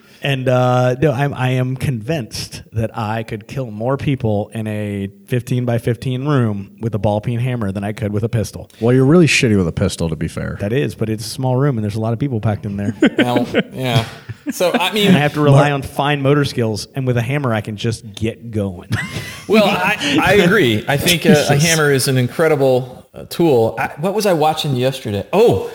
[0.22, 5.08] And uh, no, I'm, I am convinced that I could kill more people in a
[5.26, 8.70] 15 by 15 room with a ball peen hammer than I could with a pistol.
[8.80, 10.56] Well, you're really shitty with a pistol, to be fair.
[10.60, 12.76] That is, but it's a small room and there's a lot of people packed in
[12.76, 12.94] there.
[13.18, 14.06] Well, yeah.
[14.50, 16.86] So I mean, and I have to rely on fine motor skills.
[16.94, 18.90] And with a hammer, I can just get going.
[19.48, 20.84] Well, I, I agree.
[20.86, 23.74] I think a, a hammer is an incredible uh, tool.
[23.78, 25.26] I, what was I watching yesterday?
[25.32, 25.72] Oh,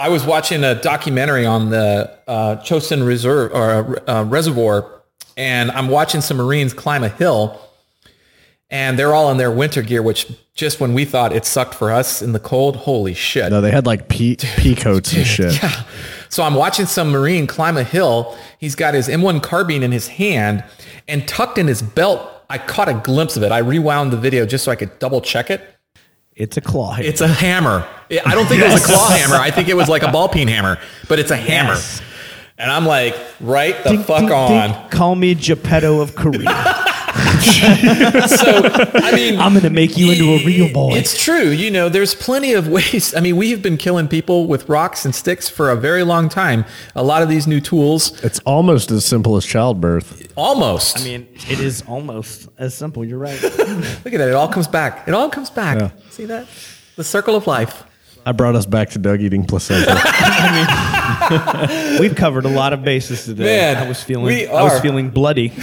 [0.00, 5.02] I was watching a documentary on the uh, Chosin Reserve or uh, Reservoir,
[5.36, 7.60] and I'm watching some Marines climb a hill,
[8.70, 11.92] and they're all in their winter gear, which just when we thought it sucked for
[11.92, 13.50] us in the cold, holy shit.
[13.50, 15.62] No, they had like pea, pea coats and shit.
[15.62, 15.84] Yeah.
[16.30, 18.38] So I'm watching some Marine climb a hill.
[18.58, 20.64] He's got his M1 carbine in his hand
[21.08, 22.26] and tucked in his belt.
[22.48, 23.52] I caught a glimpse of it.
[23.52, 25.60] I rewound the video just so I could double check it.
[26.40, 27.06] It's a claw hammer.
[27.06, 27.86] It's a hammer.
[28.24, 29.34] I don't think it was a claw hammer.
[29.34, 31.74] I think it was like a ball peen hammer, but it's a hammer.
[31.74, 32.00] Yes.
[32.56, 34.88] And I'm like, right the fuck on.
[34.88, 36.86] Call me Geppetto of Korea.
[38.30, 38.62] So,
[38.94, 40.92] I mean, I'm gonna make you into a real boy.
[40.94, 41.48] It's true.
[41.50, 43.14] You know, there's plenty of ways.
[43.14, 46.28] I mean, we have been killing people with rocks and sticks for a very long
[46.28, 46.64] time.
[46.94, 50.32] A lot of these new tools, It's almost as simple as childbirth.
[50.36, 51.00] almost.
[51.00, 53.04] I mean, it is almost as simple.
[53.04, 53.40] You're right.
[53.42, 54.28] look at that.
[54.28, 55.06] It all comes back.
[55.08, 55.78] It all comes back.
[55.80, 55.90] Yeah.
[56.10, 56.46] See that?
[56.96, 57.84] The circle of life.
[58.26, 59.86] I brought us back to Doug eating placenta.
[62.00, 63.44] We've covered a lot of bases today.
[63.44, 64.48] Man, I was feeling.
[64.48, 65.52] I was feeling bloody.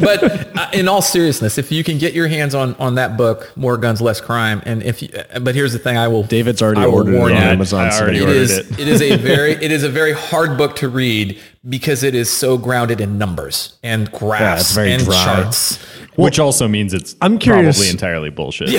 [0.00, 0.24] But
[0.58, 3.76] uh, in all seriousness, if you can get your hands on on that book, More
[3.76, 6.24] Guns, Less Crime, and if you, uh, but here's the thing, I will.
[6.24, 8.80] David's already I will ordered it on you, Amazon I already it ordered is, it.
[8.80, 9.52] it is a very.
[9.52, 11.38] It is a very hard book to read
[11.68, 15.24] because it is so grounded in numbers and graphs it's very and dry.
[15.24, 15.76] charts.
[16.16, 18.70] Which also means it's I'm curious- probably entirely bullshit.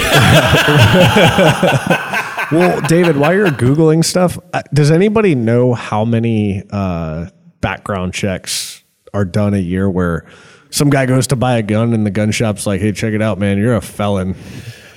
[2.52, 7.30] Well, David, while you're Googling stuff, uh, does anybody know how many uh,
[7.62, 8.84] background checks
[9.14, 10.26] are done a year where
[10.70, 13.22] some guy goes to buy a gun and the gun shop's like, hey, check it
[13.22, 14.36] out, man, you're a felon.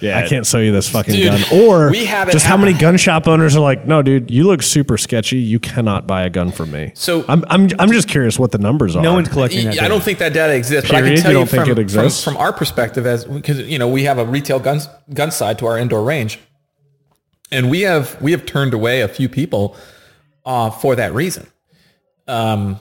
[0.01, 0.19] Yeah.
[0.19, 1.43] I can't sell you this fucking Dude, gun.
[1.63, 4.61] Or we have just how many gun shop owners are like, no, dude, you look
[4.63, 5.39] super sketchy.
[5.39, 6.93] You cannot buy a gun from me.
[6.95, 9.03] So- I'm, I'm, I'm just curious what the numbers are.
[9.03, 9.75] No one's collecting that.
[9.75, 9.85] Data.
[9.87, 11.17] I don't think that data exists, but I Period?
[11.17, 12.23] can tell You you, don't think from, it exists?
[12.23, 14.81] From, from our perspective, as because you know we have a retail gun
[15.15, 16.39] gun side to our indoor range,
[17.51, 19.77] and we have we have turned away a few people
[20.45, 21.47] uh, for that reason.
[22.27, 22.81] Um,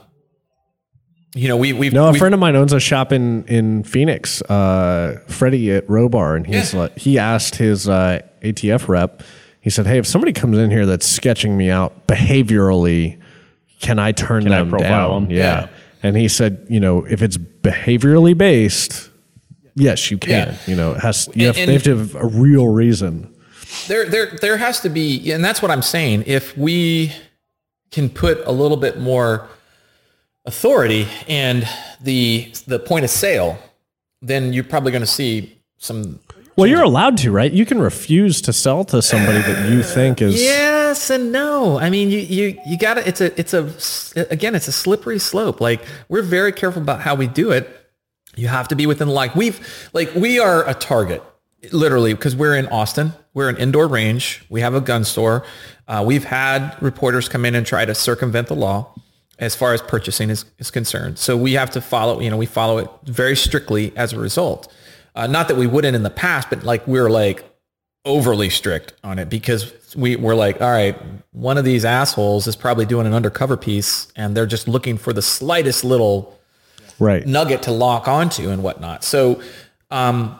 [1.35, 3.83] you know, we we've No, a we've- friend of mine owns a shop in in
[3.83, 6.79] Phoenix, uh, Freddie at Robar, and he's Yeah.
[6.81, 9.23] like, he asked his uh, ATF rep.
[9.59, 13.17] He said, "Hey, if somebody comes in here that's sketching me out behaviorally,
[13.81, 15.31] can I turn I them profile down?" them?
[15.31, 15.37] Yeah.
[15.61, 15.67] Yeah.
[16.03, 19.09] and he said, "You know, if it's behaviorally based,
[19.75, 20.29] yes, you can.
[20.49, 20.55] Yeah.
[20.67, 23.32] You know, it has you have, And- they have to have a real reason."
[23.87, 26.23] There there there has to be and that's what i'm saying.
[26.27, 27.11] If we
[27.91, 29.47] can put a little bit more
[30.45, 31.67] authority and
[32.01, 33.57] the the point of sale
[34.21, 36.19] then you're probably going to see some
[36.55, 37.51] Well, you're allowed to, right?
[37.51, 40.41] You can refuse to sell to somebody that you think is.
[40.41, 41.77] yes and no.
[41.79, 43.73] I mean you you you got to it's a it's a
[44.29, 45.59] again it's a slippery slope.
[45.61, 47.69] Like we're very careful about how we do it.
[48.35, 49.59] You have to be within the like we've
[49.93, 51.21] like we are a target
[51.71, 55.45] literally because we're in austin we're an indoor range we have a gun store
[55.87, 58.93] uh, we've had reporters come in and try to circumvent the law
[59.39, 62.45] as far as purchasing is, is concerned so we have to follow you know we
[62.45, 64.71] follow it very strictly as a result
[65.15, 67.43] uh, not that we wouldn't in the past but like we're like
[68.05, 70.97] overly strict on it because we were like, all right,
[71.31, 75.13] one of these assholes is probably doing an undercover piece and they're just looking for
[75.13, 76.37] the slightest little
[76.99, 77.25] Right.
[77.25, 79.03] nugget to lock onto and whatnot.
[79.03, 79.41] So
[79.89, 80.37] um,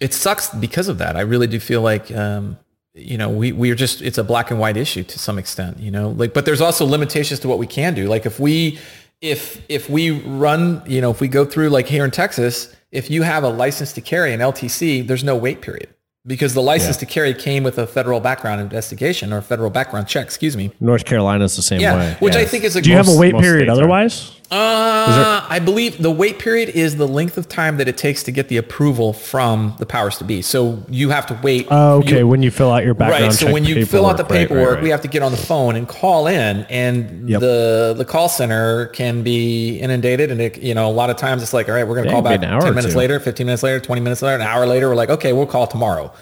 [0.00, 1.16] it sucks because of that.
[1.16, 2.58] I really do feel like, um,
[2.94, 5.90] you know, we, we're just, it's a black and white issue to some extent, you
[5.90, 8.08] know, like, but there's also limitations to what we can do.
[8.08, 8.78] Like if we,
[9.20, 13.10] if, if we run, you know, if we go through like here in Texas, if
[13.10, 15.88] you have a license to carry an LTC, there's no wait period
[16.26, 20.24] because the license to carry came with a federal background investigation or federal background check,
[20.24, 20.70] excuse me.
[20.80, 22.16] North Carolina is the same Yeah, way.
[22.20, 24.30] which I think is a Do you have a wait period otherwise?
[24.30, 24.45] are.
[24.50, 25.42] Otherwise?
[25.42, 28.30] uh, I believe the wait period is the length of time that it takes to
[28.32, 30.42] get the approval from the powers to be.
[30.42, 31.66] So you have to wait.
[31.70, 32.18] Oh, okay.
[32.18, 33.32] You- when you fill out your background right.
[33.32, 34.82] So check when you fill out the paperwork, right, right, right.
[34.82, 37.40] we have to get on the phone and call in, and Yep.
[37.40, 41.42] the the call center can be inundated, and it, you know a lot of times
[41.42, 42.98] it's like, all right, we're going to call back be ten minutes two.
[42.98, 44.88] later, fifteen minutes later, twenty minutes later, an hour later.
[44.88, 46.12] We're like, okay, we'll call tomorrow.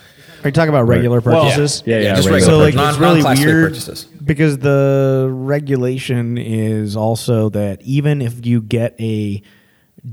[0.43, 1.83] Are you talking about regular purchases?
[1.87, 4.07] Yeah, yeah, just regular regular so like non it's really weird purchases.
[4.25, 9.43] Because the regulation is also that even if you get a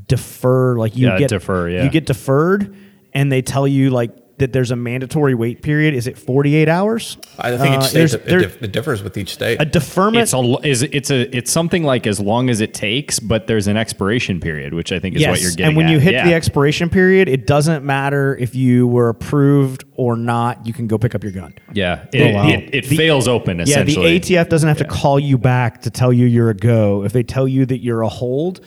[0.08, 1.84] defer, like you Yeah, get defer, yeah.
[1.84, 2.76] you get deferred,
[3.14, 4.12] and they tell you like
[4.42, 5.94] that there's a mandatory wait period.
[5.94, 7.18] Is it 48 hours?
[7.40, 9.62] I think Uh, each state there's- it, there- it differs with each state.
[9.62, 10.24] a deferment.
[10.24, 13.68] It's a is it's a it's something like as long as it takes, but there's
[13.68, 15.66] an expiration period, which I think is yes, what you're getting.
[15.68, 15.92] and when at.
[15.94, 16.26] you hit Yeah.
[16.28, 20.66] the expiration period, it doesn't matter if you were approved or not.
[20.66, 21.54] You can go pick up your gun.
[21.74, 22.48] yeah, it, wow.
[22.50, 26.12] it, it fails open Yeah, the ATF doesn't have to call you back to tell
[26.12, 27.04] you you're a go.
[27.04, 28.62] If they tell you that you're a hold,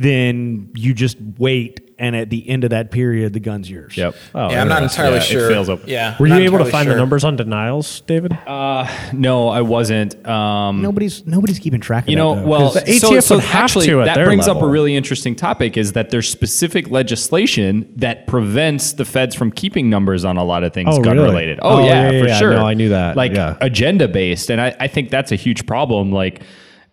[0.00, 3.96] then you just wait, and at the end of that period, the gun's yours.
[3.96, 4.14] Yep.
[4.34, 5.88] Oh, yeah, I'm not entirely Yeah, it fails open.
[5.88, 8.32] Yeah, Were you able to entirely find the numbers on denials, David?
[8.46, 10.26] Uh, no, I wasn't.
[10.26, 13.34] Um, Nobody's nobody's keeping track of You that, know, though, well, 'cause the ATF so
[13.36, 16.10] would have actually, to at that their brings up a really interesting topic: is that
[16.10, 20.88] there's specific legislation that prevents the feds from keeping numbers on a lot of things
[20.96, 21.28] Oh, gun really?
[21.28, 21.58] related.
[21.62, 22.50] Oh, Oh, yeah, yeah, for sure.
[22.54, 23.16] no, I knew that.
[23.16, 23.56] Like Yeah.
[23.60, 26.12] agenda based, and I, I think that's a huge problem.
[26.12, 26.40] Like.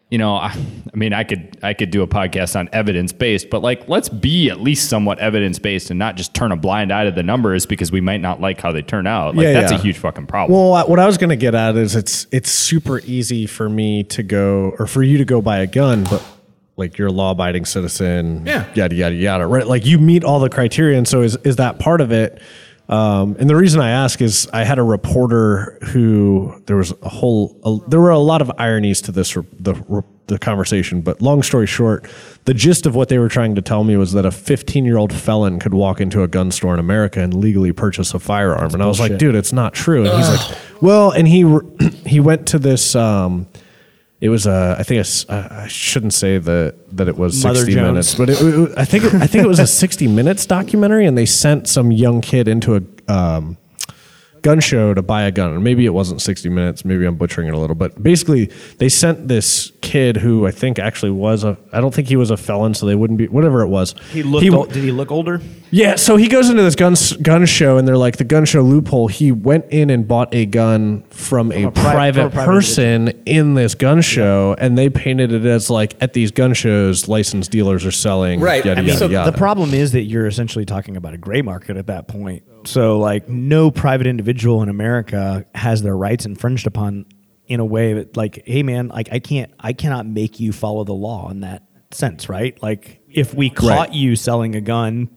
[0.10, 3.50] You know, I, I mean, I could I could do a podcast on evidence based,
[3.50, 6.94] but like, let's be at least somewhat evidence based and not just turn a blind
[6.94, 9.36] eye to the numbers because we might not like how they turn out.
[9.36, 9.80] Like, Yeah, that's yeah.
[9.80, 10.58] a huge fucking problem.
[10.58, 14.04] Well, what I was going to get at is it's it's super easy for me
[14.06, 16.24] to go or for you to go buy a gun, but
[16.78, 18.66] like you're a law abiding citizen, Yeah.
[18.76, 19.68] yada yada yada, right?
[19.68, 22.40] Like you meet all the criteria, and so is is that part of it?
[22.90, 27.10] Um, and the reason I ask is I had a reporter who there was a
[27.10, 31.42] whole a, there were a lot of ironies to this the the conversation, but long
[31.42, 32.10] story short,
[32.46, 34.98] the gist of what they were trying to tell me was that a 15 year
[34.98, 38.74] old felon could walk into a gun store in America and legally purchase a firearm,
[38.74, 40.06] and I was like, dude, it's not true.
[40.06, 41.44] And he's like, well, and he
[42.06, 42.96] he went to this.
[42.96, 43.48] Um,
[44.20, 47.60] it was a, I think it's, uh, I shouldn't say that that it was Mother
[47.60, 47.86] 60 Jones.
[47.88, 51.06] minutes, but it, it- I think it, I think it was a 60 minutes documentary,
[51.06, 53.58] and they sent some young kid into a um,
[54.42, 55.54] gun show to buy a gun.
[55.54, 56.86] Or maybe it wasn't 60 minutes.
[56.86, 58.46] Maybe I'm butchering it a little, but basically
[58.78, 61.58] they sent this kid who I think actually was a.
[61.72, 63.96] I don't think he was a felon, so they wouldn't be whatever it was.
[64.12, 64.48] He looked.
[64.50, 65.42] ol- did he look older?
[65.72, 68.62] Yeah, so he goes into this gun gun show, and they're like the gun show
[68.62, 69.08] loophole.
[69.08, 72.46] He went in and bought a gun from a, a pri- private, from a private
[72.52, 77.08] person in this gun show, and they painted it as like at these gun shows,
[77.08, 78.40] licensed dealers are selling.
[78.40, 78.64] Right.
[78.64, 79.32] Yada, I mean, yada, so yada.
[79.32, 82.44] The problem is that you're essentially talking about a gray market at that point.
[82.68, 87.06] So, like, no private individual in America has their rights infringed upon
[87.48, 90.84] in a way that, like, hey, man, like, I can't, I cannot make you follow
[90.84, 92.62] the law in that sense, right?
[92.62, 93.94] Like, if we caught Right.
[93.94, 95.10] you selling a gun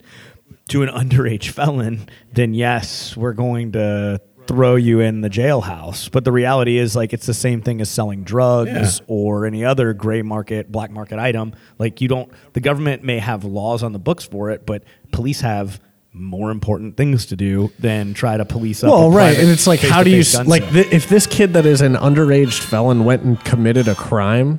[0.68, 6.08] to an underage felon, then yes, we're going to throw you in the jailhouse.
[6.10, 8.70] But the reality is, like, it's the same thing as selling drugs
[9.00, 9.04] Yeah.
[9.08, 11.52] or any other gray market, black market item.
[11.80, 15.40] Like, you don't, the government may have laws on the books for it, but police
[15.40, 15.80] have
[16.12, 18.90] more important things to do than try to police up.
[18.90, 21.08] well, a right, and it's like, how do you face-to-face s- gun like th- if
[21.08, 24.58] this kid that is an underage felon went and committed a crime,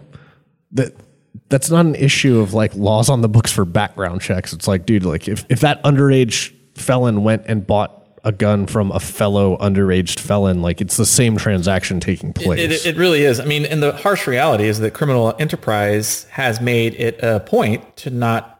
[0.71, 0.93] that
[1.49, 4.53] that's not an issue of like laws on the books for background checks.
[4.53, 8.91] It's like, dude, like if if that underage felon went and bought a gun from
[8.91, 12.59] a fellow underage felon, like it's the same transaction taking place.
[12.59, 13.39] It, it, it really is.
[13.39, 17.97] I mean, and the harsh reality is that criminal enterprise has made it a point
[17.97, 18.50] to not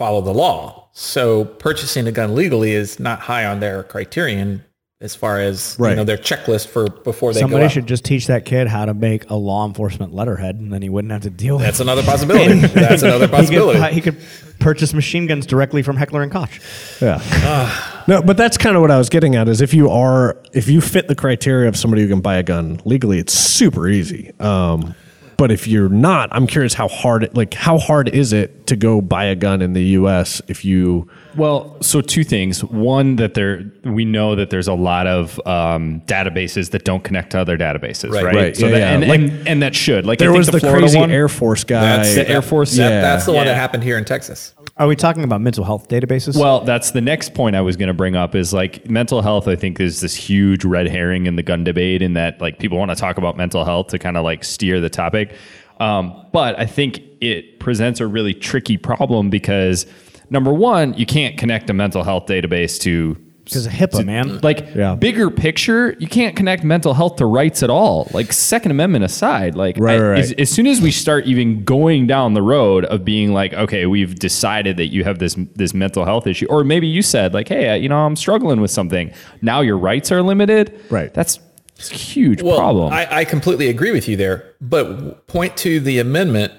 [0.00, 0.88] follow the law.
[0.94, 4.64] So purchasing a gun legally is not high on their criterion
[5.02, 7.72] as far as you know their checklist for before they Somebody go out.
[7.72, 10.88] should just teach that kid how to make a law enforcement letterhead, and then he
[10.88, 12.60] wouldn't have to deal with That's another possibility.
[12.66, 13.78] That's another possibility.
[13.92, 16.60] He could, he could purchase machine guns directly from Heckler and Koch.
[17.02, 18.02] Yeah.
[18.08, 20.66] no, but that's kind of what I was getting at is if you are if
[20.68, 24.32] you fit the criteria of somebody who can buy a gun legally, it's super easy.
[24.40, 24.94] Um,
[25.40, 28.76] but if you're not, I'm curious how hard it, like how hard is it to
[28.76, 32.64] go buy a gun in the US if you Well, so two things.
[32.64, 37.30] One, that there we know that there's a lot of um, databases that don't connect
[37.32, 38.24] to other databases, Right.
[38.24, 38.34] right?
[38.34, 38.90] Right, So yeah, that, yeah.
[38.92, 41.10] And, Like, and, and that should like I there think was the, Florida crazy one,
[41.10, 41.80] Air Force guy.
[41.80, 42.76] That's the Air Force.
[42.76, 43.00] That- Yeah.
[43.02, 44.54] that's the one that happened here in Texas.
[44.76, 46.38] Are we talking about mental health databases?
[46.40, 49.46] Well, that's the next point I was going to bring up is like mental health.
[49.46, 52.78] I think is this huge red herring in the gun debate, in that like people
[52.78, 55.34] want to talk about mental health to kind of like steer the topic.
[55.80, 59.86] Um, but I think it presents a really tricky problem because
[60.30, 64.38] number one, you can't connect a mental health database to because of HIPAA, man.
[64.42, 64.94] like Yeah.
[64.94, 68.08] bigger picture, you can't connect mental health to rights at all.
[68.12, 71.64] Like Second Amendment aside, like Right, I- right, As, as soon as we start even
[71.64, 75.74] going down the road of being like, okay, we've decided that you have this this
[75.74, 78.70] mental health issue, or maybe you said like, hey, uh, you know, I'm struggling with
[78.70, 79.10] something.
[79.42, 80.78] Now your rights are limited.
[80.90, 81.12] Right.
[81.12, 81.40] That's
[81.80, 82.92] it's a huge Well, problem.
[82.92, 86.52] I, I completely agree with you there, but point to the amendment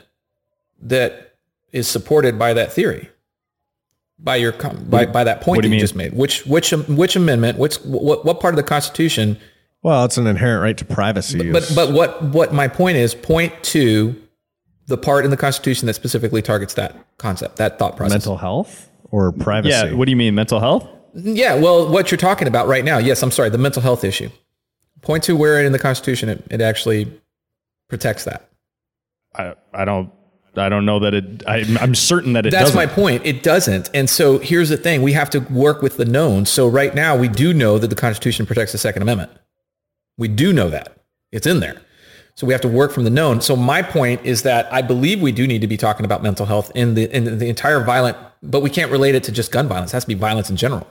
[0.82, 1.36] that
[1.72, 3.10] is supported by that theory,
[4.20, 6.14] by your com- by, by that point that you you just made.
[6.14, 7.58] Which which which amendment?
[7.58, 9.38] Which what what part of the Constitution?
[9.84, 11.52] Well, it's an inherent right to privacy.
[11.52, 14.16] But is- but what what my point is, point to
[14.88, 18.12] the part in the Constitution that specifically targets that concept, that thought process.
[18.14, 19.70] mental health or privacy.
[19.70, 19.94] yeah.
[19.94, 20.88] What do you mean mental health?
[21.14, 24.30] Yeah, well, what you're talking about right now, yes, I'm sorry, the mental health issue.
[25.02, 27.12] Point to where in the Constitution it, it actually
[27.90, 28.50] protects that.
[29.36, 30.12] I, I don't.
[30.58, 31.48] I don't know that it.
[31.48, 32.76] I, I'm certain that it That's doesn't.
[32.76, 33.26] my point.
[33.26, 33.90] It doesn't.
[33.94, 35.02] And so here's the thing.
[35.02, 36.46] We have to work with the known.
[36.46, 39.32] So right now we do know that the Constitution protects the Second Amendment.
[40.18, 40.98] We do know that.
[41.32, 41.82] It's in there.
[42.36, 43.40] So we have to work from the known.
[43.40, 46.46] So my point is that I believe we do need to be talking about mental
[46.46, 49.68] health in the in the entire violent, but we can't relate it to just gun
[49.68, 49.92] violence.
[49.92, 50.88] It has to be violence in general.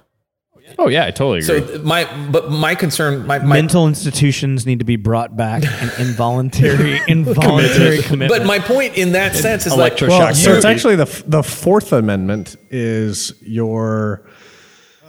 [0.78, 1.66] Oh yeah, I totally agree.
[1.74, 5.92] So my but my concern my, my Mental institutions need to be brought back and
[6.08, 8.30] involuntary involuntary commitment.
[8.30, 11.42] but my point in that sense is like electroshock Well, so it's actually the the
[11.42, 14.22] Fourth Amendment is your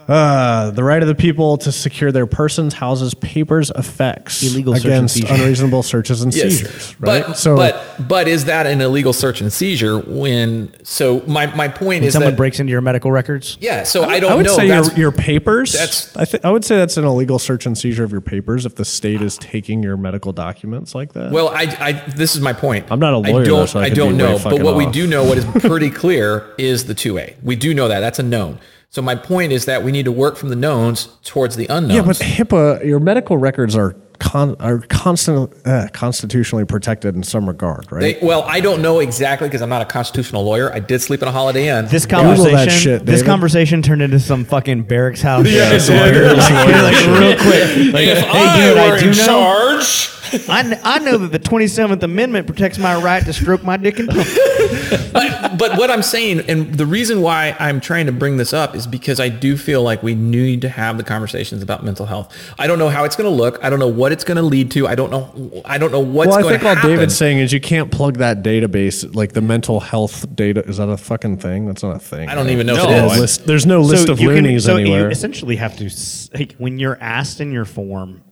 [0.08, 4.84] Uh, the right of the people to secure their persons, houses, papers, effects Illegal search
[4.84, 5.34] and against seizure.
[5.34, 6.96] unreasonable searches and seizures.
[7.00, 7.24] Right.
[7.26, 11.68] But, so, but but is that an illegal search and seizure when so my, my
[11.68, 13.56] point is Someone that breaks into your medical records.
[13.60, 15.72] yeah so I don't I would know say your, that's, your papers.
[15.72, 18.66] that's- I, th- I would say that's an illegal search and seizure of your papers
[18.66, 21.30] if the state is taking your medical documents like that.
[21.32, 23.80] well I, I this is my point I'm not a lawyer, I though, don't, so
[23.80, 24.92] I I could don't way know but fucking what we off.
[24.92, 28.22] do know what is pretty clear is the 2A we do know that that's a
[28.22, 28.58] known
[28.92, 31.94] so my point is that we need to work from the knowns towards the unknowns.
[31.94, 37.46] Yeah, but HIPAA, your medical records are con- are constant, uh, constitutionally protected in some
[37.46, 38.20] regard, right?
[38.20, 40.72] They, well, I don't know exactly because I'm not a constitutional lawyer.
[40.72, 41.86] I did sleep in a Holiday Inn.
[41.86, 43.26] This conversation, that shit, this David.
[43.26, 45.48] conversation turned into some fucking barracks house.
[45.48, 45.90] Yeah, shit.
[45.96, 46.36] it did.
[46.36, 47.92] like, like, real quick.
[47.92, 49.12] Like, hey, dude, I do know.
[49.26, 50.08] charge.
[50.48, 54.08] I, I know that the 27th Amendment protects my right to stroke my dick and
[54.08, 54.26] pump.
[55.12, 58.74] but, but what I'm saying, and the reason why I'm trying to bring this up
[58.74, 62.34] is because I do feel like we need to have the conversations about mental health.
[62.58, 63.62] I don't know how it's going to look.
[63.62, 64.86] I don't know what it's going to lead to.
[64.86, 65.62] I don't know.
[65.64, 66.50] I don't know what's going to happen.
[66.50, 66.90] well, I think to all happen.
[66.90, 70.64] David's saying is you can't plug that database, like the mental health data.
[70.68, 71.66] Is that a fucking thing?
[71.66, 72.28] That's not a thing.
[72.28, 73.18] I don't even know No, if No, it is.
[73.20, 75.04] list, there's no list of you can- so anywhere.
[75.04, 75.90] you essentially have to,
[76.38, 78.22] like, when you're asked in your form,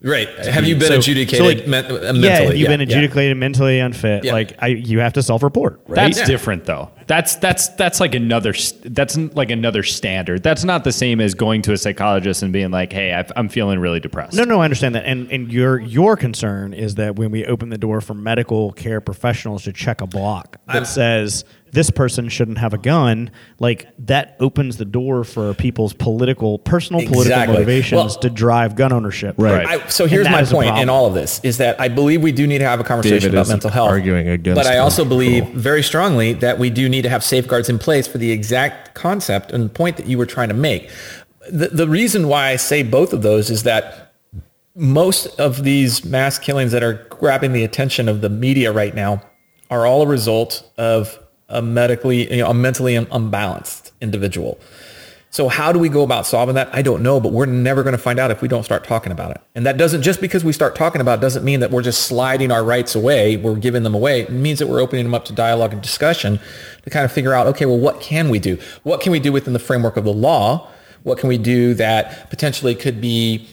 [0.00, 0.28] Right.
[0.46, 2.20] Have you been So- adjudicated so, like, men- uh, mentally?
[2.22, 2.86] yeah, if you've been yeah.
[2.86, 4.32] adjudicated mentally unfit, Yeah.
[4.32, 5.80] like I, you have to self-report.
[5.88, 5.96] Right?
[5.96, 6.24] That's Yeah.
[6.26, 6.90] different though.
[7.08, 8.52] That's that's that's like another
[8.84, 10.42] that's like another standard.
[10.42, 13.48] That's not the same as going to a psychologist and being like, "Hey, I've, I'm
[13.48, 17.16] feeling really depressed." No, no, I understand that, and and your your concern is that
[17.16, 21.46] when we open the door for medical care professionals to check a block that says
[21.72, 27.06] this person shouldn't have a gun, like that opens the door for people's political, personal
[27.06, 29.34] political motivations Well- to drive gun ownership.
[29.38, 29.66] Right.
[29.66, 32.46] I, so here's my point in all of this is that I believe we do
[32.46, 33.90] need to have a conversation David about mental health.
[33.90, 35.52] arguing against But I also believe rule.
[35.56, 39.52] very strongly that we do need to have safeguards in place for the exact concept
[39.52, 40.90] and point that you were trying to make.
[41.50, 44.12] The, the reason why I say both of those is that
[44.74, 49.22] most of these mass killings that are grabbing the attention of the media right now
[49.70, 51.18] are all a result of
[51.48, 54.58] a medically, you know, a mentally unbalanced individual.
[55.30, 56.70] So how do we go about solving that?
[56.74, 59.12] I don't know, but we're never going to find out if we don't start talking
[59.12, 59.40] about it.
[59.54, 62.04] And that doesn't just because we start talking about it doesn't mean that we're just
[62.04, 64.22] sliding our rights away, we're giving them away.
[64.22, 66.40] It means that we're opening them up to dialogue and discussion
[66.82, 68.58] to kind of figure out, okay, well, what can we do?
[68.84, 70.66] What can we do within the framework of the law?
[71.02, 73.48] What can we do that potentially could be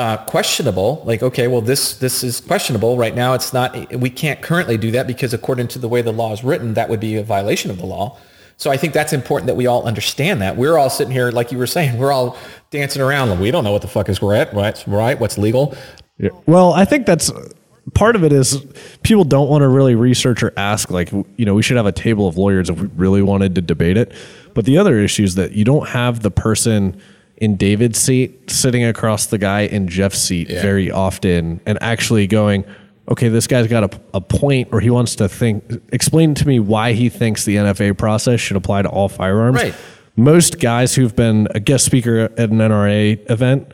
[0.00, 1.02] uh, questionable?
[1.04, 3.34] Like, okay, well, this this is questionable right now.
[3.34, 3.94] It's not.
[3.94, 6.88] We can't currently do that because according to the way the law is written, that
[6.88, 8.18] would be a violation of the law.
[8.56, 10.56] So I think that's important that we all understand that.
[10.56, 12.38] We're all sitting here, like you were saying, we're all
[12.70, 13.38] dancing around.
[13.40, 15.76] We don't know what the fuck is right, what's right, what's legal.
[16.46, 17.30] Well, I think that's
[17.94, 18.64] part of it is
[19.02, 21.92] people don't want to really research or ask like you know we should have a
[21.92, 24.12] table of lawyers if we really wanted to debate it
[24.54, 27.00] but the other issue is that you don't have the person
[27.40, 32.64] in david's seat sitting across the guy in jeff's seat very often and actually going
[33.08, 36.60] okay this guy's got a, a point or he wants to think explain to me
[36.60, 39.74] why he thinks the nfa process should apply to all firearms Right.
[40.16, 43.72] most guys who've been a guest speaker at an nra event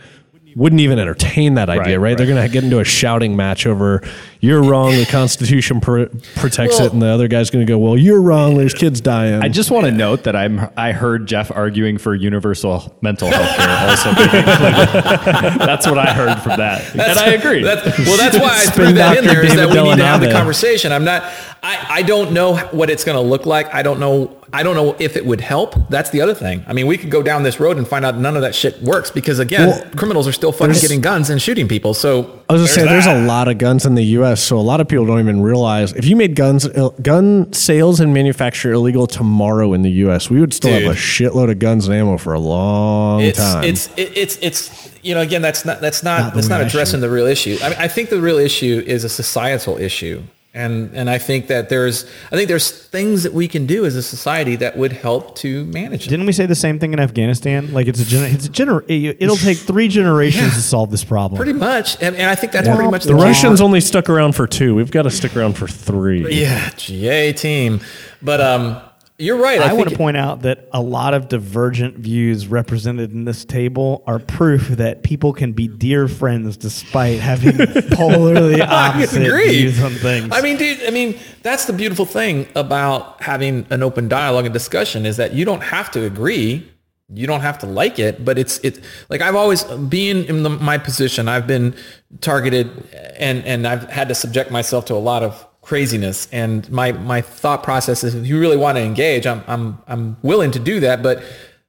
[0.56, 2.10] wouldn't even entertain that idea, right?
[2.10, 4.02] Right, They're going to get into a shouting match over
[4.40, 6.04] "you're wrong," the Constitution pr-
[6.34, 8.56] protects Well- it, and the other guy's going to go, "Well, you're wrong.
[8.56, 12.14] There's kids dying." I just want to note that I'm I heard Jeff arguing for
[12.14, 15.58] universal mental health care also being included.
[15.66, 17.62] That's what I heard from that, and I agree.
[17.62, 19.34] That's, well, that's why I Spin threw that in Dr.
[19.34, 20.90] there is that David we need to have the conversation.
[20.90, 21.22] I'm not.
[21.62, 23.74] I, I don't know what it's going to look like.
[23.74, 24.36] I don't know.
[24.56, 25.74] I don't know if it would help.
[25.90, 26.64] That's the other thing.
[26.66, 28.80] I mean, we could go down this road and find out none of that shit
[28.80, 31.92] works because again, Well, criminals are still fucking getting guns and shooting people.
[31.92, 34.56] So I was just saying, there's there's a lot of guns in the U.S., so
[34.56, 38.14] a lot of people don't even realize if you made guns, uh, gun sales and
[38.14, 41.94] manufacture illegal tomorrow in the U.S., we would still have a shitload of guns and
[41.94, 43.64] ammo for a long it's, time.
[43.64, 47.00] It's it's it's you know again that's not that's not, Not that's not real addressing
[47.00, 47.58] the real issue.
[47.62, 50.22] I mean, I think the real issue is a societal issue,
[50.56, 53.94] and and I think that there's I think there's things that we can do as
[53.94, 56.10] a society that would help to manage it.
[56.10, 57.72] Didn't we say the same thing in Afghanistan?
[57.72, 61.36] Like it's a gener- it's a gener- it'll take three generations to solve this problem.
[61.36, 63.22] Pretty much, and, and I think that's pretty much the key.
[63.22, 64.74] Russians only stuck around for two.
[64.74, 66.40] We've got to stick around for three.
[66.40, 67.80] Yeah, GA team.
[68.22, 68.80] But um,
[69.18, 69.60] you're right.
[69.60, 73.46] I, I, want to point out that a lot of divergent views represented in this
[73.46, 77.52] table are proof that people can be dear friends despite having
[77.92, 80.30] polarly opposite views on things.
[80.32, 80.82] I mean, dude.
[80.84, 85.32] I mean, that's the beautiful thing about having an open dialogue and discussion is that
[85.32, 86.70] you don't have to agree.
[87.08, 88.80] You don't have to like it, but it's it.
[89.08, 91.74] Like I've always being in the, my position, I've been
[92.20, 92.68] targeted,
[93.16, 96.28] and and I've had to subject myself to a lot of craziness.
[96.30, 100.16] And my my thought process is, if you really want to engage, I'm I'm I'm
[100.22, 101.22] willing to do that, but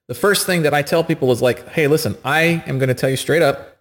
[0.06, 2.94] the first thing that I tell people is like, hey, listen, I am going to
[2.94, 3.76] tell you straight up,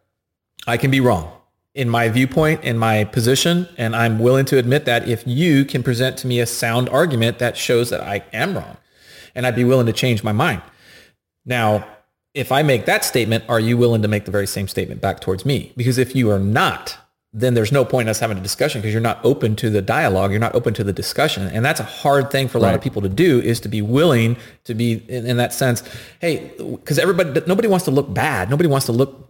[0.65, 1.31] I can be wrong
[1.73, 5.83] in my viewpoint, in my position, and I'm willing to admit that if you can
[5.83, 8.77] present to me a sound argument that shows that I am wrong,
[9.35, 10.63] and I'd be willing to change my mind.
[11.45, 11.87] Now,
[12.33, 15.19] if I make that statement, are you willing to make the very same statement back
[15.19, 15.71] towards me?
[15.77, 16.97] Because if you are not,
[17.39, 19.81] then there's no point in us having a discussion because you're not open to the
[19.81, 20.31] dialogue.
[20.31, 21.47] You're not open to the discussion.
[21.47, 23.79] And that's a hard thing for a lot of people to do is to be
[23.79, 25.83] willing to be in, in that sense.
[26.19, 28.49] Hey, because everybody, nobody wants to look bad.
[28.49, 29.29] Nobody wants to look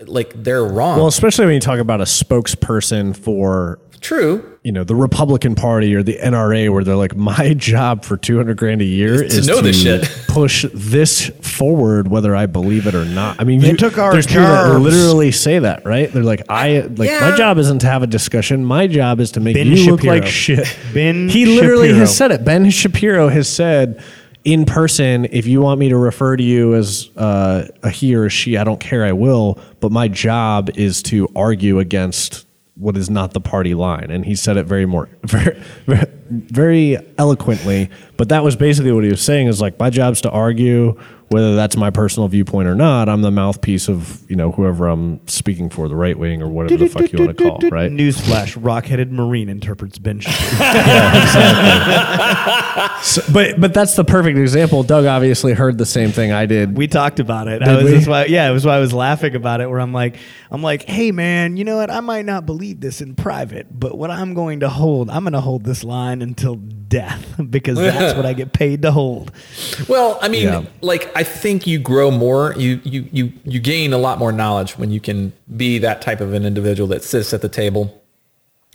[0.00, 0.98] like they're wrong.
[0.98, 4.58] Well, especially when you talk about a spokesperson for True.
[4.62, 8.36] you know the Republican Party or the NRA, where they're like, my job for two
[8.36, 12.44] hundred grand a year Is to know to this shit." push this forward, whether I
[12.46, 13.40] believe it or not.
[13.40, 14.84] I mean, They you, took our there's people that jobs.
[14.84, 16.12] literally say that, right?
[16.12, 17.30] They're like, I like Yeah.
[17.30, 18.62] my job isn't to have a discussion.
[18.64, 20.66] My job is to make Ben you look like shit.
[20.94, 22.00] Ben he literally Shapiro.
[22.00, 22.44] has said it.
[22.44, 24.02] Ben Shapiro has said.
[24.44, 28.26] In person, if you want me to refer to you as uh, a he or
[28.26, 29.58] a she, I don't care, I will.
[29.80, 32.45] But my job is to argue against
[32.76, 34.10] what is not the party line.
[34.10, 35.60] And he said it very more very,
[36.28, 37.90] very, very eloquently.
[38.16, 40.98] But that was basically what he was saying is like my job's to argue
[41.28, 43.08] whether that's my personal viewpoint or not.
[43.08, 46.76] I'm the mouthpiece of, you know, whoever I'm speaking for, the right wing or whatever
[46.76, 47.90] the fuck you want to call, right?
[47.90, 50.36] Newsflash: Rock-headed Marine interprets Ben Shapiro.
[53.02, 54.82] So- but but that's the perfect example.
[54.82, 56.76] Doug obviously heard the same thing I did.
[56.76, 57.58] We talked about it.
[57.60, 58.10] Did I was we?
[58.10, 59.68] why, yeah, it was why I was laughing about it.
[59.68, 60.16] Where I'm like,
[60.50, 61.90] I'm like, hey man, you know what?
[61.90, 65.32] I might not believe this in private, but what I'm going to hold, I'm going
[65.34, 69.32] to hold this line until death because that's what I get paid to hold.
[69.88, 70.64] Well, I mean, Yeah.
[70.80, 74.78] like I think you grow more, you you you you gain a lot more knowledge
[74.78, 78.02] when you can be that type of an individual that sits at the table.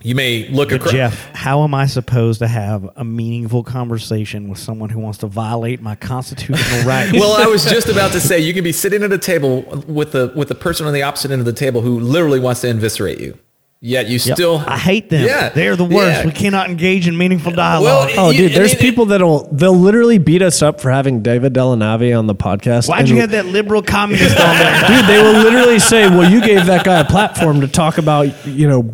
[0.04, 0.94] You may look But across.
[0.94, 5.28] Jeff, how am I supposed to have a meaningful conversation with someone who wants to
[5.28, 7.14] violate my constitutional rights?
[7.14, 10.14] Well, I was just about to say you can be sitting at a table with
[10.14, 12.68] the with the person on the opposite end of the table who literally wants to
[12.70, 13.38] inviscerate you.
[13.84, 14.36] Yet you Yep.
[14.38, 15.26] still I hate them.
[15.26, 16.20] Yeah, They're the worst.
[16.20, 16.26] yeah.
[16.28, 18.12] We cannot engage in meaningful dialogue.
[18.12, 20.80] it- Oh, You- dude, I there's mean, it- people that'll they'll literally beat us up
[20.80, 22.88] for having David Dellanave on the podcast.
[22.88, 24.84] Why'd you have that liberal communist on there?
[24.88, 28.28] Dude, they will literally say, "Well, you gave that guy a platform to talk about,
[28.46, 28.86] you know,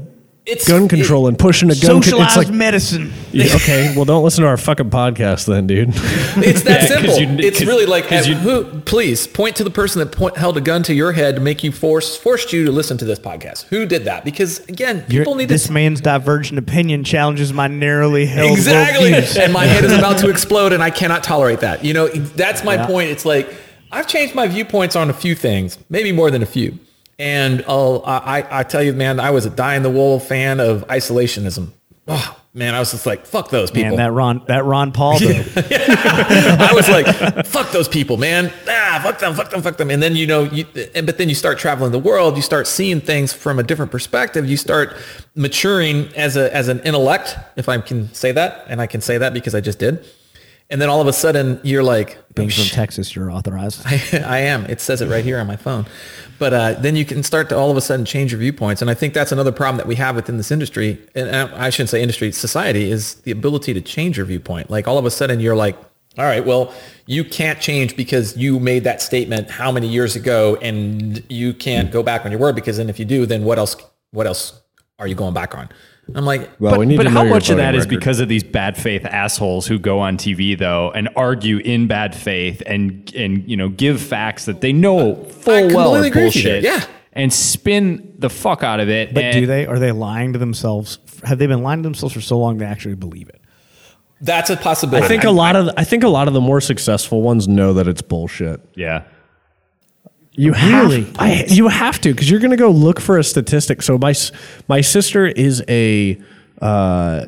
[0.50, 3.12] It's gun control and pushing a gun." Con- it's like, medicine.
[3.34, 5.90] Yeah, okay, well, don't listen to our fucking podcast then, dude.
[5.94, 7.20] It's that Yeah, 'cause simple.
[7.20, 10.38] you- it's 'cause- really like, uh, you- who, please point to the person that point,
[10.38, 13.06] held a gun to your head to make you force forced you to listen to
[13.06, 13.66] this podcast.
[13.70, 14.24] Who did that?
[14.24, 19.14] Because again, people need this to man's divergent opinion challenges my narrowly held exactly.
[19.44, 21.84] and my head is about to explode, and I cannot tolerate that.
[21.84, 23.10] You know, that's my point.
[23.10, 23.54] It's like
[23.92, 26.80] I've changed my viewpoints on a few things, maybe more than a few.
[27.20, 30.60] And I'll, I, I tell you, man, I was a die in the wool fan
[30.60, 31.72] of isolationism.
[32.08, 33.98] Oh, man, I was just like, fuck those people.
[33.98, 35.16] Man, that Ron, that Ron Paul.
[35.22, 38.54] I was like, fuck those people, man.
[38.68, 39.90] Ah, fuck them, fuck them, fuck them.
[39.90, 40.66] And then, you know, you,
[40.96, 43.92] and, but then you start traveling the world, you start seeing things from a different
[43.92, 44.50] perspective.
[44.50, 44.96] You start
[45.36, 48.66] maturing as a, as an intellect, if I can say that.
[48.68, 50.06] And I can say that because I just did.
[50.70, 52.66] And then all of a sudden you're like, Being from.
[52.66, 53.86] Texas, you're authorized.
[54.14, 54.66] I am.
[54.66, 55.86] It says it right here on my phone.
[56.40, 58.82] But uh, then you can start to all of a sudden change your viewpoints.
[58.82, 61.00] And I think that's another problem that we have within this industry.
[61.16, 64.70] And uh, I shouldn't say industry, society is the ability to change your viewpoint.
[64.70, 65.78] Like all of a sudden you're like,
[66.18, 66.74] all right, well,
[67.06, 71.92] you can't change because you made that statement how many years ago and you can't
[71.92, 73.76] go back on your word because then if you do, then what else,
[74.12, 74.60] what else
[74.98, 75.70] are you going back on?
[76.16, 77.76] I'm like, Well, but we need but to how know your much of voting that
[77.76, 78.00] is record.
[78.00, 82.16] because of these bad faith assholes who go on TV though and argue in bad
[82.16, 86.36] faith and and you know give facts that they know full well are agree with
[86.36, 86.62] you there.
[86.62, 86.64] bullshit.
[86.64, 86.86] Yeah.
[87.14, 89.14] And spin the fuck out of it.
[89.14, 89.66] But and- do they?
[89.66, 91.00] Are they lying to themselves?
[91.24, 93.42] Have they been lying to themselves for so long they actually believe it?
[94.22, 95.06] that's a possibility.
[95.06, 97.74] I think a lot of I think a lot of the more successful ones know
[97.74, 98.62] that it's bullshit.
[98.76, 99.04] Yeah.
[100.40, 103.82] You have, I, you have to because you're going to go look for a statistic.
[103.82, 104.14] So my
[104.68, 106.22] my sister is a
[106.62, 107.26] uh,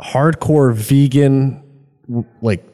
[0.00, 1.60] hardcore vegan,
[2.40, 2.64] like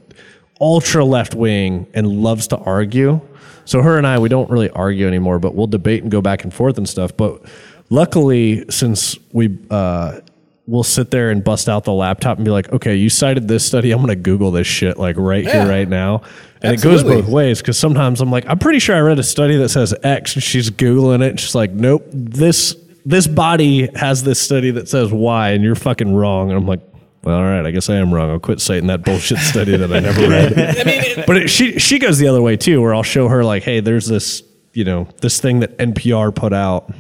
[0.60, 3.22] ultra left wing, and loves to argue.
[3.64, 6.44] So her and I, we don't really argue anymore, but we'll debate and go back
[6.44, 7.16] and forth and stuff.
[7.16, 7.42] But
[7.88, 10.20] luckily, since we uh,
[10.68, 13.64] we'll sit there and bust out the laptop and be like, okay, you cited this
[13.64, 15.64] study, I'm going to Google this shit like right Yeah.
[15.64, 16.20] here, right now.
[16.60, 17.12] And Absolutely.
[17.12, 19.56] it goes both ways because sometimes I'm like, I'm pretty sure I read a study
[19.56, 21.30] that says X, and she's googling it.
[21.30, 22.76] And she's like, Nope, this
[23.06, 26.50] this body has this study that says Y, and you're fucking wrong.
[26.50, 26.80] And I'm like,
[27.22, 28.28] Well, all right, I guess I am wrong.
[28.30, 30.52] I'll quit citing that bullshit study that I never read.
[30.52, 33.28] I mean, it- but it, she she goes the other way too, where I'll show
[33.28, 34.42] her like, Hey, there's this
[34.74, 36.92] you know this thing that NPR put out.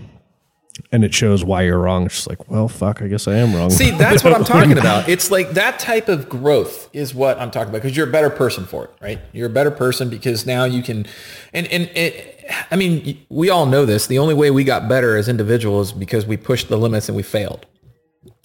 [0.92, 2.06] And it shows why you're wrong.
[2.06, 3.70] It's just like, well, fuck, I guess I am wrong.
[3.70, 5.08] See, that's what I'm talking about.
[5.08, 8.30] It's like that type of growth is what I'm talking about because you're a better
[8.30, 9.20] person for it, right?
[9.32, 11.06] You're a better person because now you can,
[11.52, 14.06] and and it, I mean, we all know this.
[14.06, 17.16] The only way we got better as individuals is because we pushed the limits and
[17.16, 17.66] we failed.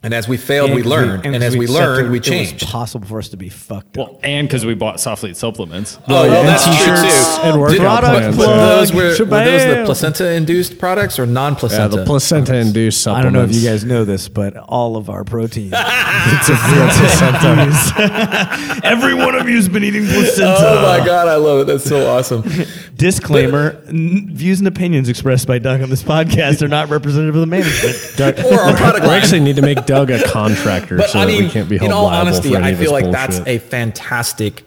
[0.03, 2.55] And as we failed, we And 'cause learned, and as we accepted learned, we changed.
[2.55, 4.09] It was possible for us to be fucked up.
[4.09, 5.97] Well, and because we bought Soflete supplements.
[6.09, 7.41] Oh, well, and that's true t-shirts too.
[7.43, 8.37] and workout Did- plans.
[8.37, 11.95] but those Plug, were, were those the placenta-induced products or non-placenta?
[11.95, 13.21] Yeah, the placenta induced supplements.
[13.21, 15.71] I don't know if you guys know this, but all of our protein.
[15.73, 18.81] it's a placenta.
[18.83, 20.57] Every one of you's been eating placenta.
[20.59, 21.67] oh my god, I love it.
[21.67, 22.43] That's so awesome.
[22.97, 27.41] Disclaimer: n- Views and opinions expressed by Doug on this podcast are not representative of
[27.41, 27.95] the management.
[28.17, 31.25] Doug, Or our product we actually need to make Doug a contractor But so I
[31.25, 33.39] mean, we can't be held in all liable honesty, for any I feel like that's
[33.45, 34.63] a fantastic.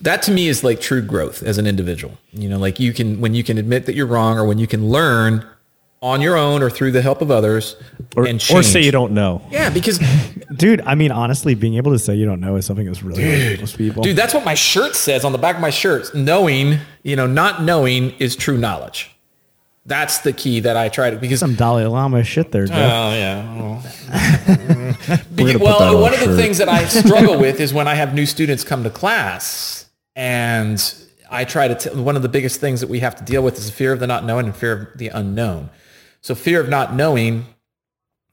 [0.00, 2.16] That to me is like true growth as an individual.
[2.32, 4.66] You know, like you can when you can admit that you're wrong, or when you
[4.66, 5.46] can learn
[6.02, 7.76] on your own or through the help of others,
[8.16, 9.42] or, and or say you don't know.
[9.50, 10.00] Yeah, because
[10.56, 13.22] Dude, I mean, honestly, being able to say you don't know is something that's really
[13.22, 14.02] hard for most people.
[14.02, 16.14] dude, that's what my shirt says on the back of my shirt.
[16.14, 19.10] Knowing, you know, not knowing is true knowledge.
[19.90, 22.78] That's the key that I try to because some Dalai Lama shit there, Jeff.
[22.78, 23.56] Oh yeah.
[23.56, 23.82] Well,
[25.58, 28.62] well one of the things that I struggle with is when I have new students
[28.62, 30.80] come to class, and
[31.28, 31.74] I try to.
[31.74, 33.92] T- one of the biggest things that we have to deal with is the fear
[33.92, 35.70] of the not knowing and fear of the unknown.
[36.20, 37.46] So fear of not knowing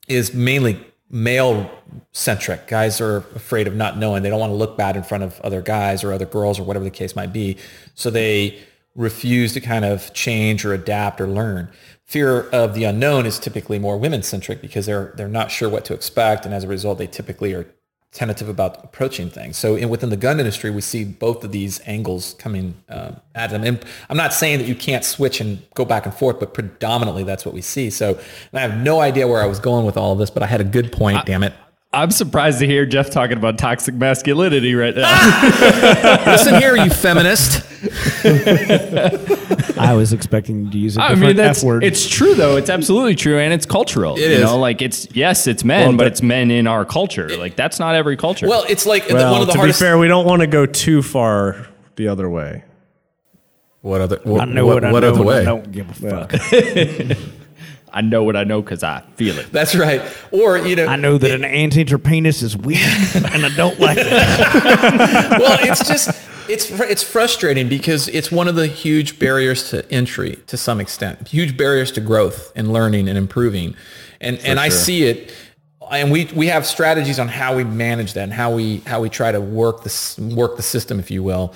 [0.07, 0.79] is mainly
[1.09, 1.71] male
[2.11, 2.67] centric.
[2.67, 4.21] Guys are afraid of not knowing.
[4.21, 6.63] They don't want to look bad in front of other guys or other girls or
[6.65, 7.57] whatever the case might be.
[7.95, 8.59] So they
[8.97, 11.69] refuse to kind of change or adapt or learn.
[12.03, 15.85] Fear of the unknown is typically more women centric because they're they're not sure what
[15.85, 17.65] to expect and as a result they typically are
[18.11, 19.57] tentative about approaching things.
[19.57, 23.51] So in, within the gun industry, we see both of these angles coming um, at
[23.51, 23.63] them.
[23.63, 27.23] And I'm not saying that you can't switch and go back and forth, but predominantly
[27.23, 27.89] that's what we see.
[27.89, 30.41] So and I have no idea where I was going with all of this, but
[30.41, 31.25] I had a good point.
[31.25, 31.53] damn it!
[31.97, 35.03] I'm surprised to hear Jeff talking about toxic masculinity right now.
[35.07, 36.23] Ah!
[36.27, 37.63] Listen here, you feminist.
[39.79, 41.83] I was expecting you to use a I different mean, that's F word.
[41.83, 42.55] it's true though.
[42.57, 44.15] It's absolutely true, and it's cultural.
[44.15, 44.41] It you is.
[44.43, 47.35] know, like it's yes, it's men, Well, but but- it's men in our culture.
[47.35, 48.47] Like that's not every culture.
[48.47, 49.79] Well, it's like Well, one of the to hardest.
[49.79, 52.63] be fair, we don't want to go too far the other way.
[53.81, 54.19] what other?
[54.23, 55.45] What, I know what, what, I what know, other and I way?
[55.45, 57.27] don't give a fuck.
[57.91, 59.51] I know what I know because I feel it.
[59.51, 60.01] That's right.
[60.31, 62.81] Or you know, I know that an anteater penis is weird,
[63.15, 64.05] and I don't like it.
[65.39, 66.09] well, it's just
[66.49, 71.27] it's it's frustrating because it's one of the huge barriers to entry to some extent,
[71.27, 73.75] huge barriers to growth and learning and improving,
[74.21, 75.33] and and I see it.
[75.89, 79.07] And we, we have strategies on how we manage that and how we how we
[79.07, 81.53] try to work this work the system, if you will,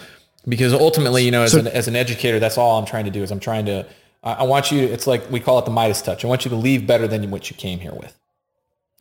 [0.48, 3.24] because ultimately, you know, as, an, as an educator, that's all I'm trying to do
[3.24, 3.86] is I'm trying to
[4.23, 4.80] I, want you.
[4.81, 6.23] It's like we call it the Midas touch.
[6.23, 8.18] I want you to leave better than what you came here with,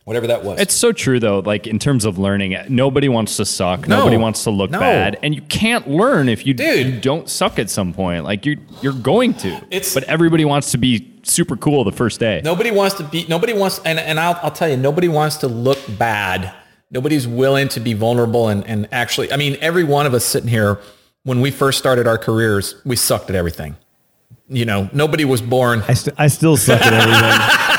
[0.05, 0.59] whatever that was.
[0.61, 1.41] It's so true though.
[1.41, 3.87] Like in terms of learning, nobody wants to suck.
[3.87, 3.99] No.
[3.99, 4.79] Nobody wants to look No.
[4.81, 6.87] bad, and you can't learn if you, Dude.
[6.87, 8.25] you don't suck at some point.
[8.25, 9.49] Like you're you're going to.
[9.71, 12.41] It's- but everybody wants to be super cool the first day.
[12.43, 15.49] Nobody wants to be, nobody wants, and, and I'll, I'll tell you, nobody wants to
[15.49, 16.55] look bad.
[16.91, 20.49] Nobody's willing to be vulnerable and, and actually, I mean, every one of us sitting
[20.49, 20.79] here,
[21.25, 23.77] when we first started our careers, we sucked at everything.
[24.53, 25.83] You know, nobody was born.
[25.87, 27.71] I, st- I still suck at everything.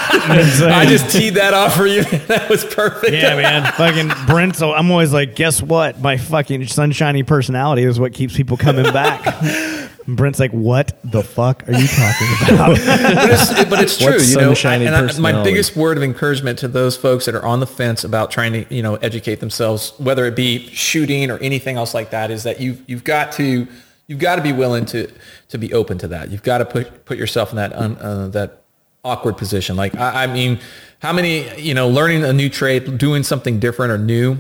[0.71, 2.03] I just teed that off for you.
[2.27, 3.11] that was perfect.
[3.13, 3.71] yeah, man.
[3.73, 4.55] Fucking Brent.
[4.55, 5.99] So I'm always like, guess what?
[5.99, 9.25] My fucking sunshiny personality is what keeps people coming back.
[9.43, 12.77] And Brent's like, what the fuck are you talking about?
[12.77, 14.53] but it's, but it's true, What's you know.
[14.53, 17.67] sunshiny and I, my biggest word of encouragement to those folks that are on the
[17.67, 21.93] fence about trying to, you know, educate themselves, whether it be shooting or anything else
[21.93, 23.67] like that, is that you've you've got to
[24.11, 25.09] you've got to be willing to
[25.47, 26.29] to be open to that.
[26.29, 28.63] You've got to put put yourself in that un, uh, that
[29.05, 29.77] awkward position.
[29.77, 30.59] Like I, I mean,
[30.99, 34.37] how many you know, learning a new trade, doing something different or new,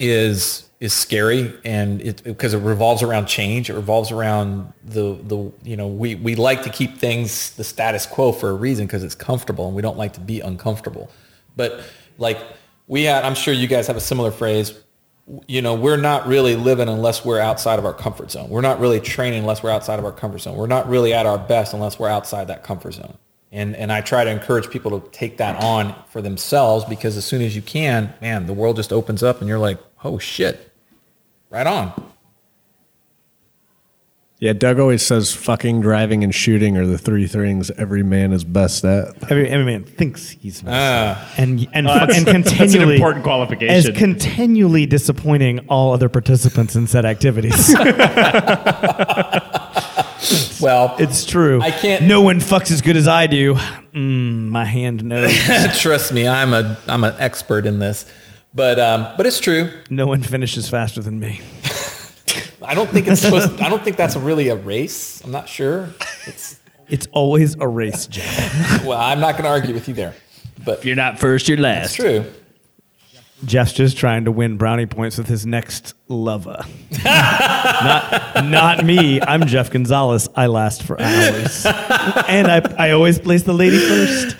[0.00, 5.52] is is scary and it because it revolves around change it revolves around the the
[5.62, 9.04] you know we we like to keep things the status quo for a reason because
[9.04, 11.08] it's comfortable and we don't like to be uncomfortable
[11.54, 11.84] but
[12.18, 12.36] like
[12.88, 14.74] we had i'm sure you guys have a similar phrase
[15.46, 18.48] you know we're not really living unless we're outside of our comfort zone.
[18.48, 20.56] We're not really training unless we're outside of our comfort zone.
[20.56, 23.16] We're not really at our best unless we're outside that comfort zone.
[23.52, 27.24] And and I try to encourage people to take that on for themselves because as
[27.24, 30.72] soon as you can, man, the world just opens up and you're like, oh shit,
[31.50, 32.11] right on.
[34.42, 38.42] Yeah, Doug always says fucking, driving, and shooting are the three things every man is
[38.42, 39.14] best at.
[39.30, 41.32] every, every man thinks he's best Ah.
[41.36, 43.24] and and, Oh, fu- that's- and that's an continually important
[43.68, 47.72] as continually disappointing all other participants in said activities.
[50.60, 51.60] Well, it's true.
[51.60, 53.54] I can't- No one fucks as good as I do.
[53.92, 55.32] Mm, my hand knows.
[55.80, 58.06] Trust me, I'm a I'm an expert in this.
[58.54, 59.70] But um, but it's true.
[59.90, 61.40] no one finishes faster than me.
[62.64, 63.60] I don't think it's supposed.
[63.60, 65.20] I don't think that's really a race.
[65.24, 65.88] I'm not sure.
[66.26, 68.84] It's It's always a race, Jeff.
[68.84, 70.14] well, I'm not going to argue with you there.
[70.64, 71.96] But If you're not first, you're it's last.
[71.96, 72.24] true.
[73.44, 76.64] Jeff's just trying to win brownie points with his next lover.
[77.04, 79.20] not, not me.
[79.20, 80.28] I'm Jeff Gonzalez.
[80.36, 81.66] I last for hours.
[81.66, 84.36] and I, I always place the lady first.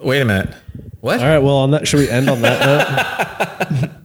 [0.00, 0.54] Wait a minute.
[1.00, 1.20] What?
[1.20, 1.38] All right.
[1.40, 3.90] Well, on that, should we end on that note?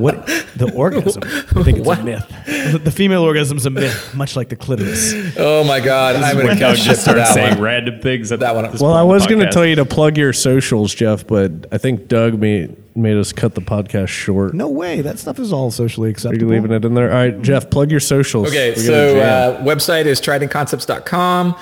[0.00, 1.22] What the orgasm?
[1.24, 2.28] I think it's a myth.
[2.72, 5.12] The, the female orgasm's a myth, much like the clitoris.
[5.36, 6.16] Oh my God!
[6.16, 7.60] I'm going to Doug just for starts that saying one.
[7.60, 8.32] random things.
[8.32, 11.26] At That one- Well, I was going to tell you to plug your socials, Jeff,
[11.26, 14.52] but I think Doug made made us cut the podcast short.
[14.52, 15.00] No way.
[15.00, 16.32] That stuff is all socially acceptable.
[16.32, 16.54] Are acceptable.
[16.54, 17.10] you leaving it in there?
[17.10, 18.48] All right, Jeff, plug your socials.
[18.48, 19.62] Okay, We got a so jam.
[19.62, 21.56] uh, website is tridentconcepts.com.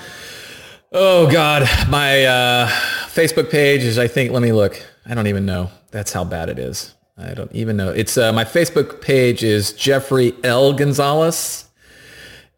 [0.92, 2.68] Oh God, my uh,
[3.08, 3.98] Facebook page is.
[3.98, 4.32] I think.
[4.32, 4.82] Let me look.
[5.06, 5.70] I don't even know.
[5.90, 6.94] That's how bad it is.
[7.18, 7.90] I don't even know.
[7.90, 11.64] It's uh, my Facebook page is Jeffrey L Gonzalez,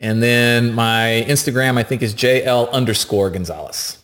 [0.01, 3.99] and then my Instagram I think is JL underscore Gonzalez.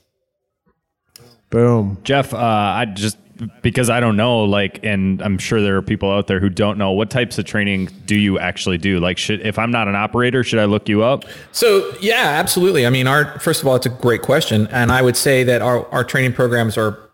[1.51, 1.99] boom.
[2.05, 3.19] Jeff, uh, I just
[3.61, 6.79] because I don't know, like, and I'm sure there are people out there who don't
[6.79, 8.99] know what types of training do you actually do.
[8.99, 11.25] Like, should if I'm not an operator, should I look you up?
[11.53, 12.87] So yeah, absolutely.
[12.87, 15.61] I mean, our first of all, it's a great question, and I would say that
[15.61, 17.06] our, our training programs are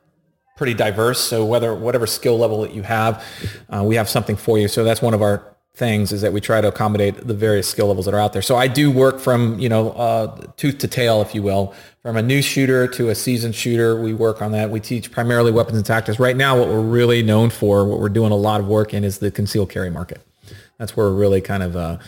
[0.63, 1.19] pretty diverse.
[1.19, 3.25] So whether whatever skill level that you have,
[3.69, 4.69] uh, we have something for you.
[4.69, 7.89] So that's one of our things is that we try to accommodate the various skill
[7.89, 8.43] levels that are out there.
[8.43, 12.17] So I do work from you know uh, tooth to tail, if you will, from
[12.17, 14.01] a new shooter to a seasoned shooter.
[14.01, 14.71] We work on that.
[14.71, 16.21] We teach primarily weapons and tactics.
[16.21, 19.03] Right now, what we're really known for, what we're doing a lot of work in,
[19.03, 20.25] is the concealed carry market.
[20.79, 21.99] That's where we're really kind of uh,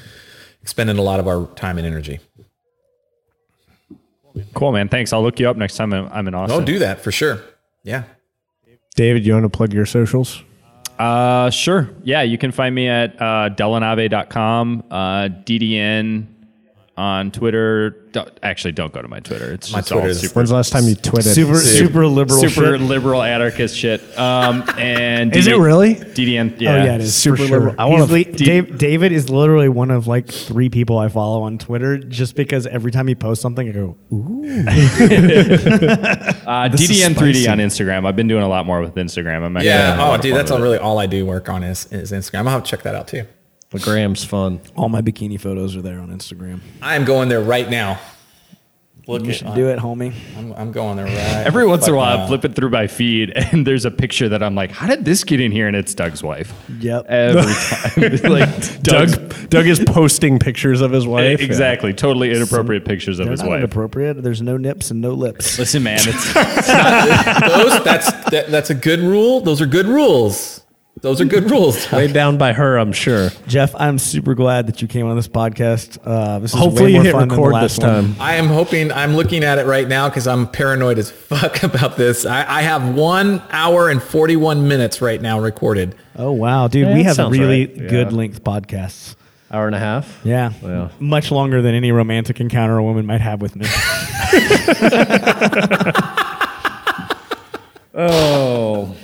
[0.62, 2.20] expending a lot of our time and energy.
[4.54, 4.88] Cool, man.
[4.88, 5.12] Thanks.
[5.12, 6.62] I'll look you up next time I'm I'm in Austin.
[6.62, 7.40] Oh, do that for sure.
[7.82, 8.04] Yeah.
[8.94, 10.42] David, you want to plug your socials?
[10.98, 11.90] Uh, sure.
[12.04, 14.94] Yeah, you can find me at uh, dellanave.com, uh,
[15.44, 16.26] DDN
[16.96, 17.90] on Twitter.
[18.12, 19.52] Don't, actually, don't go to my Twitter.
[19.52, 21.34] It's My just Twitter is- super, When's the last time you twitted?
[21.34, 22.80] Super, super liberal super shit.
[22.80, 24.00] liberal anarchist shit.
[24.16, 25.96] Um, and Is it really?
[25.96, 26.52] DDN?
[26.52, 26.84] Oh Yeah.
[26.84, 27.58] yeah, it is super for sure.
[27.58, 27.74] liberal.
[27.78, 31.42] I wanna- He's li- Dave, David is literally one of like three people I follow
[31.42, 34.44] on Twitter, just because every time he posts something, I go, ooh.
[34.44, 34.48] uh,
[36.68, 38.06] DDN3D on Instagram.
[38.06, 39.42] I've been doing a lot more with Instagram.
[39.44, 39.86] I'm Yeah.
[39.86, 42.12] having a lot Oh, dude, that's all really all I do work on is, is
[42.12, 42.40] Instagram.
[42.46, 43.24] I'll have to check that out too.
[43.74, 44.60] The Graham's fun.
[44.76, 47.98] all my bikini photos are there on Instagram." I am going there right now.
[49.06, 50.14] Look You at should do it, homie.
[50.38, 51.46] I'm, I'm going there right.
[51.46, 53.90] Every once in a while, fuck I flip it through my feed, and there's a
[53.90, 56.54] picture that I'm like, "How did this get in here?" And it's Doug's wife.
[56.80, 57.04] Yep.
[57.10, 57.42] Every
[58.22, 61.38] time, like Doug, Doug is posting pictures of his wife.
[61.38, 63.58] Eh, exactly, totally inappropriate pictures of his not wife.
[63.58, 64.22] inappropriate.
[64.22, 65.58] There's no nips and no lips.
[65.58, 69.42] Listen, man, it's Those, that's that, that's a good rule.
[69.42, 70.63] Those are good rules.
[71.00, 71.88] Those are good rules.
[71.92, 73.28] Laid down by her, I'm sure.
[73.46, 75.98] Jeff, I'm super glad that you came on this podcast.
[76.02, 78.12] Uh, this is Hopefully, way more you hit fun than the record last this time.
[78.16, 78.20] One.
[78.20, 78.90] I am hoping.
[78.92, 82.24] I'm looking at it right now because I'm paranoid as fuck about this.
[82.24, 85.94] I, I have one hour and 41 minutes right now recorded.
[86.16, 87.76] Oh wow, dude, Yeah, we have really right.
[87.76, 87.88] Yeah.
[87.88, 89.16] good length podcasts.
[89.50, 90.20] Hour and a half.
[90.24, 90.52] Yeah.
[90.62, 90.88] Yeah.
[91.00, 93.66] much longer than any romantic encounter a woman might have with me.
[97.96, 98.96] Oh,